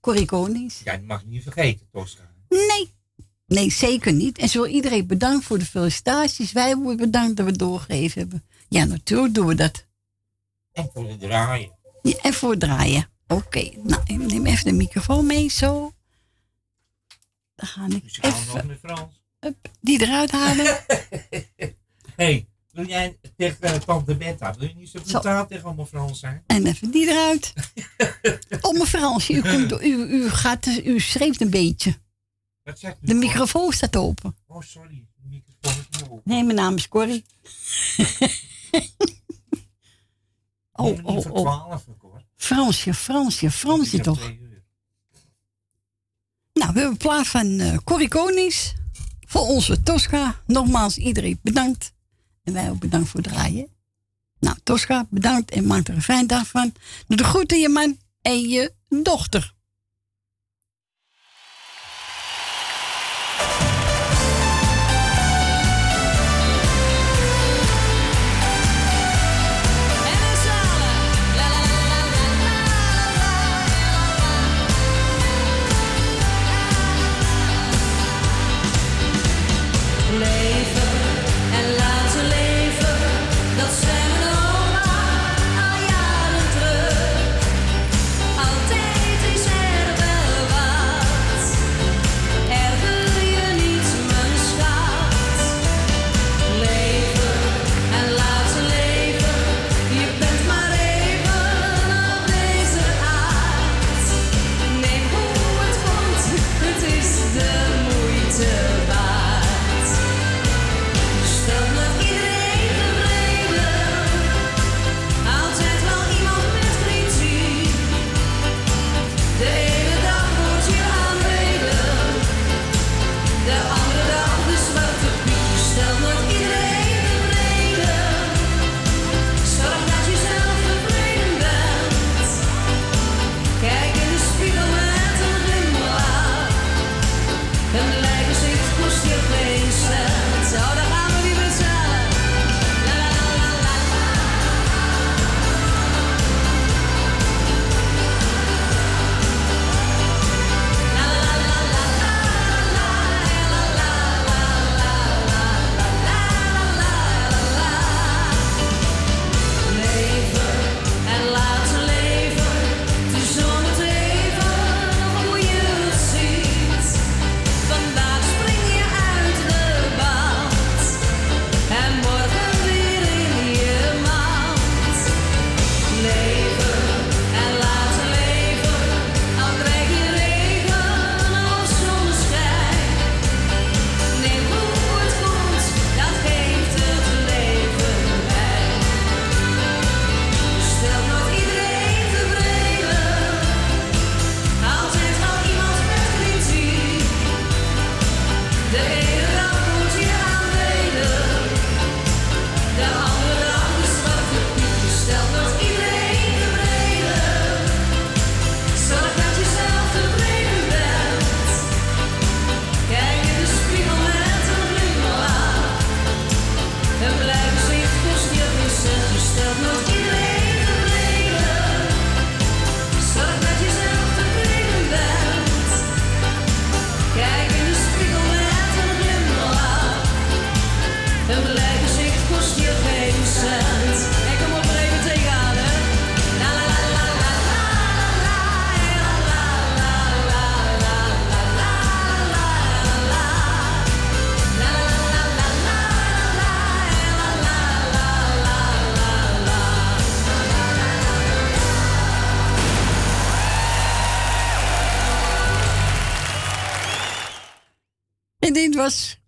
Corrie 0.00 0.24
Konings. 0.26 0.80
Ja, 0.84 0.96
die 0.96 1.06
mag 1.06 1.20
je 1.20 1.26
niet 1.26 1.42
vergeten, 1.42 1.86
Tosca. 1.92 2.30
Nee. 2.48 2.94
Nee, 3.46 3.70
zeker 3.70 4.12
niet. 4.12 4.38
En 4.38 4.48
zo 4.48 4.64
iedereen 4.66 5.06
bedankt 5.06 5.44
voor 5.44 5.58
de 5.58 5.64
felicitaties. 5.64 6.52
Wij 6.52 6.76
worden 6.76 6.96
bedankt 6.96 7.36
dat 7.36 7.44
we 7.44 7.50
het 7.50 7.60
doorgegeven 7.60 8.20
hebben. 8.20 8.44
Ja, 8.68 8.84
natuurlijk 8.84 9.34
doen 9.34 9.46
we 9.46 9.54
dat. 9.54 9.86
En 10.72 10.90
voor 10.92 11.08
het 11.08 11.20
draaien. 11.20 11.72
Ja, 12.02 12.16
en 12.22 12.32
voor 12.34 12.50
het 12.50 12.60
draaien. 12.60 13.08
Oké, 13.26 13.70
nou, 13.82 14.02
ik 14.04 14.16
neem 14.16 14.46
even 14.46 14.64
de 14.64 14.72
microfoon 14.72 15.26
mee, 15.26 15.48
zo. 15.48 15.92
Dan 17.54 17.66
ga 17.68 17.84
ik 17.84 18.02
nog 18.02 18.02
even 18.20 18.78
Frans. 18.78 19.15
Hup, 19.46 19.68
die 19.80 20.02
eruit 20.02 20.30
halen. 20.30 20.84
hey, 22.16 22.46
wil 22.72 22.86
jij 22.86 23.18
tegen 23.36 23.56
uh, 23.64 23.74
tante 23.74 24.16
Betta, 24.16 24.54
wil 24.58 24.68
je 24.68 24.74
niet 24.74 24.88
zo 24.88 24.98
Zo. 24.98 25.04
brutaal 25.04 25.46
tegen 25.46 25.64
allemaal 25.64 25.86
Frans 25.86 26.18
zijn? 26.18 26.42
En 26.46 26.66
even 26.66 26.90
die 26.90 27.08
eruit. 27.08 27.52
Oh, 28.60 28.78
mevrouw, 28.78 29.20
u, 29.28 29.40
komt, 29.40 29.82
u, 29.82 30.02
u, 30.02 30.30
gaat, 30.30 30.66
u 30.66 31.00
schreef 31.00 31.40
een 31.40 31.50
beetje. 31.50 31.98
Wat 32.62 32.78
zegt 32.78 32.96
u? 33.00 33.06
De 33.06 33.14
microfoon 33.14 33.72
staat 33.72 33.96
open. 33.96 34.36
Oh, 34.46 34.62
sorry. 34.62 35.06
De 35.16 35.28
microfoon 35.28 35.80
is 35.80 36.00
niet 36.00 36.10
open. 36.10 36.22
Nee, 36.24 36.44
mijn 36.44 36.56
naam 36.56 36.74
is 36.74 36.88
Corrie. 36.88 37.24
oh, 40.72 40.98
oh, 41.02 41.16
oh. 41.16 41.20
12, 41.20 41.84
hoor. 42.00 42.22
Fransje, 42.36 42.94
Fransje, 42.94 43.50
Fransje 43.50 44.00
toch? 44.00 44.32
Nou, 46.52 46.72
we 46.72 46.80
hebben 46.80 46.96
plaats 46.96 47.28
van 47.28 47.60
eh 47.60 47.76
Corrie 47.84 48.08
Konings. 48.08 48.74
Voor 49.36 49.46
onze 49.46 49.82
Tosca. 49.82 50.40
Nogmaals, 50.46 50.98
iedereen 50.98 51.38
bedankt. 51.42 51.92
En 52.44 52.52
wij 52.52 52.70
ook 52.70 52.78
bedankt 52.78 53.08
voor 53.08 53.20
het 53.20 53.32
draaien. 53.32 53.68
Nou, 54.40 54.56
Tosca, 54.62 55.06
bedankt 55.10 55.50
en 55.50 55.66
maak 55.66 55.88
er 55.88 55.94
een 55.94 56.02
fijne 56.02 56.26
dag 56.26 56.46
van. 56.46 56.72
Doe 57.06 57.16
de 57.16 57.24
groeten 57.24 57.58
je 57.58 57.68
man 57.68 57.98
en 58.22 58.40
je 58.40 58.72
dochter. 58.88 59.54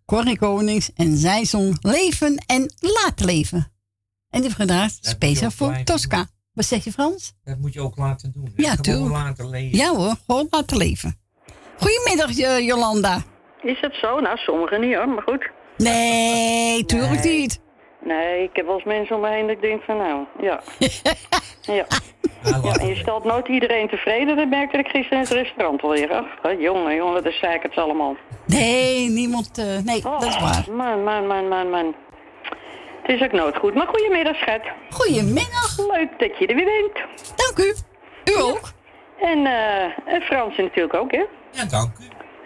Corrie 0.08 0.38
Konings 0.38 0.92
en 0.96 1.16
zij 1.16 1.44
zong 1.44 1.76
Leven 1.80 2.42
en 2.46 2.72
Laat 2.80 3.20
Leven. 3.24 3.58
En 4.30 4.40
die 4.40 4.42
heeft 4.42 4.54
gedraaid 4.60 4.98
speciaal 5.00 5.50
voor 5.50 5.76
Tosca. 5.84 6.26
Wat 6.52 6.64
zeg 6.64 6.84
je 6.84 6.92
Frans? 6.92 7.32
Dat 7.44 7.58
moet 7.58 7.72
je 7.72 7.80
ook 7.80 7.96
laten 7.96 8.32
doen. 8.32 8.44
hè. 8.56 8.62
Ja, 8.62 8.74
Gewoon 8.80 9.10
laten 9.10 9.48
leven. 9.48 9.78
Ja 9.78 9.94
hoor, 9.94 10.14
gewoon 10.26 10.46
laten 10.50 10.76
leven. 10.76 11.16
Goedemiddag 11.78 12.32
Jo- 12.36 12.58
Jolanda. 12.58 13.22
Is 13.62 13.80
dat 13.80 13.94
zo? 13.94 14.20
Nou, 14.20 14.36
sommigen 14.36 14.80
niet 14.80 14.94
hoor, 14.94 15.08
maar 15.08 15.22
goed. 15.22 15.50
Nee, 15.76 16.84
tuurlijk 16.86 17.24
Nee. 17.24 17.40
niet. 17.40 17.60
Nee, 18.04 18.42
ik 18.42 18.50
heb 18.52 18.66
wel 18.66 18.74
eens 18.74 18.84
mensen 18.84 19.14
om 19.16 19.22
me 19.22 19.28
heen 19.28 19.46
dat 19.46 19.56
ik 19.56 19.62
denk 19.62 19.82
van 19.82 19.96
nou, 19.96 20.26
ja. 20.40 20.62
ja. 21.62 21.86
ja. 22.42 22.74
En 22.80 22.86
je 22.86 22.96
stelt 22.96 23.24
nooit 23.24 23.48
iedereen 23.48 23.88
tevreden, 23.88 24.36
dat 24.36 24.48
merkte 24.48 24.78
ik 24.78 24.86
gisteren 24.86 25.18
in 25.18 25.24
het 25.24 25.32
restaurant 25.32 25.82
alweer. 25.82 26.12
Ach, 26.12 26.52
jongen, 26.60 26.94
jongen, 26.94 27.12
wat 27.12 27.24
een 27.24 27.32
zeikert 27.32 27.76
allemaal. 27.76 28.16
Nee, 28.48 29.08
niemand. 29.10 29.58
eh, 29.58 29.64
nee, 29.84 30.02
dat 30.02 30.24
is 30.24 30.38
waar. 30.40 30.64
Man, 30.72 31.04
man, 31.04 31.26
man, 31.26 31.48
man, 31.48 31.70
man. 31.70 31.94
Het 33.02 33.16
is 33.16 33.22
ook 33.22 33.32
nooit 33.32 33.56
goed. 33.56 33.74
Maar 33.74 33.86
goedemiddag, 33.86 34.36
schat. 34.36 34.60
Goedemiddag. 34.90 35.78
Leuk 35.92 36.18
dat 36.18 36.38
je 36.38 36.46
er 36.46 36.54
weer 36.54 36.64
bent. 36.64 37.06
Dank 37.36 37.58
u. 37.58 37.74
U 38.32 38.40
ook. 38.42 38.72
En, 39.20 39.46
eh 39.46 40.14
en 40.14 40.20
Fransie 40.22 40.62
natuurlijk 40.62 40.94
ook, 40.94 41.10
hè? 41.12 41.24
Ja, 41.50 41.64
dank 41.64 41.90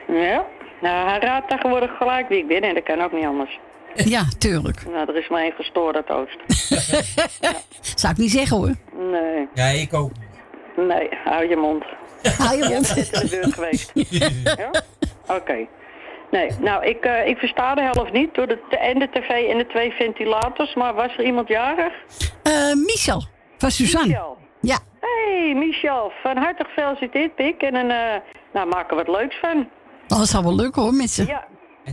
u. 0.09 0.15
Ja. 0.21 0.45
Nou, 0.81 1.09
hij 1.09 1.19
raadt 1.19 1.49
tegenwoordig 1.49 1.97
gelijk 1.97 2.29
wie 2.29 2.39
ik 2.39 2.47
ben 2.49 2.61
en 2.63 2.75
dat 2.75 2.83
kan 2.83 3.01
ook 3.03 3.13
niet 3.13 3.25
anders. 3.27 3.59
Ja, 3.95 4.25
tuurlijk. 4.39 4.87
Nou, 4.91 5.09
er 5.09 5.17
is 5.17 5.29
maar 5.29 5.43
één 5.43 5.53
gestoorde 5.53 6.05
toast. 6.05 6.39
Zou 8.01 8.13
ik 8.13 8.19
niet 8.19 8.31
zeggen 8.31 8.57
hoor. 8.57 8.75
Nee. 9.11 9.49
Ja, 9.55 9.65
ik 9.65 9.95
ook. 9.95 10.11
Nee, 10.77 11.09
hou 11.25 11.49
je 11.49 11.57
mond. 11.57 11.85
Hou 12.39 12.57
je 12.57 12.69
mond. 12.69 12.89
Je 12.89 12.95
bent 12.95 13.13
in 13.13 13.21
de 13.21 13.37
beurt 13.41 13.55
geweest. 13.55 13.93
ja? 14.59 14.71
Oké. 15.27 15.67
Nee, 16.33 16.51
nou, 16.61 16.85
ik, 16.87 17.05
eh, 17.05 17.27
ik 17.27 17.39
versta 17.39 17.75
de 17.75 17.83
helft 17.83 18.13
niet 18.13 18.35
door 18.35 18.47
de, 18.47 18.59
t- 18.69 18.77
en 18.77 18.99
de 18.99 19.09
tv 19.11 19.29
en 19.51 19.59
de 19.59 19.67
twee 19.67 19.93
ventilators. 19.93 20.75
Maar 20.75 20.95
was 20.95 21.17
er 21.19 21.25
iemand 21.25 21.49
jarig? 21.49 21.93
Eh, 22.43 22.73
Michel 22.75 23.23
van 23.59 23.71
Suzanne. 23.71 24.09
Michel. 24.09 24.39
Ja. 24.61 24.79
hey, 25.01 25.55
Michel. 25.55 26.13
Van 26.23 26.37
harte 26.37 26.65
gefeliciteerd, 26.65 27.35
Pik. 27.35 27.63
En 27.63 27.75
een, 27.75 27.91
eh, 27.91 28.21
nou, 28.53 28.69
maak 28.69 28.91
er 28.91 28.97
wat 28.97 29.09
leuks 29.09 29.37
van. 29.41 29.69
Oh, 30.09 30.19
dat 30.19 30.29
zal 30.29 30.43
wel 30.43 30.55
lukken 30.55 30.83
hoor, 30.83 30.93
met 30.95 31.11
ze. 31.11 31.27
Ja. 31.27 31.45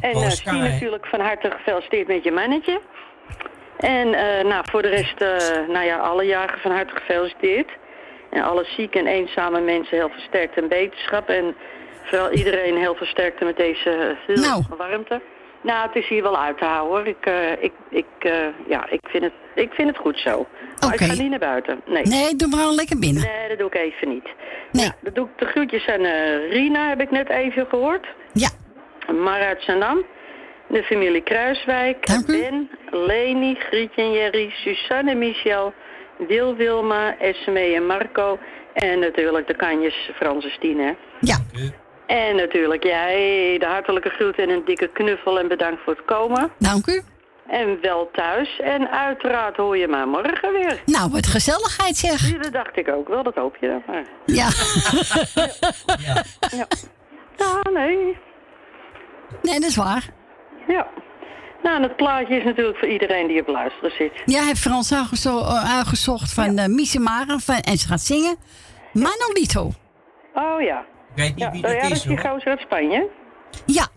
En 0.02 0.18
uh, 0.18 0.30
Stien 0.30 0.54
hè? 0.62 0.70
natuurlijk 0.70 1.06
van 1.06 1.20
harte 1.20 1.52
gefeliciteerd 1.52 2.08
met 2.08 2.24
je 2.24 2.32
mannetje. 2.32 2.82
En 3.78 4.14
eh, 4.14 4.46
nou, 4.46 4.64
voor 4.72 4.82
de 4.82 4.88
rest, 4.90 5.22
eh, 5.22 5.68
nou 5.68 5.86
ja, 5.86 5.98
alle 5.98 6.24
jaren 6.24 6.60
van 6.60 6.72
harte 6.72 6.96
gefeliciteerd. 6.96 7.70
En 8.30 8.44
alle 8.44 8.66
zieke 8.78 9.00
en 9.00 9.08
eenzame 9.08 9.60
mensen 9.62 9.98
heel 9.98 10.10
versterkt 10.10 10.58
en 10.58 10.68
beterschap. 10.68 11.30
En 11.30 11.56
vooral 12.10 12.32
iedereen 12.32 12.78
heel 12.78 12.96
versterkt 12.96 13.40
met 13.44 13.58
deze 13.58 14.18
eh, 14.28 14.36
Nou. 14.36 14.64
warmte. 14.78 15.22
Nou, 15.62 15.88
het 15.88 15.96
is 15.96 16.08
hier 16.08 16.24
wel 16.24 16.38
uit 16.38 16.58
te 16.58 16.66
houden 16.66 16.98
hoor. 16.98 17.08
Ik, 17.08 17.26
eh, 17.26 17.52
ik, 17.64 17.74
ik, 17.90 18.06
eh, 18.20 18.48
ja, 18.68 18.90
ik, 18.90 19.00
vind 19.04 19.24
het, 19.24 19.34
ik 19.56 19.72
vind 19.74 19.88
het 19.88 19.98
goed 19.98 20.18
zo. 20.18 20.48
Maar 20.80 20.94
ik 20.94 21.02
Oké. 21.02 21.04
ga 21.04 21.22
niet 21.22 21.30
naar 21.30 21.40
buiten. 21.40 21.82
Nee. 21.86 22.04
Nee, 22.04 22.36
doe 22.36 22.48
maar 22.48 22.60
al 22.64 22.76
lekker 22.76 23.00
binnen. 23.00 23.24
Nee, 23.24 23.48
dat 23.48 23.58
doe 23.58 23.68
ik 23.68 23.76
even 23.76 24.10
niet. 24.10 24.30
Nee. 24.72 24.86
Ja, 24.86 24.96
dat 25.02 25.16
doe 25.16 25.26
ik 25.26 25.38
de 25.38 25.46
groetjes 25.46 25.88
aan 25.88 26.04
eh, 26.04 26.52
Rina, 26.52 26.90
heb 26.90 27.02
ik 27.02 27.12
net 27.12 27.30
even 27.30 27.66
gehoord. 27.70 28.08
Ja. 28.34 28.50
Mar 29.14 29.42
uit 29.42 29.62
Zandam. 29.62 30.06
De 30.68 30.84
familie 30.84 31.22
Kruiswijk. 31.22 32.06
Ben, 32.26 32.70
Leni, 32.90 33.56
Grietje 33.56 34.02
en 34.02 34.12
Jerry, 34.12 34.50
Suzanne 34.50 35.12
en 35.12 35.18
Michel, 35.18 35.74
Wil 36.28 36.56
Wilma, 36.56 37.18
Esme 37.18 37.60
en 37.60 37.86
Marco. 37.86 38.40
En 38.74 39.00
natuurlijk 39.00 39.48
de 39.48 39.56
kanjes 39.56 40.10
Frans 40.16 40.58
en? 40.62 40.98
Ja. 41.20 41.38
En 42.10 42.36
natuurlijk 42.36 42.84
jij, 42.84 43.56
de 43.60 43.66
hartelijke 43.66 44.10
groeten 44.10 44.44
en 44.44 44.50
een 44.50 44.66
dikke 44.66 44.88
knuffel 44.94 45.40
en 45.40 45.48
bedankt 45.48 45.82
voor 45.84 45.94
het 45.96 46.06
komen. 46.06 46.52
Dank 46.58 46.88
u. 46.88 47.02
En 47.48 47.82
wel 47.82 48.10
thuis. 48.12 48.60
En 48.60 48.90
uiteraard 48.92 49.58
hoor 49.58 49.78
je 49.78 49.88
mij 49.88 50.06
morgen 50.06 50.52
weer. 50.52 50.82
Nou, 50.86 51.10
wat 51.12 51.28
gezelligheid 51.28 51.96
zeg. 51.98 52.32
Ja, 52.32 52.38
dat 52.38 52.54
dacht 52.54 52.78
ik 52.78 52.88
ook 52.90 53.08
wel, 53.08 53.24
dat 53.24 53.36
hoop 53.36 53.56
je 53.62 53.68
dan 53.68 53.84
maar. 53.88 54.04
Ja. 54.40 54.48
Ja. 56.58 56.68
Ja, 57.38 57.70
nee. 57.74 58.18
Nee, 59.42 59.60
dat 59.60 59.70
is 59.70 59.76
waar. 59.76 60.10
Ja. 60.68 60.88
Nou, 61.64 61.76
en 61.76 61.84
het 61.84 61.96
plaatje 61.96 62.36
is 62.38 62.44
natuurlijk 62.44 62.78
voor 62.78 62.88
iedereen 62.88 63.28
die 63.28 63.42
op 63.42 63.48
luisteren 63.48 63.92
zit. 63.92 64.12
Jij 64.26 64.44
hebt 64.44 64.60
Frans 64.60 64.94
uitgezo- 64.94 65.40
eh, 65.46 65.76
uitgezocht 65.78 66.34
van 66.34 66.56
ja. 66.56 66.68
Mise 66.68 67.00
Maren 67.00 67.40
van, 67.40 67.56
en 67.60 67.78
ze 67.78 67.88
gaat 67.88 68.02
zingen. 68.02 68.36
Manolito. 68.94 69.72
Oh 70.34 70.62
ja. 70.62 70.86
Weet 71.16 71.36
niet 71.36 71.40
ja, 71.40 71.52
wie 71.52 71.64
oh, 71.64 71.70
dat 71.70 71.76
ja, 71.76 71.82
is, 71.82 71.90
dat 71.90 71.98
is 71.98 72.04
die 72.04 72.18
gozer 72.18 72.48
uit 72.48 72.60
Spanje. 72.60 73.08
Ja. 73.66 73.88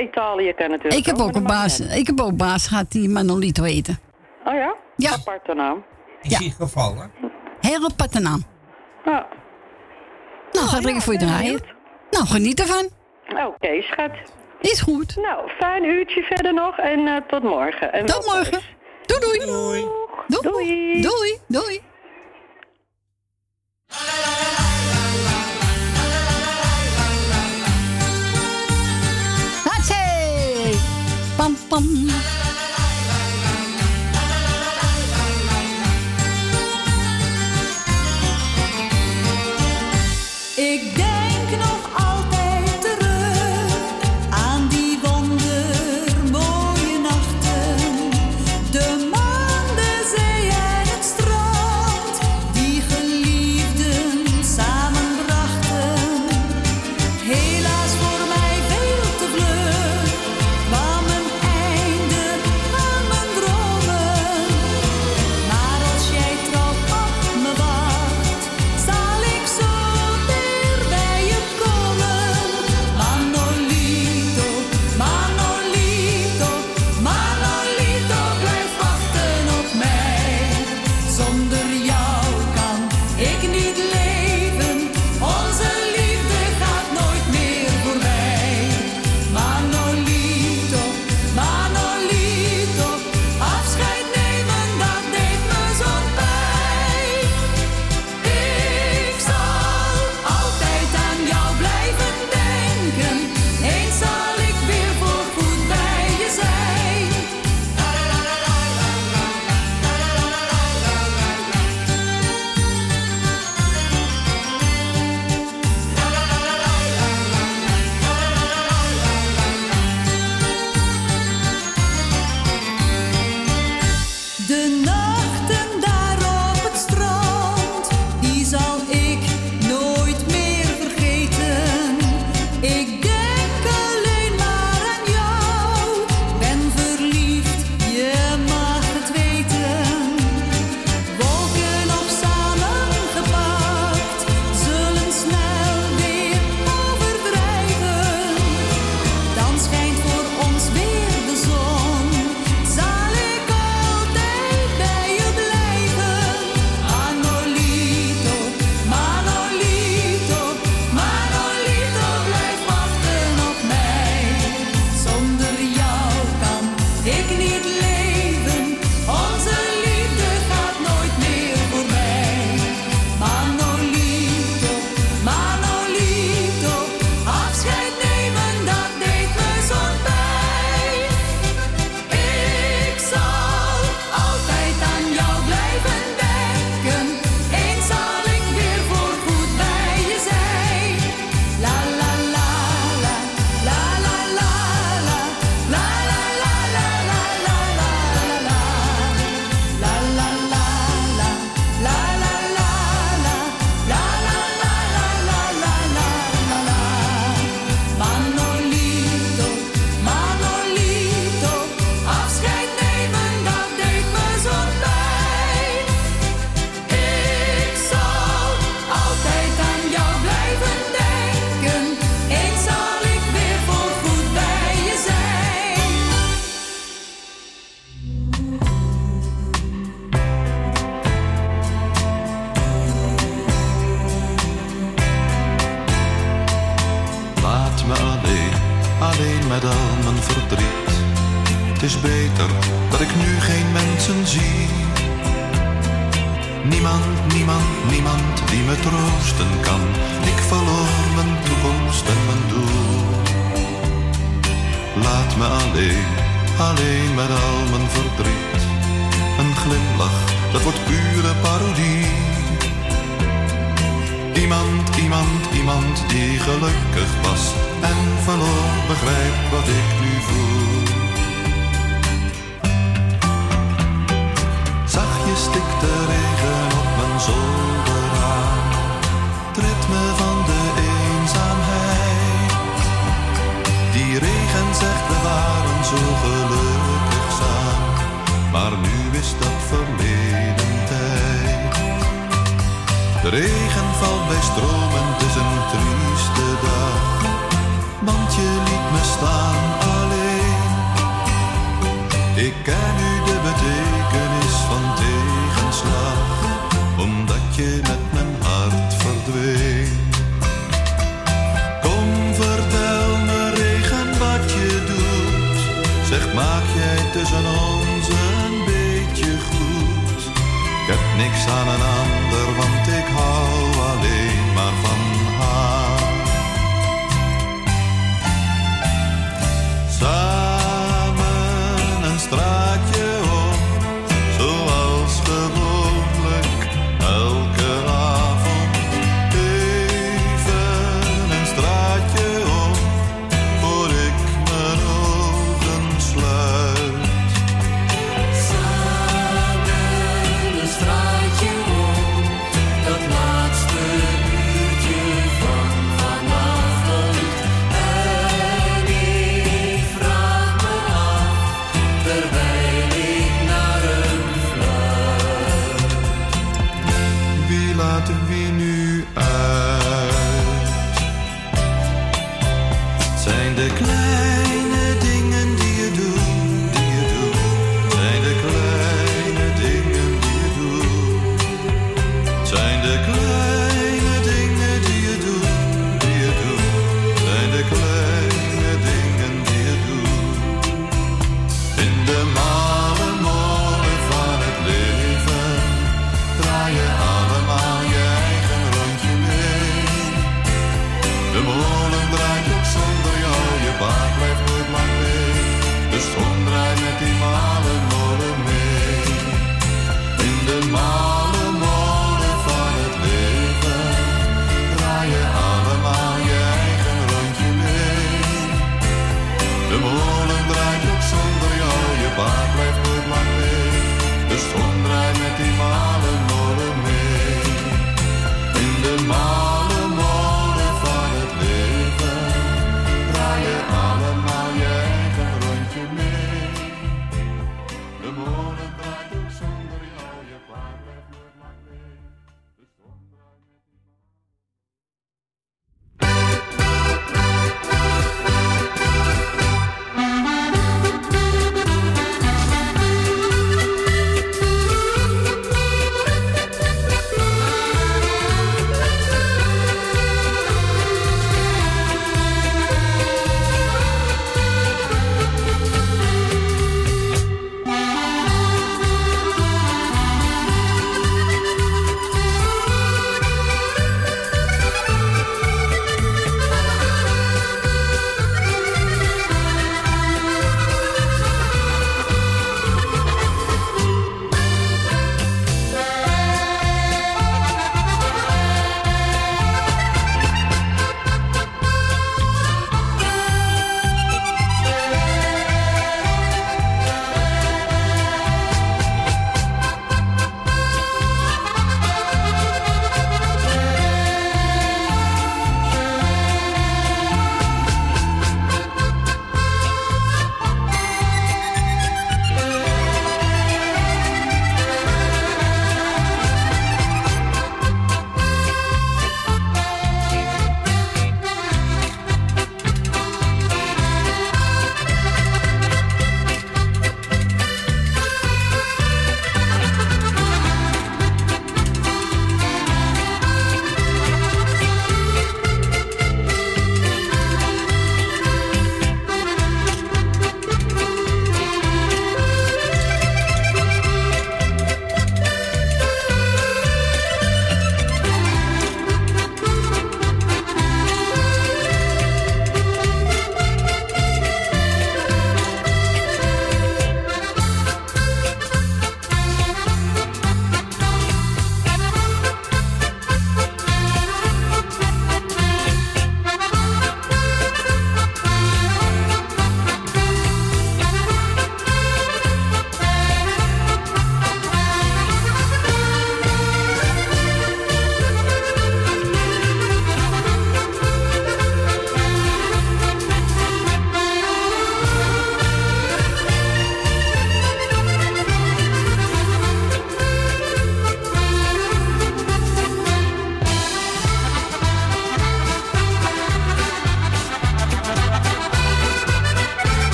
Italië 0.00 0.52
kan 0.52 0.70
natuurlijk 0.70 1.00
Ik 1.00 1.06
heb 1.06 1.18
ook 1.18 1.34
een 1.34 1.42
baas, 1.42 1.80
ik 1.80 2.06
heb 2.06 2.20
ook 2.20 2.36
baas 2.36 2.66
gehad 2.66 2.90
die 2.90 3.08
Manolito 3.08 3.64
eten. 3.64 3.98
Oh 4.44 4.54
ja? 4.54 4.74
Ja. 4.96 5.12
Aparte 5.12 5.54
naam. 5.54 5.84
Is 6.22 6.38
hij 6.38 6.48
gevallen? 6.48 7.10
Heel 7.60 7.84
aparte 7.84 8.20
naam. 8.20 8.42
Ja. 9.04 9.26
Nou, 10.52 10.66
ga 10.66 10.76
ik 10.76 10.82
lekker 10.82 11.02
voor 11.02 11.12
je 11.12 11.18
draaien. 11.18 11.60
Nou, 12.10 12.26
geniet 12.26 12.60
ervan. 12.60 12.88
Oké, 13.46 13.82
schat. 13.82 14.10
Is 14.60 14.80
goed. 14.80 15.16
Nou, 15.16 15.50
fijn 15.50 15.84
uurtje 15.84 16.22
verder 16.22 16.54
nog 16.54 16.78
en 16.78 17.06
eh, 17.06 17.16
tot 17.26 17.42
morgen. 17.42 17.92
En 17.92 18.06
Tot 18.06 18.26
morgen. 18.26 18.60
Doei 19.06 19.20
doei. 19.20 19.38
Doei. 19.38 19.86
Doei. 20.26 21.02
Doei. 21.02 21.38
Doei. 21.48 21.80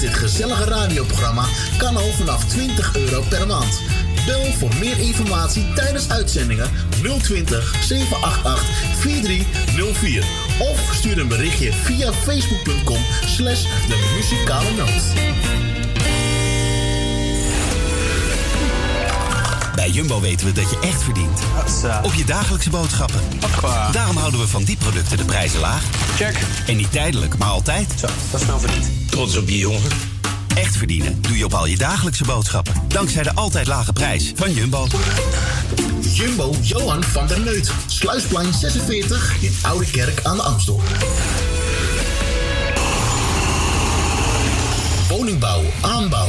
Dit 0.00 0.14
gezellige 0.14 0.64
radioprogramma 0.64 1.44
kan 1.78 1.96
al 1.96 2.12
vanaf 2.12 2.44
20 2.44 2.96
euro 2.96 3.22
per 3.28 3.46
maand. 3.46 3.80
Bel 4.26 4.52
voor 4.52 4.74
meer 4.80 4.98
informatie 4.98 5.72
tijdens 5.74 6.10
uitzendingen 6.10 6.70
020 7.22 7.74
788 7.82 8.64
4304 8.98 10.24
of 10.58 10.94
stuur 10.94 11.18
een 11.18 11.28
berichtje 11.28 11.72
via 11.72 12.12
facebook.com 12.12 13.02
slash 13.26 13.62
de 13.62 14.12
muzikale 14.16 14.70
noot. 14.70 15.69
Bij 19.80 19.90
Jumbo 19.90 20.20
weten 20.20 20.46
we 20.46 20.52
dat 20.52 20.70
je 20.70 20.78
echt 20.80 21.02
verdient. 21.02 21.40
Op 22.02 22.14
je 22.14 22.24
dagelijkse 22.24 22.70
boodschappen. 22.70 23.20
Daarom 23.92 24.16
houden 24.16 24.40
we 24.40 24.48
van 24.48 24.64
die 24.64 24.76
producten 24.76 25.16
de 25.16 25.24
prijzen 25.24 25.60
laag. 25.60 25.82
Check. 26.16 26.38
En 26.66 26.76
niet 26.76 26.92
tijdelijk, 26.92 27.38
maar 27.38 27.48
altijd. 27.48 27.92
Zo, 27.98 28.06
dat 28.30 28.40
is 28.40 28.46
nou 28.46 28.60
verdiend. 28.60 28.86
Trots 29.10 29.36
op 29.36 29.48
je 29.48 29.58
jongen. 29.58 29.90
Echt 30.54 30.76
verdienen 30.76 31.22
doe 31.22 31.38
je 31.38 31.44
op 31.44 31.54
al 31.54 31.66
je 31.66 31.76
dagelijkse 31.76 32.24
boodschappen. 32.24 32.74
Dankzij 32.88 33.22
de 33.22 33.34
altijd 33.34 33.66
lage 33.66 33.92
prijs 33.92 34.32
van 34.34 34.52
Jumbo. 34.52 34.86
Jumbo 36.00 36.54
Johan 36.60 37.02
van 37.04 37.26
der 37.26 37.40
Neut. 37.40 37.72
Sluisplein 37.86 38.54
46 38.54 39.36
in 39.40 39.56
Oude 39.62 39.90
Kerk 39.90 40.20
aan 40.22 40.36
de 40.36 40.42
Amstel. 40.42 40.80
Woningbouw, 45.08 45.62
aanbouw, 45.80 46.28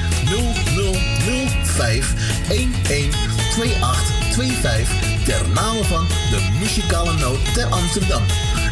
0005 0.31 2.13
112825 2.47 5.25
ter 5.25 5.49
name 5.49 5.83
van 5.83 6.07
de 6.07 6.49
muzikale 6.59 7.13
noot 7.13 7.53
ter 7.53 7.65
Amsterdam. 7.65 8.23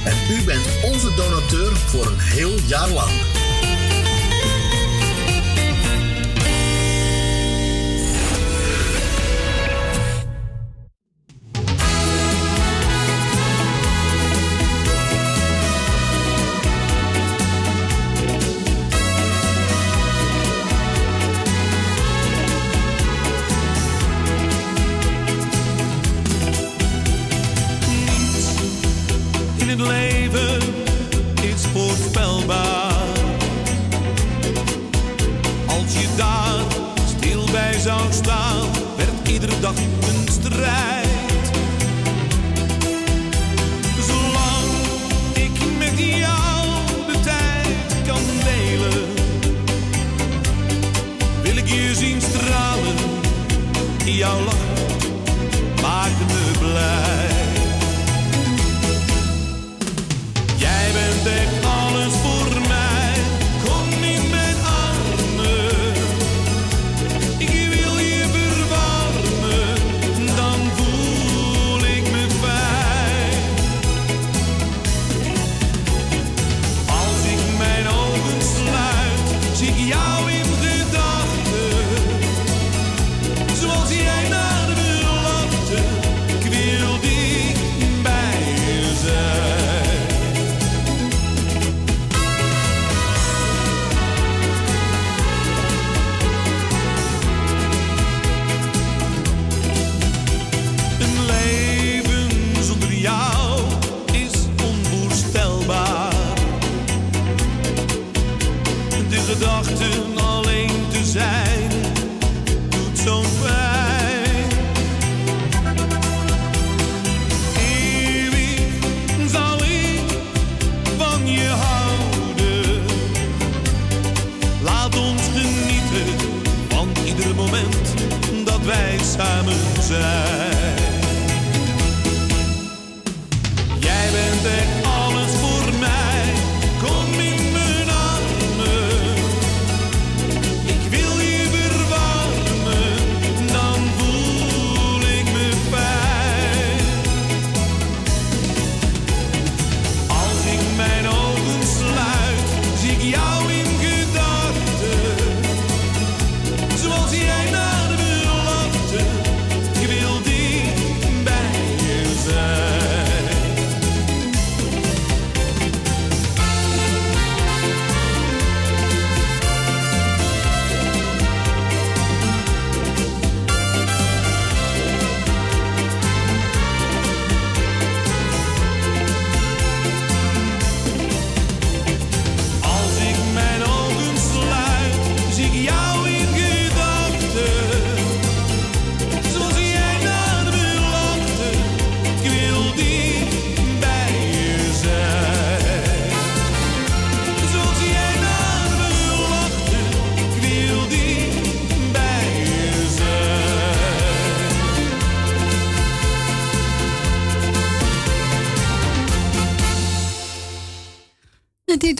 En 0.05 0.15
u 0.31 0.43
bent 0.43 0.65
onze 0.83 1.13
donateur 1.15 1.75
voor 1.75 2.05
een 2.05 2.19
heel 2.19 2.55
jaar 2.67 2.89
lang. 2.89 3.38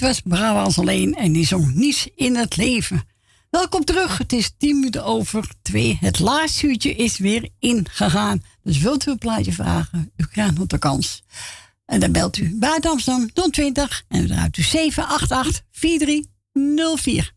was 0.10 0.42
als 0.42 0.80
alleen 0.80 1.16
en 1.16 1.32
die 1.32 1.46
zong 1.46 1.76
Niets 1.76 2.08
in 2.16 2.36
het 2.36 2.58
leven. 2.58 3.04
Welkom 3.50 3.86
terug, 3.86 4.18
het 4.18 4.34
is 4.34 4.52
10 4.58 4.76
minuten 4.76 5.06
over 5.06 5.50
2. 5.62 5.98
Het 6.02 6.20
laatste 6.20 6.68
uurtje 6.68 6.96
is 6.96 7.18
weer 7.18 7.50
ingegaan. 7.60 8.44
Dus 8.64 8.78
wilt 8.78 9.08
u 9.08 9.12
een 9.12 9.18
plaatje 9.18 9.52
vragen, 9.52 10.12
u 10.18 10.26
krijgt 10.26 10.58
nog 10.58 10.68
de 10.68 10.78
kans. 10.78 11.24
En 11.86 12.00
dan 12.00 12.12
belt 12.12 12.38
u 12.38 12.56
buiten 12.56 12.92
Amsterdam 12.92 13.52
020 13.52 14.04
en 14.08 14.28
dan 14.28 14.28
draait 14.28 14.58
u 14.58 14.62
788 14.62 15.62
4304. 15.72 17.34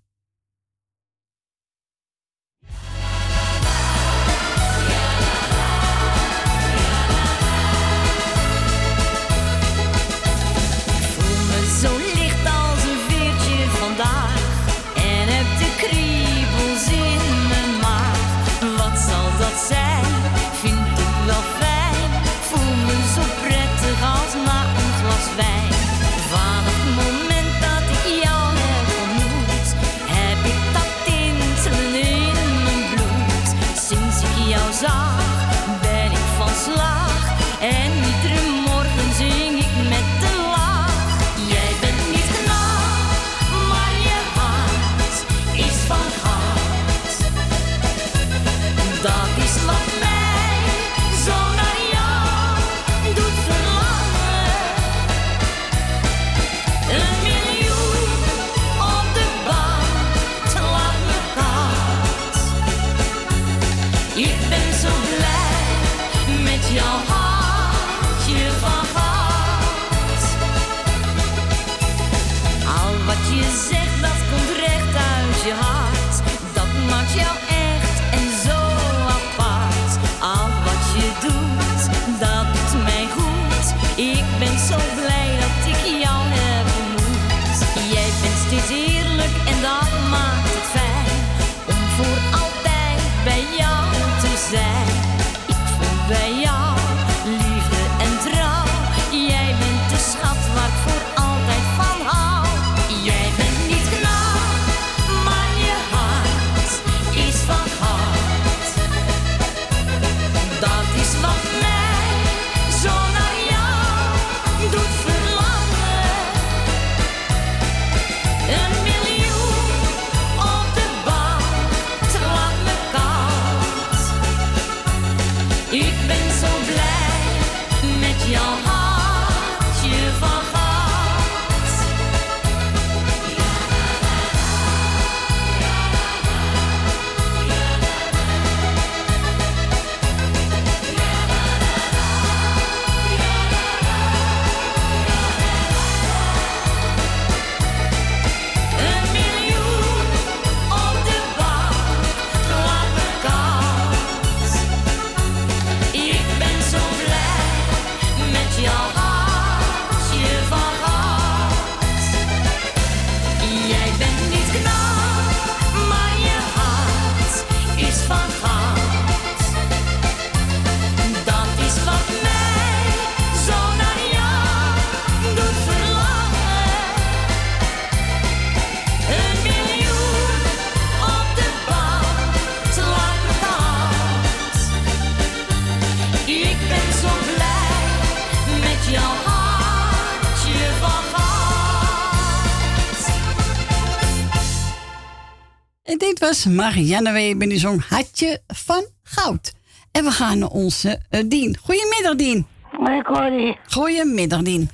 Was 196.44 196.54
Marianne 196.54 197.12
Weber 197.12 197.48
die 197.48 197.58
zong 197.58 197.88
Hartje 197.88 198.40
van 198.46 198.84
Goud. 199.02 199.52
En 199.92 200.04
we 200.04 200.10
gaan 200.10 200.38
naar 200.38 200.48
onze 200.48 201.00
eh, 201.10 201.20
Dien. 201.26 201.56
Goedemiddag, 201.62 202.14
Dien. 202.14 202.46
Hoi, 202.70 203.02
Corrie. 203.02 203.58
Goedemiddag, 203.66 204.42
Dien. 204.42 204.70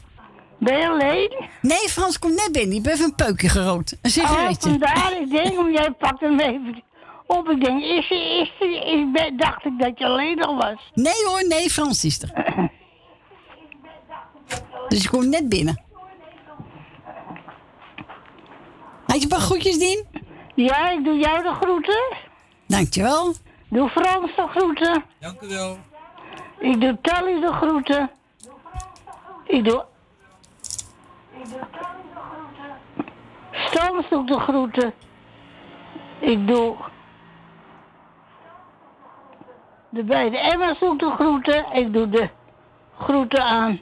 Ben 0.59 0.79
je 0.79 0.89
alleen? 0.89 1.35
Nee, 1.63 1.89
Frans 1.89 2.19
komt 2.19 2.35
net 2.35 2.53
binnen. 2.53 2.77
Ik 2.77 2.83
ben 2.83 2.93
even 2.93 3.05
een 3.05 3.15
peukje 3.15 3.49
gerookt. 3.49 3.97
Een 4.03 4.11
sigaretje. 4.11 4.71
Oh, 4.71 4.77
vandaar. 4.79 5.21
Ik 5.21 5.31
denk, 5.31 5.59
om 5.59 5.73
jij 5.73 5.91
pakt 5.91 6.21
hem 6.21 6.41
even 6.41 6.83
op. 7.27 7.49
Ik 7.49 7.65
denk, 7.65 7.83
is 7.83 8.09
dacht 9.37 9.65
ik 9.65 9.79
dat 9.79 9.99
je 9.99 10.05
alleen 10.05 10.37
nog 10.37 10.57
was. 10.57 10.91
Nee 10.95 11.25
hoor, 11.27 11.45
nee, 11.49 11.71
Frans 11.71 12.05
is 12.05 12.23
er. 12.23 12.31
Dus 14.89 15.05
ik 15.05 15.11
kom 15.11 15.29
net 15.29 15.49
binnen. 15.49 15.83
Had 19.07 19.17
je 19.17 19.23
een 19.23 19.29
paar 19.29 19.41
groetjes, 19.41 19.79
Dien? 19.79 20.28
Ja, 20.59 20.91
ik 20.91 21.05
doe 21.05 21.19
jou 21.19 21.43
de 21.43 21.55
groeten. 21.55 22.17
Dankjewel. 22.67 23.35
Doe 23.69 23.89
Frans 23.89 24.37
de 24.37 24.47
groeten. 24.49 25.05
Dank 25.19 25.41
u 25.41 25.49
wel. 25.49 25.79
Ik 26.59 26.81
doe 26.81 26.99
Tally 27.01 27.41
de 27.41 27.53
groeten. 27.53 28.11
Ik 29.45 29.65
doe... 29.65 29.85
Stans 33.53 34.09
doe 34.09 34.21
ik 34.21 34.27
de 34.27 34.39
groeten. 34.39 34.95
Ik 36.19 36.47
doe... 36.47 36.77
De 39.89 40.05
beide 40.05 40.39
Emmers 40.39 40.79
doe 40.79 40.93
ik 40.93 40.99
de 40.99 41.11
groeten. 41.11 41.73
Ik 41.73 41.93
doe 41.93 42.09
de 42.09 42.29
groeten 42.99 43.45
aan. 43.45 43.81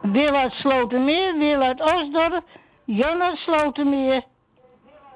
Wil 0.00 0.34
uit 0.34 0.52
Slotermeer, 0.52 1.38
Wil 1.38 1.60
uit 1.60 1.82
Osdorp, 1.82 2.44
Jan 2.84 3.22
uit 3.22 3.38
Slotermeer. 3.38 4.22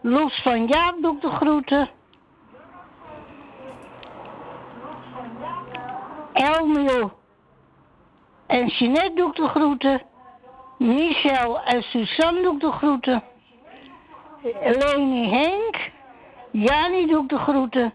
Loes 0.02 0.40
van 0.42 0.66
Jaap 0.66 0.96
doe 1.02 1.14
ik 1.14 1.20
de 1.20 1.30
groeten. 1.30 1.90
Elmio 6.32 7.12
en 8.46 8.66
Jeanette 8.66 9.12
doe 9.14 9.28
ik 9.28 9.36
de 9.36 9.48
groeten. 9.48 10.02
Michel 10.78 11.60
en 11.60 11.82
Suzanne 11.82 12.42
doe 12.42 12.54
ik 12.54 12.60
de 12.60 12.72
groeten. 12.72 13.22
Leni 14.62 15.28
Henk. 15.28 15.90
Jani 16.52 17.06
doe 17.06 17.22
ik 17.22 17.28
de 17.28 17.38
groeten. 17.38 17.92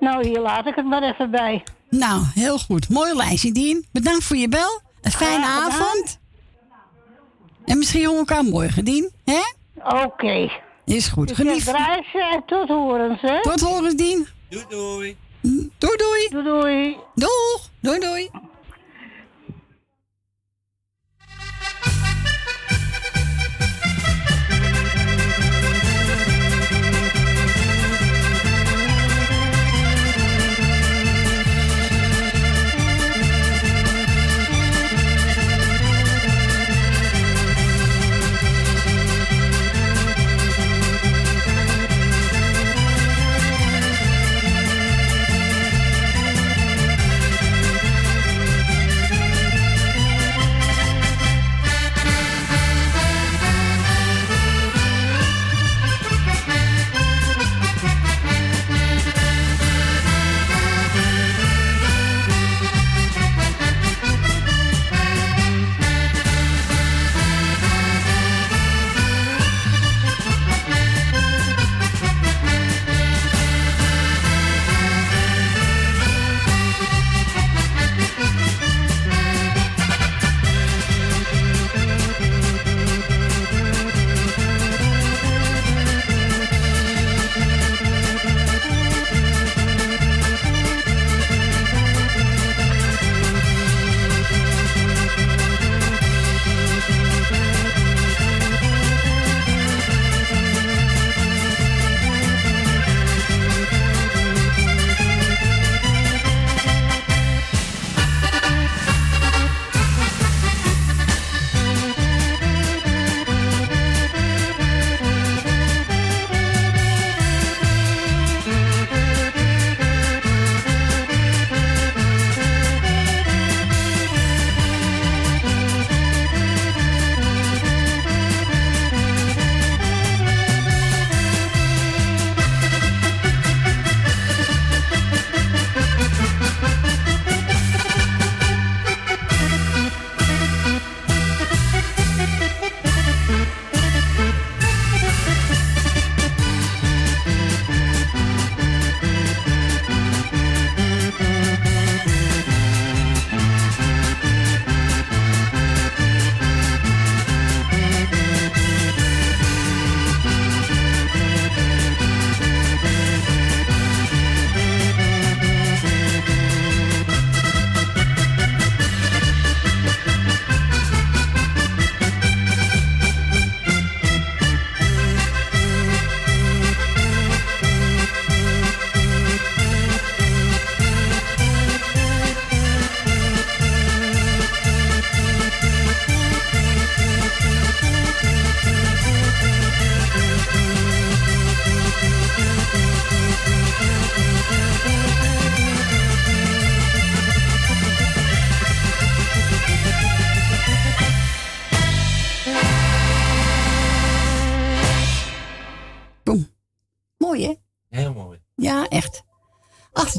Nou, 0.00 0.26
hier 0.26 0.40
laat 0.40 0.66
ik 0.66 0.74
het 0.74 0.86
maar 0.86 1.02
even 1.02 1.30
bij. 1.30 1.62
Nou, 1.88 2.22
heel 2.34 2.58
goed. 2.58 2.88
Mooi 2.88 3.14
lijstje, 3.14 3.52
Dien. 3.52 3.86
Bedankt 3.92 4.24
voor 4.24 4.36
je 4.36 4.48
bel. 4.48 4.80
Een 5.00 5.10
fijne 5.10 5.46
avond. 5.46 6.20
En 7.70 7.78
misschien 7.78 8.04
horen 8.04 8.24
we 8.24 8.32
elkaar 8.32 8.44
morgen, 8.44 8.84
Dien. 8.84 9.10
Hè? 9.24 9.40
Oké. 10.04 10.50
Is 10.84 11.08
goed. 11.08 11.34
Geniet. 11.34 11.62
ze 11.62 12.30
en 12.32 12.42
tot 12.46 12.68
horens, 12.68 13.20
hè? 13.20 13.42
Tot 13.42 13.60
horens, 13.60 13.94
Dien. 13.94 14.26
Doei 14.48 14.64
doei. 14.68 15.16
Doei, 15.78 15.96
doei. 15.96 16.28
Doei, 16.30 16.44
doei. 16.44 16.96
Doeg. 17.14 17.70
Doei, 17.80 18.00
doei. 18.00 18.30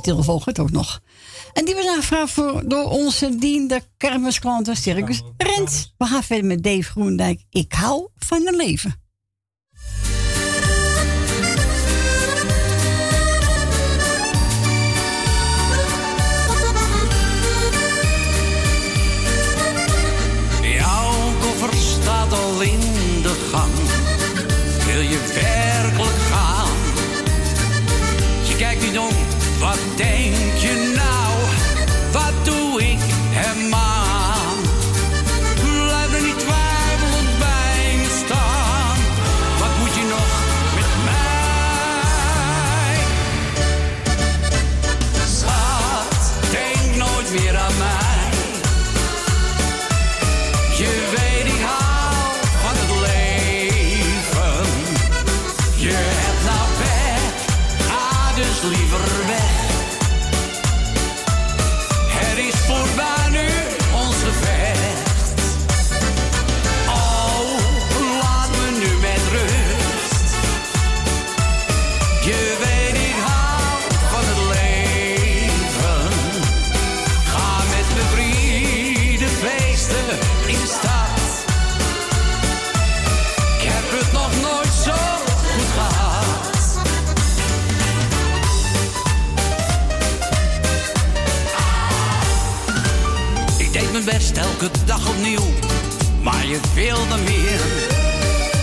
Achtertelefoon 0.01 0.41
gaat 0.41 0.59
ook 0.59 0.71
nog. 0.71 1.01
En 1.53 1.65
die 1.65 1.75
was 1.75 1.87
aangevraagd 1.87 2.31
voor, 2.31 2.63
door 2.67 2.89
onze 2.89 3.35
diende 3.35 3.81
kermisklanten 3.97 4.75
Circus 4.75 5.21
Rens. 5.37 5.93
We 5.97 6.05
gaan 6.05 6.23
verder 6.23 6.45
met 6.45 6.63
Dave 6.63 6.83
Groendijk. 6.83 7.43
Ik 7.49 7.73
hou 7.73 8.07
van 8.15 8.47
een 8.47 8.55
leven. 8.55 9.00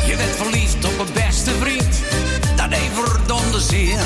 Je 0.07 0.16
werd 0.16 0.37
verliefd 0.37 0.85
op 0.85 0.99
een 0.99 1.12
beste 1.15 1.51
vriend, 1.61 1.99
dat 2.57 2.70
deed 2.70 2.91
verdomde 2.95 3.61
zeer. 3.61 3.99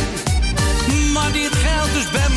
Maar 1.12 1.32
dit 1.32 1.52
geldt 1.52 1.92
dus 1.92 2.10
ben 2.10 2.31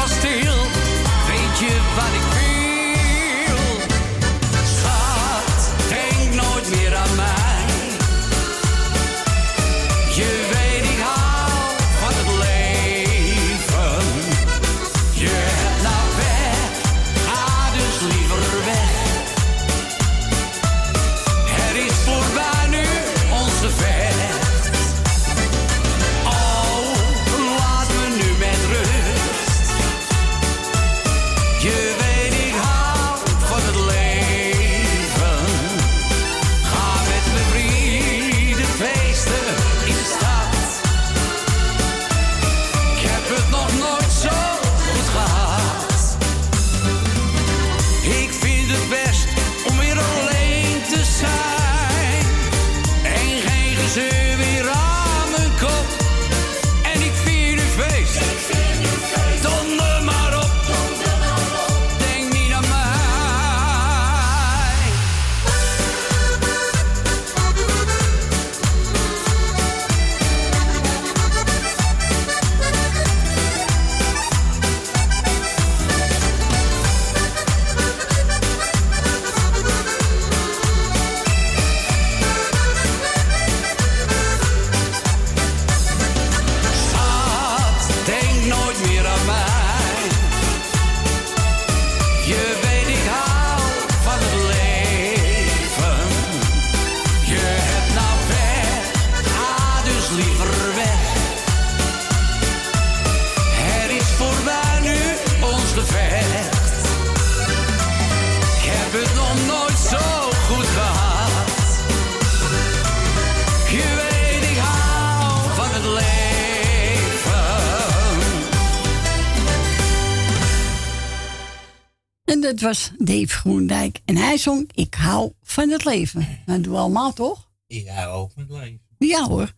was 122.66 122.92
Dave 122.98 123.28
Groendijk. 123.28 124.00
En 124.06 124.16
hij 124.16 124.38
zong 124.38 124.70
Ik 124.74 124.94
hou 124.94 125.32
van 125.44 125.70
het 125.70 125.86
leven. 125.86 126.28
Dat 126.46 126.64
doen 126.64 126.74
we 126.74 126.80
allemaal, 126.80 127.14
toch? 127.14 127.50
Ik 127.68 127.88
hou 127.88 128.08
ook 128.08 128.32
van 128.32 128.42
het 128.42 128.52
leven. 128.52 128.80
Ja 128.98 129.28
hoor. 129.28 129.54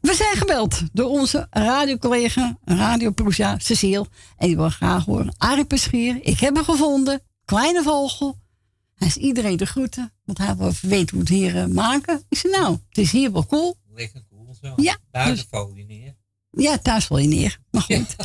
We 0.00 0.14
zijn 0.14 0.36
gebeld 0.36 0.82
door 0.92 1.08
onze 1.08 1.46
radiocollega, 1.50 2.58
radioproesa 2.64 3.58
Cecile. 3.58 4.06
En 4.36 4.46
die 4.46 4.56
wil 4.56 4.68
graag 4.70 5.04
horen. 5.04 5.34
Arie 5.36 5.64
Peschier, 5.64 6.18
ik 6.22 6.40
heb 6.40 6.54
hem 6.54 6.64
gevonden. 6.64 7.22
Kleine 7.44 7.82
vogel. 7.82 8.38
Hij 8.94 9.08
is 9.08 9.16
iedereen 9.16 9.56
de 9.56 9.66
groeten. 9.66 10.12
Want 10.24 10.38
hij 10.38 10.56
wil 10.56 10.72
weten 10.82 11.10
hoe 11.10 11.20
het 11.20 11.28
hier 11.28 11.56
eh, 11.56 11.66
maken. 11.66 12.22
Ik 12.28 12.38
zei 12.38 12.52
nou, 12.52 12.78
het 12.88 12.98
is 12.98 13.12
hier 13.12 13.32
wel 13.32 13.46
cool. 13.46 13.76
Lekker 13.94 14.22
cool 14.30 14.56
zo. 14.62 14.72
Ja, 14.76 14.96
Daar 15.10 15.26
dus- 15.26 15.40
de 15.40 15.46
folie 15.50 15.86
neer. 15.86 16.16
Ja, 16.50 16.78
thuis 16.78 17.04
val 17.04 17.18
je 17.18 17.28
neer. 17.28 17.58
Maar 17.70 17.82
goed. 17.82 18.16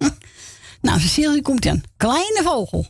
nou, 0.82 1.00
Cecile, 1.00 1.32
die 1.32 1.42
komt 1.42 1.66
aan. 1.66 1.82
Kleine 1.96 2.40
vogel. 2.44 2.86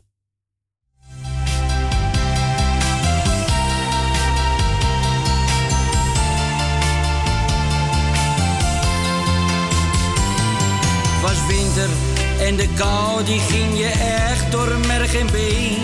En 12.39 12.57
de 12.57 12.69
kou 12.75 13.25
die 13.25 13.41
ging 13.41 13.79
je 13.79 13.91
echt 14.29 14.53
door 14.53 14.69
merg 14.87 15.15
en 15.15 15.27
been. 15.27 15.77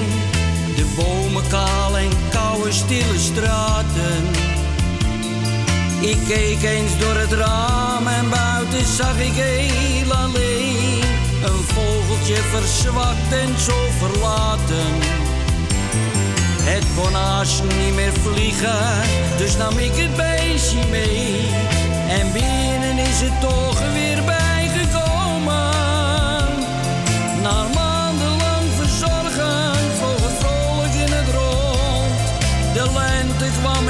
De 0.76 0.86
bomen 0.97 1.48
kaal 1.48 1.98
en 1.98 2.10
koude 2.31 2.72
stille 2.72 3.18
straten. 3.18 4.24
Ik 6.01 6.18
keek 6.28 6.62
eens 6.62 6.98
door 6.98 7.16
het 7.16 7.32
raam 7.32 8.06
en 8.06 8.31
buiten 8.31 8.86
zag 8.97 9.18
ik 9.18 9.32
heel 9.35 10.12
alleen. 10.12 11.02
Een 11.44 11.64
vogeltje 11.74 12.36
verzwakt 12.36 13.32
en 13.32 13.59
zo 13.59 13.76
verlaten. 13.98 14.93
Het 16.62 16.85
kon 16.97 17.12
niet 17.78 17.94
meer 17.94 18.12
vliegen, 18.12 19.02
dus 19.36 19.56
nam 19.56 19.78
ik 19.78 19.93
het 19.94 20.16
beestje 20.16 20.86
mee. 20.90 21.36
En 22.09 22.32
binnen 22.32 22.98
is 22.98 23.20
het 23.20 23.40
toch 23.40 23.93
weer 23.93 24.14
bijgekomen. 24.14 24.44
Na 27.45 27.69
maandenlang 27.75 28.69
verzorgen 28.77 29.75
vloog 29.99 30.23
het 30.23 30.37
vrolijk 30.39 30.95
in 30.95 31.12
het 31.12 31.29
rond. 31.35 32.19
De 32.73 32.93
lente 32.93 33.59
kwam 33.61 33.89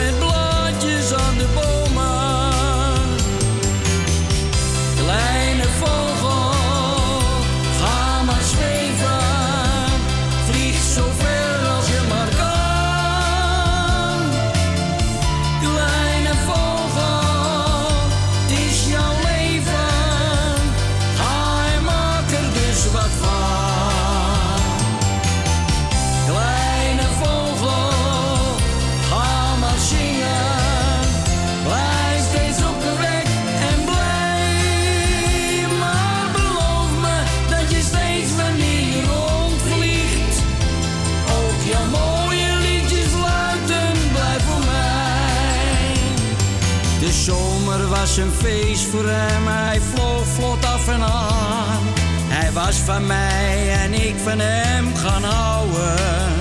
was 48.14 48.24
een 48.24 48.32
feest 48.32 48.84
voor 48.84 49.04
hem, 49.06 49.46
hij 49.46 49.80
vloog 49.80 50.26
vlot 50.26 50.64
af 50.64 50.88
en 50.88 51.02
aan. 51.02 51.82
Hij 52.28 52.52
was 52.52 52.76
van 52.76 53.06
mij 53.06 53.72
en 53.82 53.92
ik 53.92 54.14
van 54.24 54.38
hem 54.38 54.94
gaan 54.96 55.22
houden. 55.22 56.32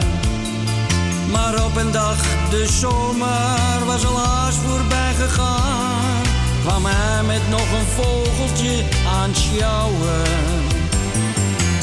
Maar 1.32 1.66
op 1.66 1.76
een 1.76 1.92
dag, 1.92 2.18
de 2.50 2.68
zomer 2.68 3.86
was 3.86 4.06
al 4.06 4.18
haast 4.18 4.58
voorbij 4.58 5.14
gegaan. 5.14 6.22
Kwam 6.62 6.86
hij 6.86 7.24
met 7.24 7.50
nog 7.50 7.68
een 7.80 7.90
vogeltje 7.96 8.84
aan 9.22 9.36
sjouwen. 9.36 10.24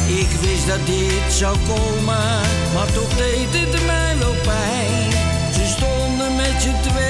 Ik 0.07 0.31
wist 0.41 0.67
dat 0.67 0.87
dit 0.87 1.33
zou 1.33 1.57
komen, 1.69 2.41
maar 2.75 2.93
toch 2.93 3.15
deed 3.17 3.49
het 3.53 3.87
mij 3.87 4.19
wel 4.19 4.35
pijn. 4.43 5.11
Ze 5.55 5.67
stonden 5.77 6.37
met 6.37 6.63
z'n 6.63 6.81
tweeën 6.89 7.10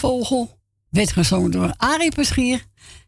Vogel 0.00 0.58
werd 0.90 1.12
gezongen 1.12 1.50
door 1.50 1.74
Arie 1.76 2.14
Peschier. 2.14 2.64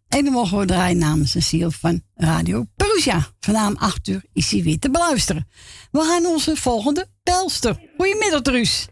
En 0.09 0.25
dan 0.25 0.33
mogen 0.33 0.59
we 0.59 0.65
draaien 0.67 0.99
namens 0.99 1.31
Cecile 1.31 1.71
van 1.71 2.01
Radio 2.15 2.65
Perusia. 2.77 3.21
Vanavond 3.41 3.79
8 3.79 4.09
uur 4.09 4.23
is 4.33 4.51
hij 4.51 4.63
weer 4.63 4.79
te 4.79 4.91
beluisteren. 4.91 5.49
We 5.91 6.01
gaan 6.01 6.27
onze 6.27 6.57
volgende 6.57 7.07
belster. 7.23 7.77
Goedemiddag, 7.97 8.41
Truus. 8.41 8.89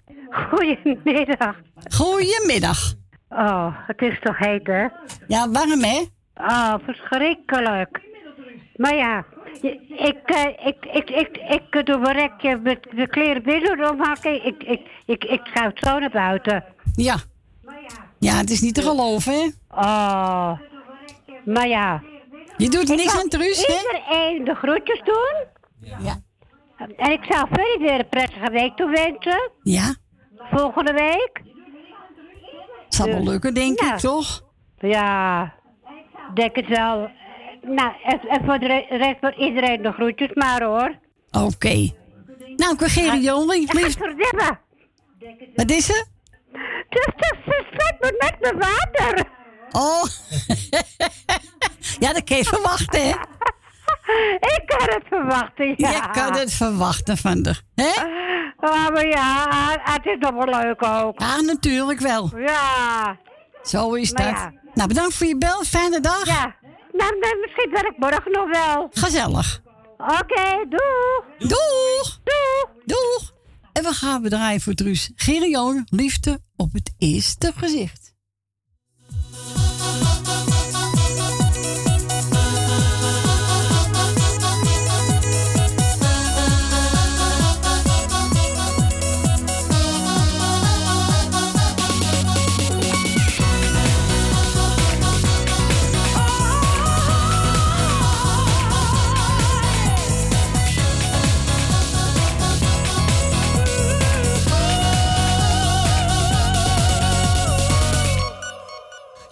Goedemiddag. 0.50 1.56
Goedemiddag. 1.94 2.94
Oh, 3.28 3.66
het 3.86 4.00
is 4.02 4.20
toch 4.20 4.38
heet, 4.38 4.66
hè? 4.66 4.86
Ja, 5.26 5.50
warm, 5.50 5.82
hè? 5.82 6.04
Oh, 6.34 6.74
verschrikkelijk. 6.84 8.00
Maar 8.76 8.94
ja, 8.94 9.24
ik, 9.62 10.20
eh, 10.24 10.66
ik, 10.66 10.84
ik, 10.92 11.10
ik, 11.10 11.36
ik 11.48 11.86
doe 11.86 11.98
mijn 11.98 12.16
rekje 12.16 12.56
met 12.56 12.86
de 12.94 13.06
kleren 13.06 13.42
binnen 13.42 13.90
opmaken. 13.90 14.46
Ik, 14.46 14.62
ik, 14.62 14.80
ik, 15.06 15.24
ik 15.24 15.40
ga 15.44 15.64
het 15.64 15.78
zo 15.78 15.98
naar 15.98 16.10
buiten. 16.10 16.64
Ja. 16.94 17.16
Ja, 18.20 18.36
het 18.36 18.50
is 18.50 18.60
niet 18.60 18.74
te 18.74 18.82
geloven, 18.82 19.32
hè? 19.32 19.48
Oh, 19.70 20.58
maar 21.44 21.68
ja. 21.68 22.02
Je 22.56 22.68
doet 22.68 22.90
Ik 22.90 22.96
niks 22.96 23.18
aan 23.18 23.28
Truus, 23.28 23.66
hè? 23.66 23.72
Iedereen 23.72 24.44
de 24.44 24.54
groetjes 24.54 25.02
doen. 25.04 25.34
Ja. 25.98 26.22
En 26.96 27.12
ik 27.12 27.24
zou 27.28 27.46
verder 27.50 27.78
weer 27.78 27.98
een 27.98 28.08
prettige 28.08 28.50
week 28.50 28.76
toewensen. 28.76 29.50
Ja. 29.62 29.94
Volgende 30.36 30.92
week. 30.92 31.42
Zal 32.88 33.06
wel 33.06 33.22
lukken, 33.22 33.54
denk 33.54 33.80
ik, 33.80 33.96
toch? 33.96 34.42
Ja, 34.78 35.54
denk 36.34 36.56
het 36.56 36.68
wel. 36.68 37.10
Nou, 37.62 37.92
en, 38.04 38.20
en 38.28 38.44
voor 38.44 38.58
de 38.58 38.86
rest 38.88 39.16
voor 39.20 39.34
iedereen 39.34 39.82
de 39.82 39.92
groetjes 39.92 40.34
maar 40.34 40.62
hoor. 40.62 40.98
Oké. 41.30 41.90
Nou, 42.56 42.72
ik 42.72 43.22
wil. 43.22 43.46
Godverdomme. 43.66 44.58
Wat 45.54 45.70
is 45.70 45.88
er? 45.88 46.06
Dus 46.88 47.06
dat 47.16 47.36
ze 47.44 47.64
slaat 47.72 47.96
me 48.00 48.16
met 48.18 48.36
mijn 48.40 48.58
water. 48.58 49.24
Oh. 49.70 50.04
ja, 52.04 52.12
dat 52.12 52.24
kan 52.24 52.36
je 52.36 52.44
verwachten, 52.44 53.02
hè? 53.02 53.14
Ik 54.38 54.62
kan 54.66 54.88
het 54.94 55.02
verwachten, 55.08 55.74
ja. 55.76 55.90
Je 55.90 56.08
kan 56.12 56.32
het 56.36 56.52
verwachten 56.52 57.16
van 57.16 57.42
de. 57.42 57.54
Hè? 57.74 58.02
Oh, 58.56 58.88
maar 58.88 59.06
ja, 59.06 59.46
het 59.82 60.06
is 60.06 60.16
nog 60.18 60.44
wel 60.44 60.60
leuk 60.60 60.82
ook. 60.84 61.20
Ja, 61.20 61.40
natuurlijk 61.40 62.00
wel. 62.00 62.30
Ja. 62.36 63.16
Zo 63.62 63.94
is 63.94 64.12
Maar 64.12 64.24
dat. 64.24 64.36
ja. 64.40 64.52
Nou, 64.74 64.88
bedankt 64.88 65.14
voor 65.14 65.26
je 65.26 65.38
bel. 65.38 65.62
Fijne 65.64 66.00
dag. 66.00 66.26
Ja. 66.26 66.54
Nou, 66.92 67.12
misschien 67.40 67.70
ben 67.72 67.86
ik 67.86 67.94
morgen 67.96 68.32
nog 68.32 68.50
wel. 68.50 68.88
Gezellig. 68.90 69.60
Oké, 69.98 70.64
doeg. 70.68 71.24
Doeg. 71.38 72.18
Doeg. 72.24 72.66
Doeg. 72.84 73.32
En 73.72 73.82
we 73.82 73.92
gaan 73.92 74.22
bedrijven 74.22 74.60
voor 74.60 74.74
Truus. 74.74 75.10
Gerry 75.14 75.50
Joling, 75.50 75.86
liefde 75.90 76.40
op 76.56 76.72
het 76.72 76.92
eerste 76.98 77.52
gezicht. 77.56 78.09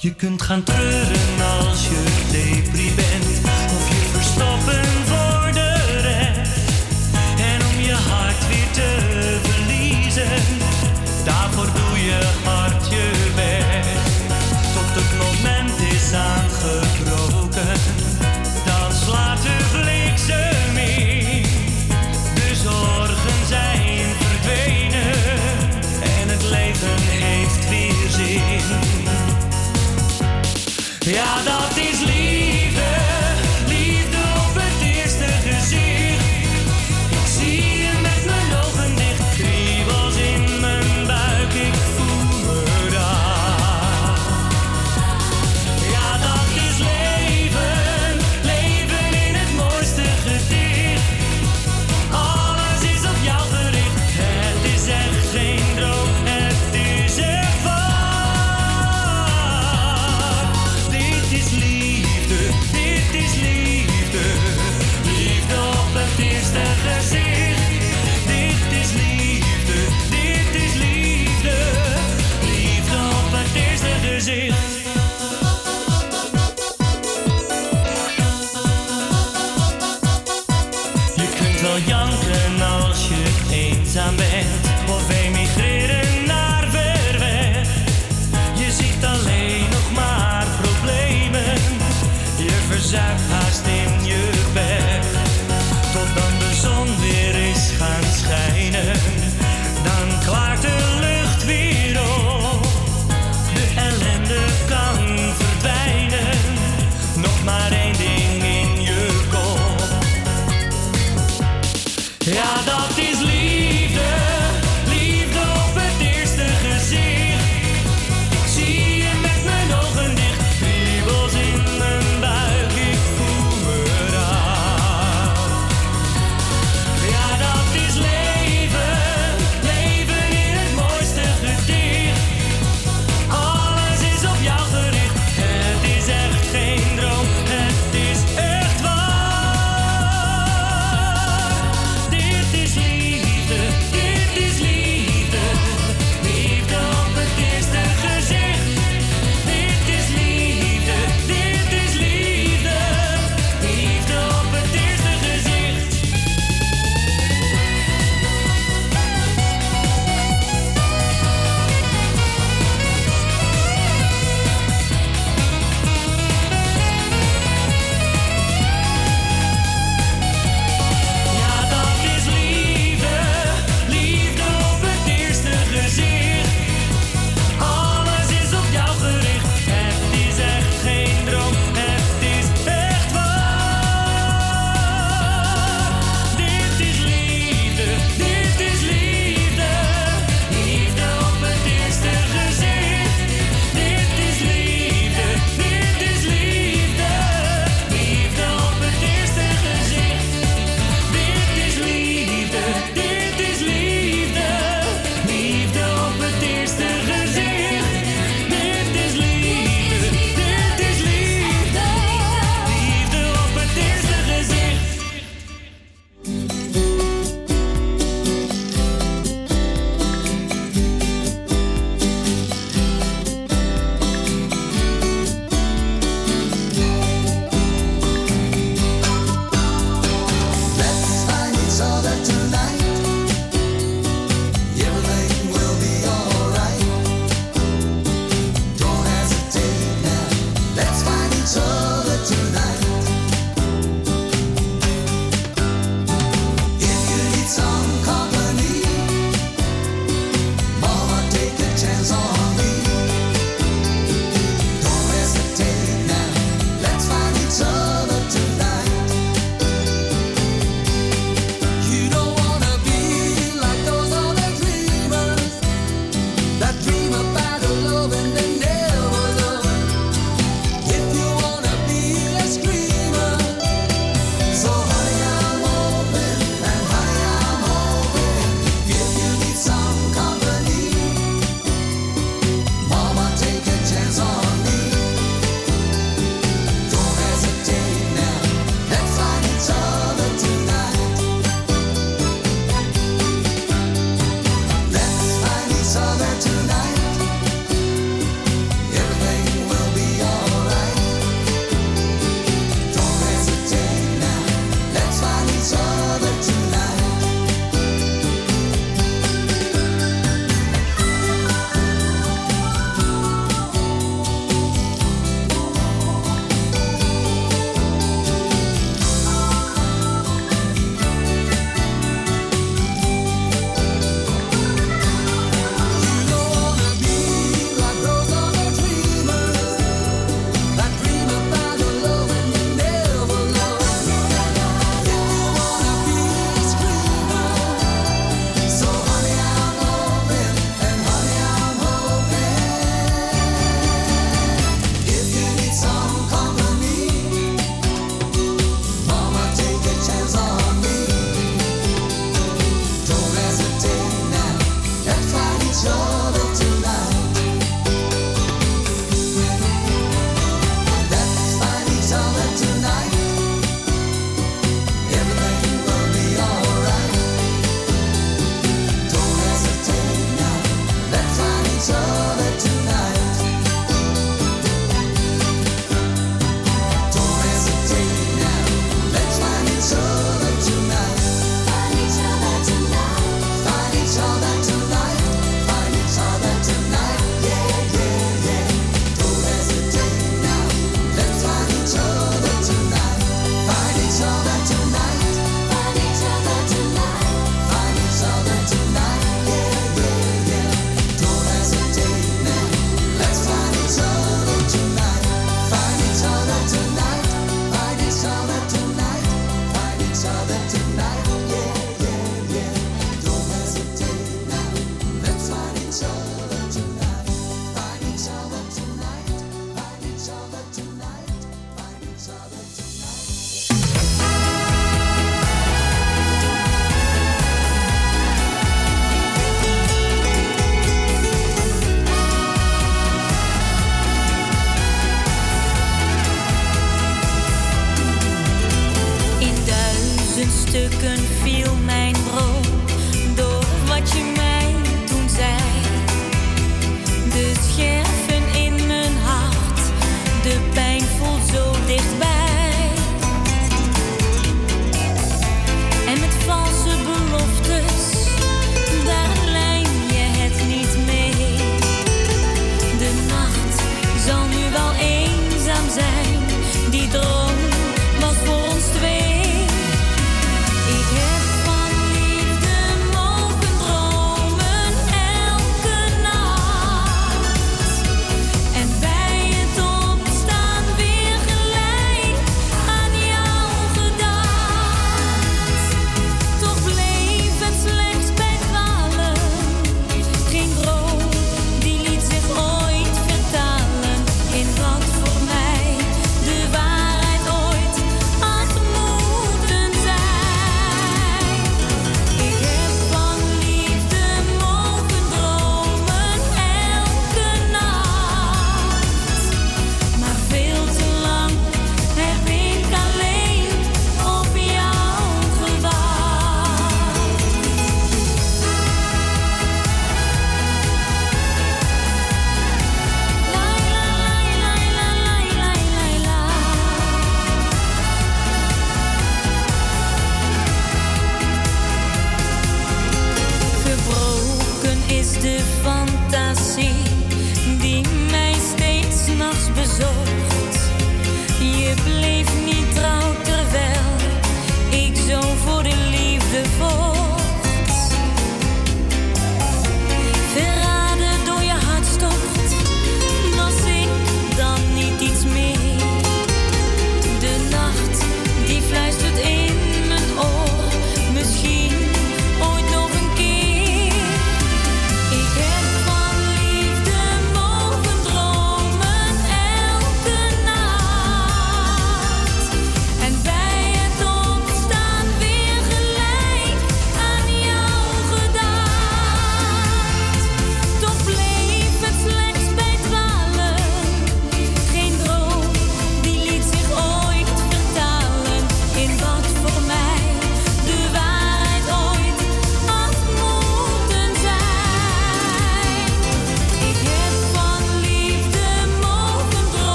Je 0.00 0.14
kunt 0.14 0.42
gaan 0.42 0.62
treuren 0.62 1.40
als 1.60 1.88
je 1.88 2.04
depri 2.30 2.94
bent 2.94 3.27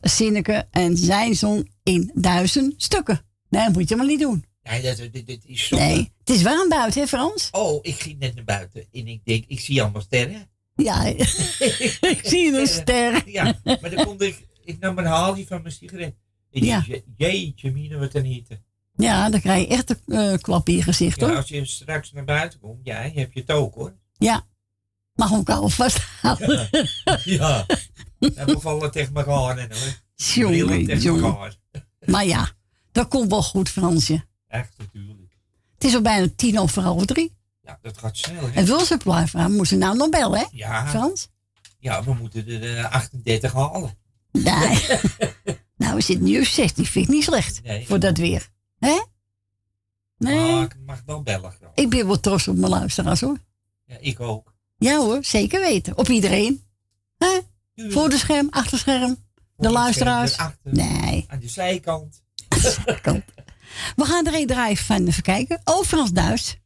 Sinneke 0.00 0.66
en 0.70 0.96
zijn 0.96 1.34
zong 1.34 1.70
in 1.82 2.10
duizend 2.14 2.74
stukken. 2.76 3.20
Nee, 3.48 3.64
dat 3.64 3.72
moet 3.72 3.88
je 3.88 3.96
maar 3.96 4.06
niet 4.06 4.20
doen. 4.20 4.44
Nee, 4.62 4.82
dat, 4.82 4.96
dit, 4.96 5.26
dit 5.26 5.44
is 5.46 5.66
zo. 5.66 5.76
Nee, 5.76 6.12
het 6.18 6.30
is 6.36 6.42
warm 6.42 6.68
buiten, 6.68 7.00
hè 7.00 7.06
Frans? 7.06 7.48
Oh, 7.50 7.78
ik 7.82 8.00
ging 8.00 8.18
net 8.18 8.34
naar 8.34 8.44
buiten 8.44 8.84
en 8.92 9.06
ik 9.06 9.20
denk, 9.24 9.44
ik 9.46 9.60
zie 9.60 9.82
allemaal 9.82 10.02
sterren. 10.02 10.50
Ja, 10.76 11.04
ik 12.14 12.20
zie 12.22 12.58
een 12.58 12.66
ster. 12.66 13.22
Ja, 13.30 13.60
maar 13.64 13.90
dan 13.94 14.04
kon 14.04 14.20
ik, 14.20 14.46
ik 14.64 14.78
nam 14.78 14.98
een 14.98 15.04
haalje 15.04 15.46
van 15.46 15.62
mijn 15.62 15.74
sigaret. 15.74 16.14
Ik 16.50 16.62
Ja. 16.64 16.84
denk, 16.88 17.02
jeetje, 17.16 17.70
mine, 17.72 17.98
wat 17.98 18.14
een 18.14 18.24
hitte. 18.24 18.60
Ja, 18.96 19.30
dan 19.30 19.40
krijg 19.40 19.60
je 19.68 19.74
echt 19.74 19.90
een 20.06 20.16
eh, 20.32 20.38
klap 20.40 20.68
in 20.68 20.74
je 20.76 20.82
gezicht, 20.82 21.20
Ja, 21.20 21.26
hoor. 21.26 21.36
als 21.36 21.48
je 21.48 21.64
straks 21.64 22.12
naar 22.12 22.24
buiten 22.24 22.58
komt, 22.60 22.80
ja, 22.82 23.02
je 23.02 23.18
hebt 23.18 23.34
je 23.34 23.40
het 23.40 23.50
ook 23.50 23.74
hoor. 23.74 23.94
Ja. 24.18 24.46
Mag 25.14 25.32
ook 25.34 25.50
al 25.50 25.68
vasthouden. 25.68 26.68
Ja. 27.24 27.66
En 28.34 28.46
we 28.46 28.60
vallen 28.60 28.90
tegen 28.90 29.14
elkaar 29.14 29.58
en 29.58 29.70
hoor. 29.72 30.00
Jongen, 30.14 30.98
jongen. 30.98 31.56
Maar 32.04 32.26
ja, 32.26 32.50
dat 32.92 33.08
komt 33.08 33.30
wel 33.30 33.42
goed, 33.42 33.68
Fransje. 33.68 34.24
Echt 34.48 34.72
natuurlijk. 34.78 35.36
Het 35.74 35.84
is 35.84 35.94
al 35.94 36.02
bijna 36.02 36.28
tien 36.36 36.58
over 36.58 36.82
half 36.82 37.04
drie. 37.04 37.36
Ja, 37.62 37.78
dat 37.82 37.98
gaat 37.98 38.16
snel 38.16 38.42
hè. 38.42 38.50
En 38.50 38.64
wil 38.64 38.80
ze 38.80 38.96
blijven, 38.96 39.52
moet 39.56 39.68
ze 39.68 39.76
nou 39.76 39.96
nog 39.96 40.08
bellen, 40.08 40.38
hè? 40.38 40.44
Ja. 40.50 40.88
Frans? 40.88 41.28
Ja, 41.78 42.04
we 42.04 42.14
moeten 42.14 42.46
de 42.46 42.76
eh, 42.76 42.92
38 42.92 43.52
halen. 43.52 43.98
Nee. 44.32 44.86
nou, 45.76 45.94
we 45.94 46.00
zitten 46.00 46.24
nu 46.24 46.40
op 46.40 46.46
16, 46.46 46.86
vind 46.86 47.04
ik 47.04 47.14
niet 47.14 47.24
slecht. 47.24 47.62
Nee. 47.62 47.86
Voor 47.86 47.98
dat 47.98 48.16
weer. 48.16 48.48
Hè? 48.78 49.00
Nee. 50.18 50.52
Maar 50.52 50.62
ik 50.62 50.76
mag 50.86 51.02
wel 51.06 51.22
bellen. 51.22 51.52
graag. 51.52 51.70
Ik 51.74 51.90
ben 51.90 52.06
wel 52.06 52.20
trots 52.20 52.48
op 52.48 52.56
mijn 52.56 52.70
luisteraars, 52.70 53.20
hoor. 53.20 53.38
Ja, 53.84 53.96
ik 54.00 54.20
ook. 54.20 54.54
Ja 54.76 54.96
hoor, 54.98 55.24
zeker 55.24 55.60
weten. 55.60 55.98
Op 55.98 56.08
iedereen. 56.08 56.64
Hè? 57.18 57.38
Voor 57.90 58.08
de 58.08 58.18
scherm, 58.18 58.48
achter 58.50 58.78
scherm. 58.78 59.16
De 59.56 59.70
luisteraars. 59.70 60.36
Achter, 60.36 60.72
Nee. 60.72 61.24
Aan 61.28 61.38
de 61.38 61.48
zijkant. 61.48 62.22
We 63.96 64.04
gaan 64.04 64.26
er 64.26 64.34
een 64.34 64.46
draaien 64.46 64.76
van 64.76 65.06
even 65.06 65.22
kijken. 65.22 65.60
Frans 65.84 66.12
Duits. 66.12 66.56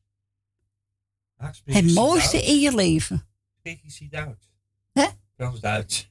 Ah, 1.36 1.50
Het 1.64 1.94
mooiste 1.94 2.30
Duits? 2.36 2.48
in 2.48 2.60
je 2.60 2.74
leven. 2.74 3.26
Spreek 3.58 3.80
je 3.84 4.08
Duits? 4.08 4.48
Hè? 4.92 5.06
Frans-Duits. 5.36 6.10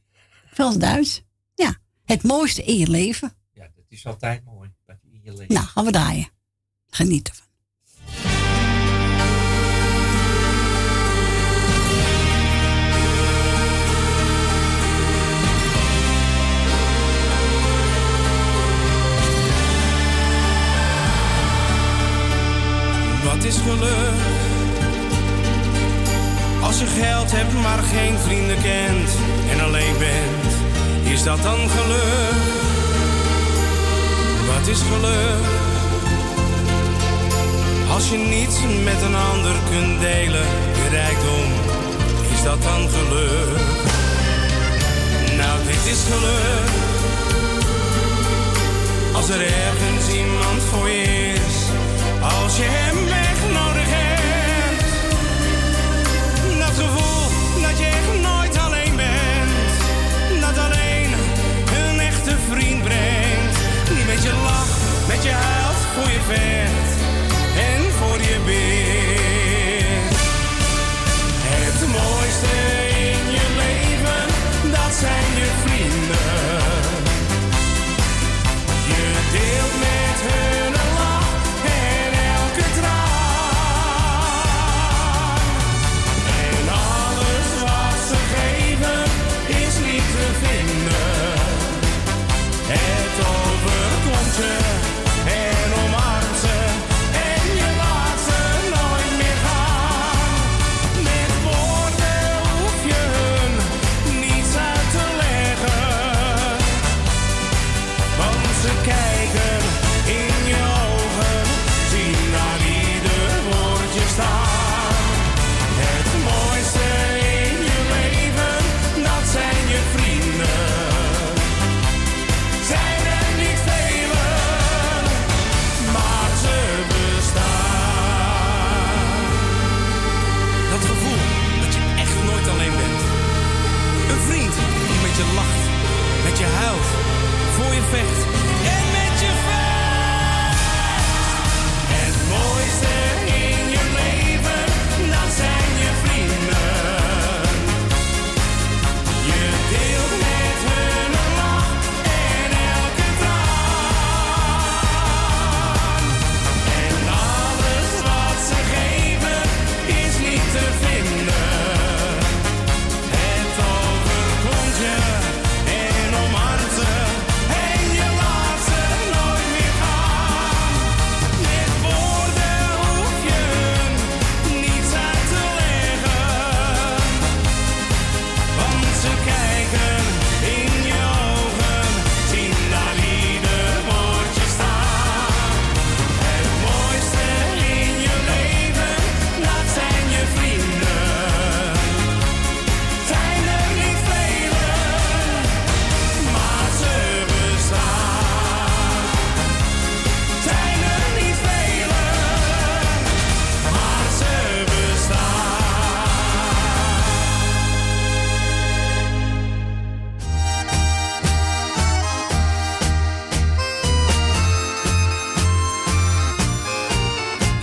Frans 0.54 0.78
Duits. 0.78 1.24
Ja. 1.56 1.76
Het 2.04 2.24
mooiste 2.24 2.64
in 2.64 2.78
je 2.78 2.90
leven. 2.90 3.34
Ja, 3.54 3.64
dat 3.76 3.86
is 3.88 4.06
altijd 4.06 4.44
mooi. 4.44 4.74
Dat 4.86 4.98
je 5.02 5.12
in 5.12 5.22
je 5.24 5.34
leven. 5.34 5.54
Nou, 5.54 5.66
gaan 5.68 5.86
we 5.86 5.92
draaien. 5.92 6.30
Geniet 6.90 7.28
ervan. 7.30 7.45
Wat 23.36 23.44
is 23.44 23.58
geluk? 23.58 24.20
Als 26.62 26.80
je 26.80 26.86
geld 26.86 27.32
hebt, 27.32 27.54
maar 27.54 27.84
geen 27.84 28.18
vrienden 28.18 28.62
kent 28.62 29.10
en 29.52 29.60
alleen 29.66 29.98
bent, 29.98 30.54
is 31.14 31.24
dat 31.24 31.42
dan 31.44 31.60
geluk? 31.70 32.42
Wat 34.48 34.68
is 34.68 34.82
geluk? 34.92 35.46
Als 37.94 38.10
je 38.10 38.18
niets 38.18 38.58
met 38.84 39.02
een 39.02 39.16
ander 39.16 39.56
kunt 39.70 40.00
delen, 40.00 40.48
rijkdom, 40.92 41.50
is 42.34 42.44
dat 42.44 42.62
dan 42.62 42.90
geluk? 42.90 43.60
Nou, 45.38 45.56
dit 45.66 45.84
is 45.94 46.02
geluk. 46.12 46.70
Als 49.14 49.30
er 49.30 49.42
ergens 49.42 50.08
iemand 50.22 50.62
voor 50.70 50.90
je 50.90 51.34
is, 51.34 51.55
als 52.34 52.58
je 52.58 52.64
hem 52.68 52.98
echt 53.08 53.44
nodig 53.60 53.88
hebt. 53.88 54.90
Dat 56.60 56.76
gevoel 56.84 57.62
dat 57.62 57.78
je 57.80 57.86
echt 57.86 58.22
nooit 58.22 58.58
alleen 58.58 58.96
bent. 58.96 59.74
Dat 60.42 60.58
alleen 60.66 61.12
een 61.80 62.00
echte 62.00 62.36
vriend 62.50 62.84
brengt. 62.84 63.58
Die 63.94 64.06
met 64.06 64.24
je 64.24 64.34
lacht, 64.44 64.80
met 65.08 65.24
je 65.24 65.32
huilt, 65.32 65.82
voor 65.94 66.10
je 66.16 66.22
vecht 66.32 66.98
en 67.70 67.82
voor 68.00 68.20
je 68.30 68.38
bidt. 68.46 70.24
Het 71.48 71.80
mooiste 71.88 72.85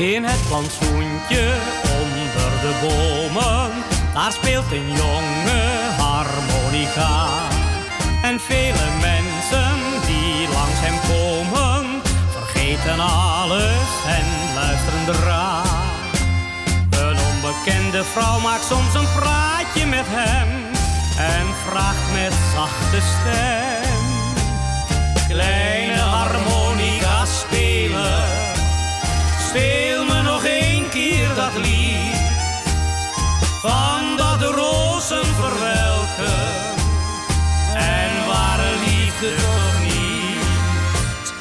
In 0.02 0.24
het 0.24 0.48
plantsoentje 0.48 1.54
onder 2.00 2.50
de 2.64 2.72
bomen, 2.82 3.70
daar 4.14 4.32
speelt 4.32 4.72
een 4.72 4.86
jonge 4.86 5.62
harmonica. 5.98 7.28
En 8.22 8.40
vele 8.40 8.86
mensen 9.00 9.74
die 10.06 10.48
langs 10.56 10.80
hem 10.84 10.98
komen, 11.12 12.00
vergeten 12.30 13.00
alles 13.00 13.90
en 14.18 14.26
luisteren 14.54 15.08
eraan. 15.08 15.90
Een 16.90 17.18
onbekende 17.32 18.04
vrouw 18.04 18.38
maakt 18.40 18.64
soms 18.64 18.94
een 18.94 19.12
praatje 19.18 19.86
met 19.86 20.06
hem 20.08 20.48
en 21.36 21.46
vraagt 21.66 22.12
met 22.12 22.34
zachte 22.54 23.00
stem. 23.14 23.92
Kleine 25.28 25.98
harmonica 25.98 27.24
spelen. 27.24 28.41
Speel 29.52 30.04
me 30.04 30.22
nog 30.22 30.44
een 30.44 30.88
keer 30.90 31.28
dat 31.34 31.54
lied 31.54 32.22
van 33.60 34.16
dat 34.16 34.42
rozen 34.42 35.26
verwelken 35.26 36.40
en 37.74 38.26
ware 38.26 38.70
liefde 38.86 39.34
toch 39.34 39.80
niet. 39.82 41.34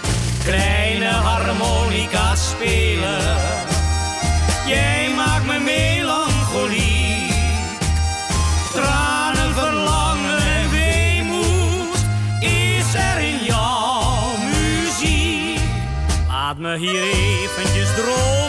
Kleine 0.44 1.08
harmonica 1.08 2.36
spelen, 2.36 3.38
jij 4.68 5.10
maakt 5.16 5.46
me 5.46 5.60
melancholiek. 5.60 7.34
Tranen, 8.74 9.54
verlangen 9.54 10.38
en 10.38 10.70
weemoed 10.70 12.06
is 12.40 12.94
er 12.94 13.20
in 13.20 13.44
jouw 13.44 14.38
muziek. 14.38 15.60
Laat 16.28 16.58
me 16.58 16.78
hier 16.78 17.04
eventjes 17.04 17.70
dromen 18.02 18.41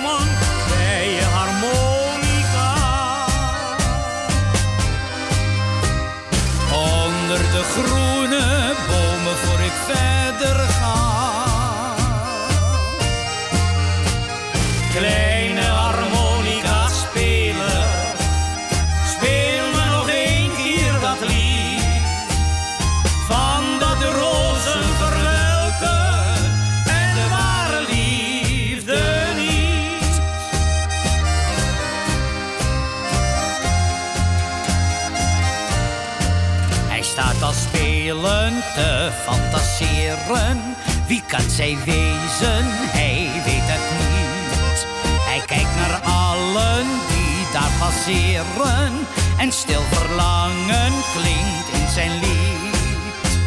Wie 41.13 41.23
kan 41.27 41.51
zij 41.51 41.77
wezen? 41.85 42.65
Hij 42.99 43.31
weet 43.45 43.69
het 43.73 43.87
niet. 44.01 44.87
Hij 45.21 45.43
kijkt 45.47 45.75
naar 45.77 46.01
allen 46.01 46.87
die 47.09 47.47
daar 47.53 47.71
passeren. 47.79 48.93
En 49.39 49.53
stil 49.53 49.83
verlangen 49.91 50.93
klinkt 51.15 51.69
in 51.73 51.89
zijn 51.89 52.11
lied. 52.11 53.39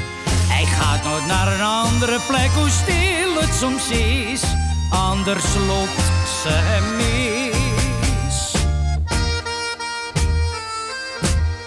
Hij 0.47 0.65
gaat 0.65 1.03
nooit 1.03 1.25
naar 1.25 1.53
een 1.53 1.61
andere 1.61 2.19
plek, 2.27 2.49
hoe 2.49 2.69
stil 2.69 3.41
het 3.41 3.53
soms 3.53 3.89
is. 3.89 4.41
anders 4.89 5.55
loopt 5.67 6.05
ze 6.41 6.49
hem 6.49 6.95
mis. 6.95 8.53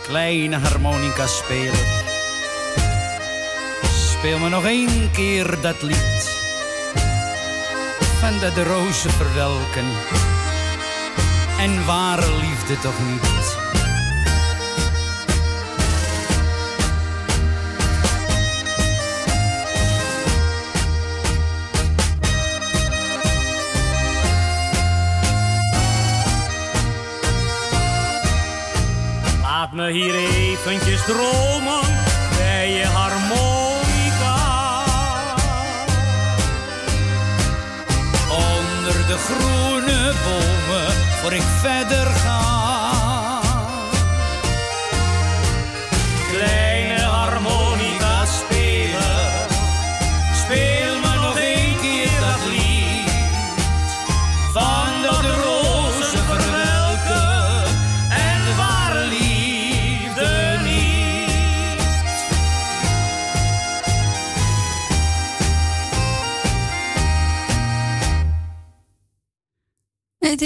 Kleine 0.02 0.56
harmonica 0.56 1.26
speler, 1.26 1.97
speel 4.18 4.38
me 4.38 4.48
nog 4.48 4.64
één 4.64 5.10
keer 5.10 5.60
dat 5.60 5.82
lied 5.82 6.30
van 8.20 8.38
dat 8.40 8.54
de 8.54 8.64
rozen 8.64 9.10
verwelken 9.10 9.84
en 11.58 11.86
ware 11.86 12.30
liefde 12.40 12.78
toch 12.78 12.98
niet. 13.10 13.56
Laat 29.42 29.72
me 29.72 29.90
hier 29.90 30.14
eventjes 30.14 31.04
dromen 31.04 31.80
bij 32.36 32.70
je 32.70 32.97
groene 39.26 40.12
bomen 40.24 40.92
voor 41.20 41.32
ik 41.32 41.42
verder 41.60 42.06
ga. 42.06 42.77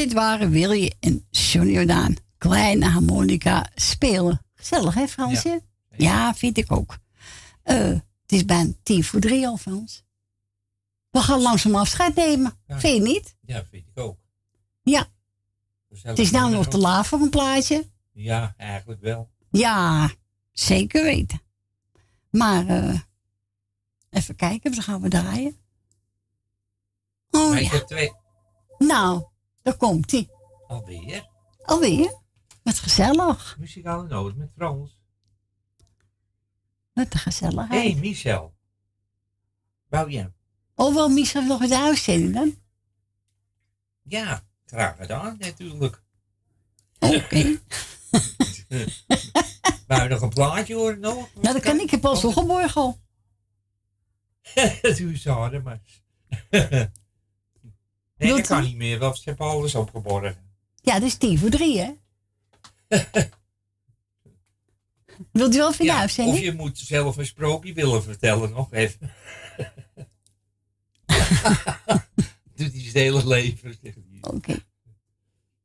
Dit 0.02 0.12
waren 0.12 0.50
Willy 0.50 0.92
en 1.00 1.26
Johnny 1.30 1.72
Jordaan. 1.72 2.16
Kleine 2.38 2.88
harmonica 2.88 3.70
spelen. 3.74 4.44
Gezellig, 4.54 4.94
hè 4.94 5.08
Fransje? 5.08 5.62
Ja, 5.96 6.34
vind 6.34 6.58
ik 6.58 6.72
ook. 6.72 6.98
Eh, 7.62 7.76
het 8.22 8.32
is 8.32 8.44
bijna 8.44 8.72
tien 8.82 9.04
voor 9.04 9.20
drie 9.20 9.46
al, 9.46 9.56
Frans. 9.56 10.04
We 11.10 11.18
gaan 11.18 11.40
langzaam 11.40 11.74
afscheid 11.74 12.14
nemen. 12.14 12.52
Vind 12.66 12.96
je 12.96 13.12
niet? 13.12 13.36
Ja, 13.40 13.64
vind 13.64 13.86
ik 13.86 13.98
ook. 13.98 14.18
Ja. 14.82 15.06
Het 16.02 16.18
is 16.18 16.30
nou 16.30 16.50
nog 16.50 16.66
te 16.66 16.78
laat 16.78 17.06
voor 17.06 17.20
een 17.20 17.30
plaatje. 17.30 17.88
Ja, 18.12 18.54
eigenlijk 18.56 19.00
wel. 19.00 19.30
Ja, 19.50 20.10
zeker 20.52 21.02
weten. 21.02 21.42
Maar 22.30 22.66
eh, 22.66 23.00
even 24.10 24.36
kijken, 24.36 24.74
wat 24.74 24.84
gaan 24.84 25.00
we 25.00 25.08
draaien? 25.08 25.56
Oh 27.30 27.48
maar 27.48 27.60
ik 27.60 27.70
ja. 27.70 27.76
heb 27.76 27.86
twee. 27.86 28.12
Nou, 28.78 29.30
daar 29.62 29.76
komt 29.76 30.10
hij. 30.10 30.28
Alweer? 30.66 31.28
Alweer? 31.62 32.20
Wat 32.62 32.78
gezellig. 32.78 33.56
Muzikale 33.58 34.08
noot 34.08 34.36
met 34.36 34.50
Frans. 34.56 35.00
Wat 36.92 37.12
een 37.12 37.18
gezelligheid. 37.18 37.82
Hé, 37.82 37.90
hey, 37.90 38.00
Michel. 38.00 38.54
Wou 39.88 40.10
je? 40.10 40.32
Oh, 40.74 40.94
wel 40.94 41.08
misschien 41.08 41.46
nog 41.46 41.60
een 41.60 41.74
uitzending 41.74 42.34
dan? 42.34 42.54
Ja, 44.02 44.42
graag 44.66 44.96
gedaan, 44.96 45.36
natuurlijk. 45.38 46.02
Oké. 46.98 47.58
Wou 49.86 50.02
je 50.02 50.08
nog 50.08 50.20
een 50.20 50.28
plaatje 50.28 50.74
horen 50.74 51.00
nog? 51.00 51.28
Nou, 51.34 51.54
dat 51.54 51.62
kan 51.62 51.76
ik. 51.76 51.82
Ik 51.82 51.90
heb 51.90 52.04
al 52.04 52.16
zo 52.26 52.30
geborgen 52.30 52.80
al. 52.80 53.00
Doe 54.82 55.10
eens 55.10 55.24
maar... 55.62 55.80
nee, 58.22 58.32
Wilt 58.32 58.48
dat 58.48 58.56
kan 58.56 58.64
u? 58.64 58.66
niet 58.66 58.76
meer, 58.76 58.98
want 58.98 59.16
ze 59.16 59.22
hebben 59.24 59.46
alles 59.46 59.74
opgeborgen. 59.74 60.36
Ja, 60.82 60.94
dat 60.94 61.02
is 61.08 61.14
tien 61.16 61.38
voor 61.38 61.50
drie, 61.50 61.78
hè? 61.80 61.90
Wilt 65.32 65.54
u 65.54 65.58
wel 65.58 65.76
de 65.76 65.84
Ja, 65.84 65.98
uitzending? 65.98 66.36
of 66.36 66.42
je 66.44 66.52
moet 66.52 66.78
zelf 66.78 67.16
een 67.16 67.26
sprookje 67.26 67.72
willen 67.72 68.02
vertellen, 68.02 68.50
nog 68.50 68.72
even. 68.72 68.98
Doet 72.56 72.72
hij 72.72 72.80
zijn 72.82 72.92
hele 73.04 73.26
leven. 73.26 73.76
hij. 73.82 73.94
Oké. 74.20 74.54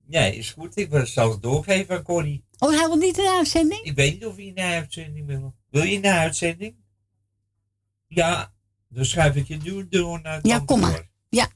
Nee, 0.05 0.35
is 0.35 0.51
goed. 0.51 0.77
Ik 0.77 0.89
zal 1.07 1.31
het 1.31 1.41
doorgeven 1.41 1.95
aan 1.97 2.03
Connie. 2.03 2.43
Oh, 2.57 2.69
hij 2.69 2.87
wil 2.87 2.95
niet 2.95 3.17
een 3.17 3.27
uitzending? 3.27 3.81
Ik 3.81 3.95
weet 3.95 4.13
niet 4.13 4.25
of 4.25 4.35
je 4.37 4.45
in 4.45 4.55
de 4.55 4.61
uitzending 4.61 5.25
wil. 5.27 5.55
Wil 5.69 5.83
je 5.83 5.91
in 5.91 6.01
de 6.01 6.11
uitzending? 6.11 6.75
Ja, 8.07 8.53
dan 8.89 9.05
schuif 9.05 9.35
ik 9.35 9.47
je 9.47 9.57
nu 9.57 9.87
door 9.89 10.21
naar 10.21 10.35
het 10.35 10.47
Ja, 10.47 10.59
kom 10.59 10.79
maar. 10.79 11.09
Ja. 11.29 11.49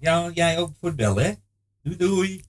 Ja, 0.00 0.30
jij 0.34 0.58
ook 0.58 0.70
voor 0.80 0.88
het 0.88 0.96
bellen, 0.98 1.24
hè? 1.24 1.32
Doei, 1.82 1.96
doei. 1.96 2.44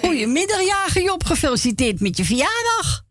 Goedemiddag, 0.00 0.62
Jager 0.62 1.02
Job. 1.02 1.24
Gefeliciteerd 1.24 2.00
met 2.00 2.16
je 2.16 2.24
verjaardag. 2.24 3.04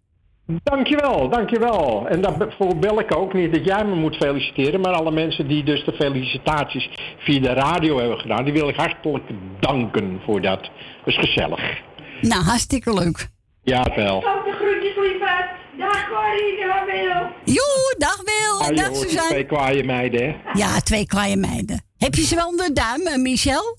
Dankjewel, 0.64 1.30
dankjewel. 1.30 2.08
En 2.08 2.22
daarvoor 2.22 2.77
bel 2.77 3.00
ik 3.00 3.16
ook 3.16 3.34
niet 3.34 3.53
dat 3.53 3.66
jij 3.66 3.85
me 3.85 3.95
moet 3.95 4.16
feliciteren, 4.16 4.82
maar 4.82 4.94
alle 4.94 5.11
mensen 5.11 5.48
die 5.48 5.64
dus 5.64 5.85
de 5.85 5.94
felicitaties 5.94 6.90
via 7.18 7.40
de 7.40 7.53
radio 7.53 8.00
hebben 8.00 8.19
gedaan, 8.19 8.44
die 8.44 8.53
wil 8.53 8.69
ik 8.69 8.76
hartelijk 8.76 9.24
danken 9.60 10.22
voor 10.26 10.42
dat. 10.42 10.61
Dat 10.61 10.69
is 11.06 11.18
gezellig. 11.18 11.82
Nou, 12.22 12.44
hartstikke 12.44 12.94
leuk. 12.94 13.30
Ja, 13.66 13.84
wel. 13.95 14.19
de 14.19 14.52
groetjes, 14.52 14.95
lieverd. 14.95 15.50
Dag 15.77 16.10
Corrie, 16.10 16.66
dag 16.66 16.85
Wil. 16.85 17.53
Joe, 17.53 17.95
dag 17.98 18.22
Wil. 18.24 18.61
Ah, 18.61 18.68
je 18.68 18.76
dag 18.76 18.95
Suzanne. 18.95 19.30
twee 19.30 19.45
kwaaie 19.45 19.84
meiden, 19.84 20.22
hè? 20.22 20.35
Ja, 20.53 20.80
twee 20.80 21.06
kwaaie 21.06 21.38
meiden. 21.38 21.82
Heb 21.98 22.16
je 22.16 22.22
ze 22.22 22.35
wel 22.35 22.48
onder 22.48 22.66
de 22.66 22.74
duim, 22.74 23.02
eh, 23.02 23.16
Michel? 23.22 23.77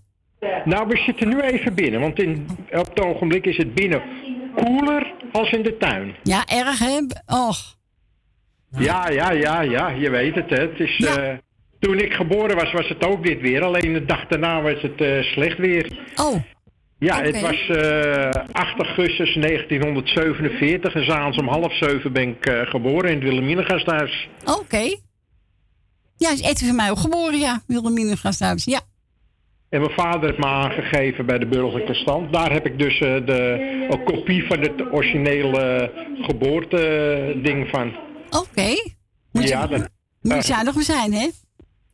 Nou, 0.64 0.88
we 0.88 0.96
zitten 0.96 1.28
nu 1.28 1.40
even 1.40 1.74
binnen, 1.74 2.00
want 2.00 2.18
in, 2.18 2.46
op 2.70 2.88
het 2.94 3.00
ogenblik 3.00 3.46
is 3.46 3.56
het 3.56 3.74
binnen 3.74 4.02
koeler 4.54 5.14
als 5.32 5.50
in 5.50 5.62
de 5.62 5.76
tuin. 5.76 6.14
Ja, 6.22 6.44
erg 6.46 6.78
hè? 6.78 6.98
Och. 7.26 7.74
Ja, 8.78 9.08
ja, 9.08 9.30
ja, 9.30 9.60
ja, 9.60 9.88
je 9.88 10.10
weet 10.10 10.34
het. 10.34 10.50
Hè. 10.50 10.60
het 10.60 10.80
is, 10.80 11.04
eh, 11.04 11.32
toen 11.78 11.98
ik 11.98 12.12
geboren 12.12 12.56
was, 12.56 12.72
was 12.72 12.88
het 12.88 13.06
ook 13.06 13.24
dit 13.24 13.40
weer. 13.40 13.62
Alleen 13.62 13.92
de 13.92 14.04
dag 14.04 14.26
daarna 14.26 14.62
was 14.62 14.82
het 14.82 15.00
eh, 15.00 15.22
slecht 15.22 15.58
weer. 15.58 15.98
Oh. 16.16 16.34
Ja, 16.98 17.22
het 17.22 17.40
was 17.40 17.68
eh 17.68 18.30
8 18.52 18.78
augustus 18.78 19.34
1947 19.34 20.94
en 20.94 21.04
s'avonds 21.04 21.38
om 21.38 21.48
half 21.48 21.76
zeven 21.76 22.12
ben 22.12 22.28
ik 22.28 22.46
eh, 22.46 22.60
geboren 22.60 23.10
in 23.10 23.14
het 23.14 23.24
Wilhelminengasthuis. 23.24 24.28
Oké. 24.44 24.96
Ja, 26.16 26.30
is 26.30 26.40
Edwin 26.40 26.66
van 26.68 26.76
mij 26.76 26.90
ook 26.90 26.98
geboren, 26.98 27.38
ja. 27.38 27.62
Wilhelmine 27.66 28.16
Gasthuis, 28.16 28.64
ja. 28.64 28.80
En 29.68 29.80
mijn 29.80 29.92
vader 29.92 30.24
heeft 30.24 30.38
me 30.38 30.46
aangegeven 30.46 31.26
bij 31.26 31.38
de 31.38 31.46
burgerlijke 31.46 31.94
stand. 31.94 32.32
Daar 32.32 32.52
heb 32.52 32.66
ik 32.66 32.78
dus 32.78 32.98
eh, 32.98 33.26
de, 33.26 33.86
een 33.90 34.04
kopie 34.04 34.46
van 34.46 34.60
het 34.60 34.92
originele 34.92 35.92
geboorteding 36.20 37.68
van. 37.68 37.96
Oké. 38.30 38.74
ja, 39.30 39.66
dat, 39.66 39.88
Moet 40.20 40.34
je 40.34 40.42
zuinig 40.42 40.82
zijn, 40.82 41.12
hè? 41.12 41.28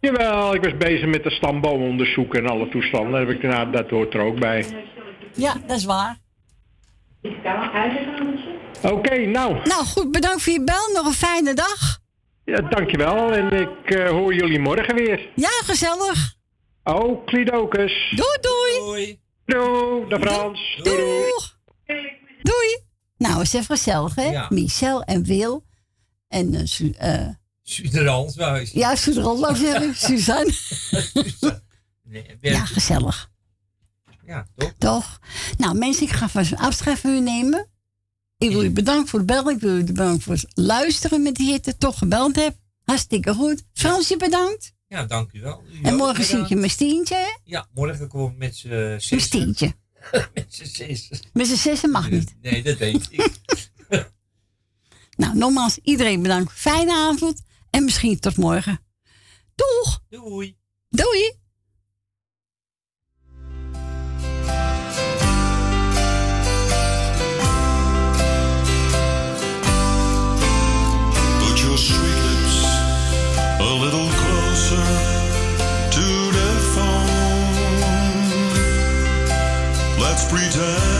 Jawel, 0.02 0.54
ik 0.54 0.62
was 0.62 0.76
bezig 0.76 1.06
met 1.06 1.22
de 1.22 1.30
stamboomonderzoek 1.30 2.34
en 2.34 2.46
alle 2.46 2.68
toestanden. 2.68 3.20
Heb 3.20 3.28
ik, 3.28 3.42
nou, 3.42 3.70
dat 3.70 3.90
hoort 3.90 4.14
er 4.14 4.20
ook 4.20 4.38
bij. 4.40 4.64
Ja, 5.34 5.56
dat 5.66 5.76
is 5.76 5.84
waar. 5.84 6.16
Oké, 8.82 9.16
nou. 9.26 9.54
Nou, 9.64 9.84
goed, 9.84 10.10
bedankt 10.10 10.42
voor 10.42 10.52
je 10.52 10.64
bel. 10.64 10.90
Nog 10.94 11.06
een 11.06 11.12
fijne 11.12 11.54
dag. 11.54 11.98
Ja, 12.44 12.60
dankjewel 12.60 13.32
en 13.32 13.52
ik 13.52 13.90
eh, 13.90 14.08
hoor 14.08 14.34
jullie 14.34 14.58
morgen 14.58 14.94
weer. 14.94 15.30
Ja, 15.34 15.50
gezellig. 15.64 16.34
Oh, 16.84 17.26
Klidokus. 17.26 18.12
Doei, 18.16 18.38
doei. 18.40 18.78
Doei. 18.78 19.20
Doei, 19.44 20.08
de 20.08 20.20
Frans. 20.20 20.80
Doei, 20.82 20.96
doei. 22.42 22.78
Nou, 23.18 23.40
is 23.40 23.52
even 23.52 23.76
gezellig, 23.76 24.14
hè? 24.14 24.30
Ja. 24.30 24.46
Michel 24.48 25.02
en 25.02 25.24
Wil. 25.24 25.64
En, 26.28 26.66
eh 26.98 27.28
Suderans, 27.62 28.36
wou 28.36 28.68
ja, 28.72 28.96
Suzanne, 28.96 29.40
wou 29.40 29.52
ik 29.52 29.56
zeggen. 29.56 29.94
Suzanne. 29.94 30.52
Nee, 32.02 32.38
Ja, 32.40 32.64
gezellig. 32.64 33.30
Ja, 34.26 34.46
toch? 34.56 34.72
Toch? 34.78 35.18
Nou, 35.56 35.78
mensen, 35.78 36.02
ik 36.06 36.12
ga 36.12 36.28
vast 36.28 36.56
afscheid 36.56 36.98
van 36.98 37.10
u 37.10 37.20
nemen. 37.20 37.68
Ik 38.38 38.50
wil 38.50 38.64
u 38.64 38.70
bedanken 38.70 39.08
voor 39.08 39.18
het 39.18 39.28
bellen. 39.28 39.54
Ik 39.54 39.60
wil 39.60 39.76
u 39.76 39.84
bedanken 39.84 40.20
voor 40.22 40.34
het 40.34 40.46
luisteren 40.54 41.22
met 41.22 41.34
die 41.34 41.50
hitte. 41.50 41.76
Toch 41.76 41.98
gebeld 41.98 42.36
hebt. 42.36 42.56
Hartstikke 42.84 43.34
goed. 43.34 43.62
Fransje, 43.72 44.16
bedankt. 44.16 44.72
Ja, 44.88 45.04
dank 45.04 45.32
u 45.32 45.40
wel. 45.40 45.62
U 45.72 45.82
En 45.82 45.94
morgen 45.94 46.24
zie 46.24 46.38
ik 46.38 46.46
je 46.46 46.56
met 46.56 46.70
Stientje? 46.70 47.38
Ja, 47.44 47.68
morgen 47.74 48.08
komen 48.08 48.30
we 48.32 48.38
met 48.38 48.56
z'n 48.56 48.68
Met 48.68 49.02
zes. 49.02 49.22
Stientje. 49.22 49.74
met 50.34 50.46
z'n 50.48 50.64
zes. 50.64 51.10
Met 51.32 51.46
z'n 51.46 51.54
zessen 51.56 51.90
mag 51.90 52.10
niet. 52.10 52.34
Nee, 52.40 52.62
dat 52.62 52.76
weet 52.78 53.08
ik. 53.10 53.30
Nou, 55.16 55.36
nogmaals, 55.36 55.78
iedereen 55.82 56.22
bedankt. 56.22 56.52
Fijne 56.52 56.92
avond. 56.94 57.42
En 57.72 57.84
misschien 57.84 58.18
tot 58.18 58.36
morgen. 58.36 58.80
Doeg! 59.54 60.00
Doei! 60.08 60.56
Doei! 60.88 61.32
Put 71.38 71.60
your 71.60 71.78
sweet 71.78 72.18
lips 72.28 72.64
a 73.58 73.74
little 73.84 74.08
closer 74.22 74.86
to 75.90 76.30
the 76.36 76.50
phone. 76.74 77.10
Let's 79.98 80.24
pretend. 80.28 80.91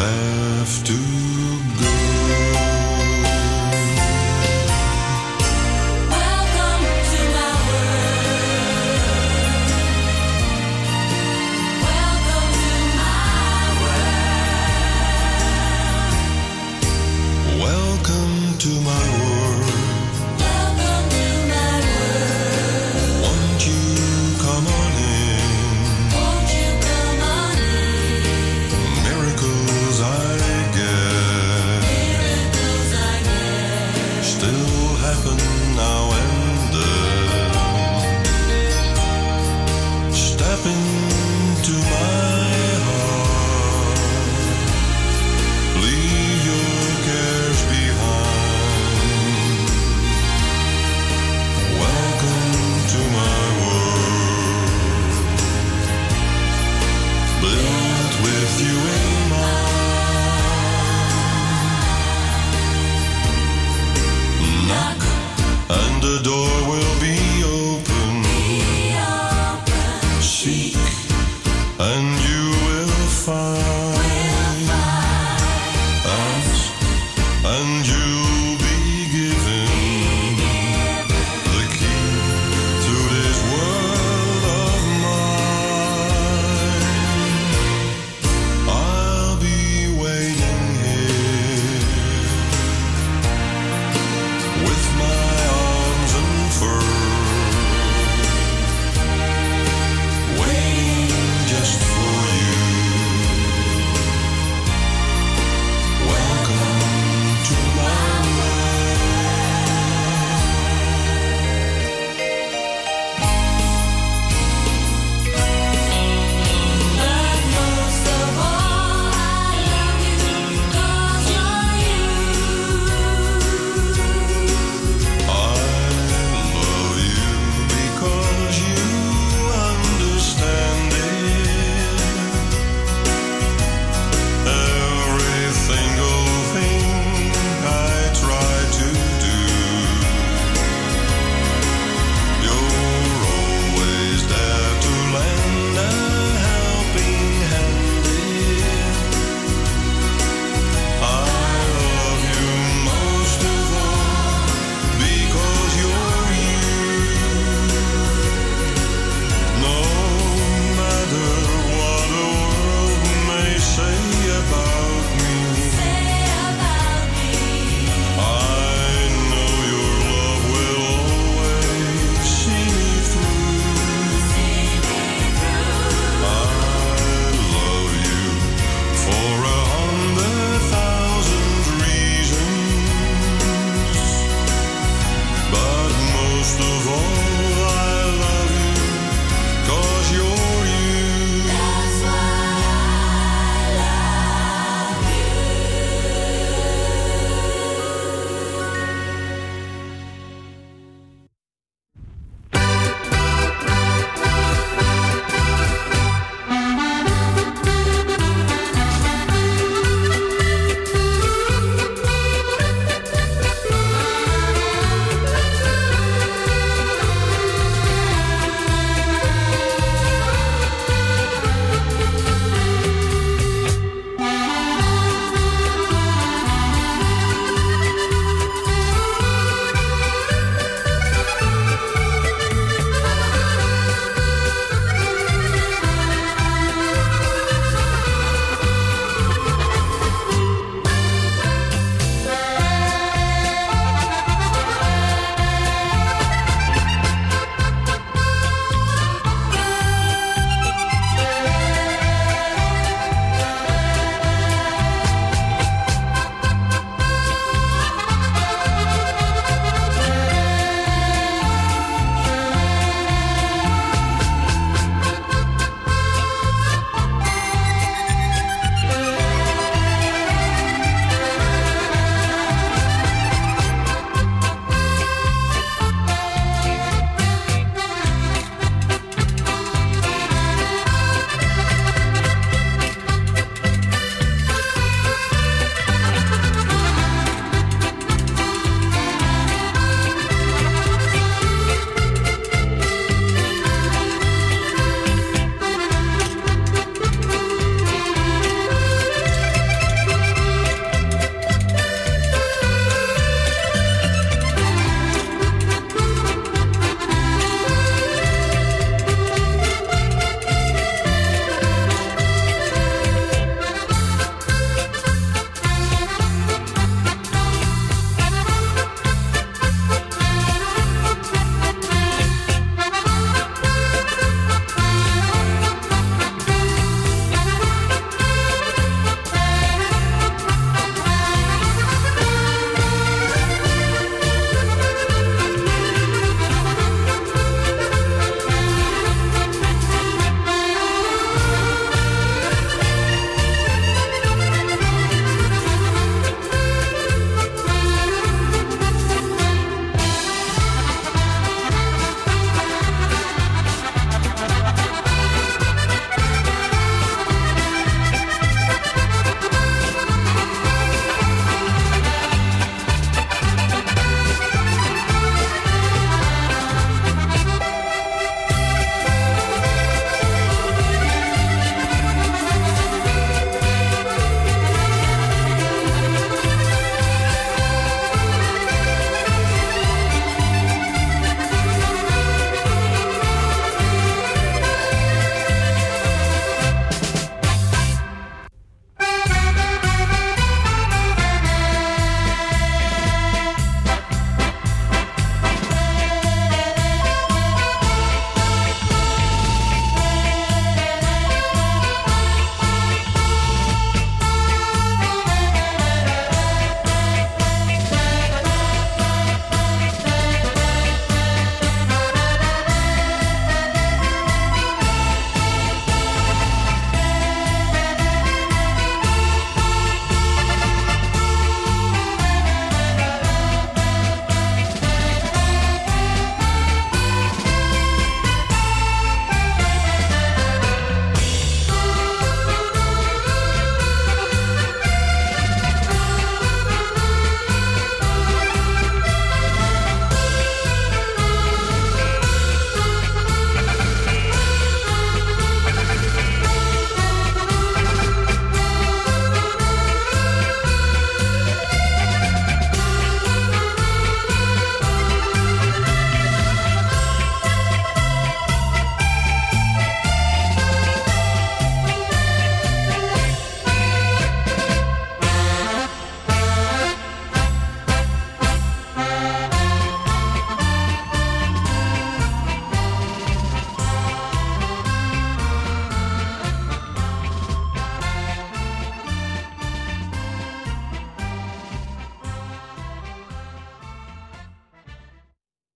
rêve. 0.00 0.39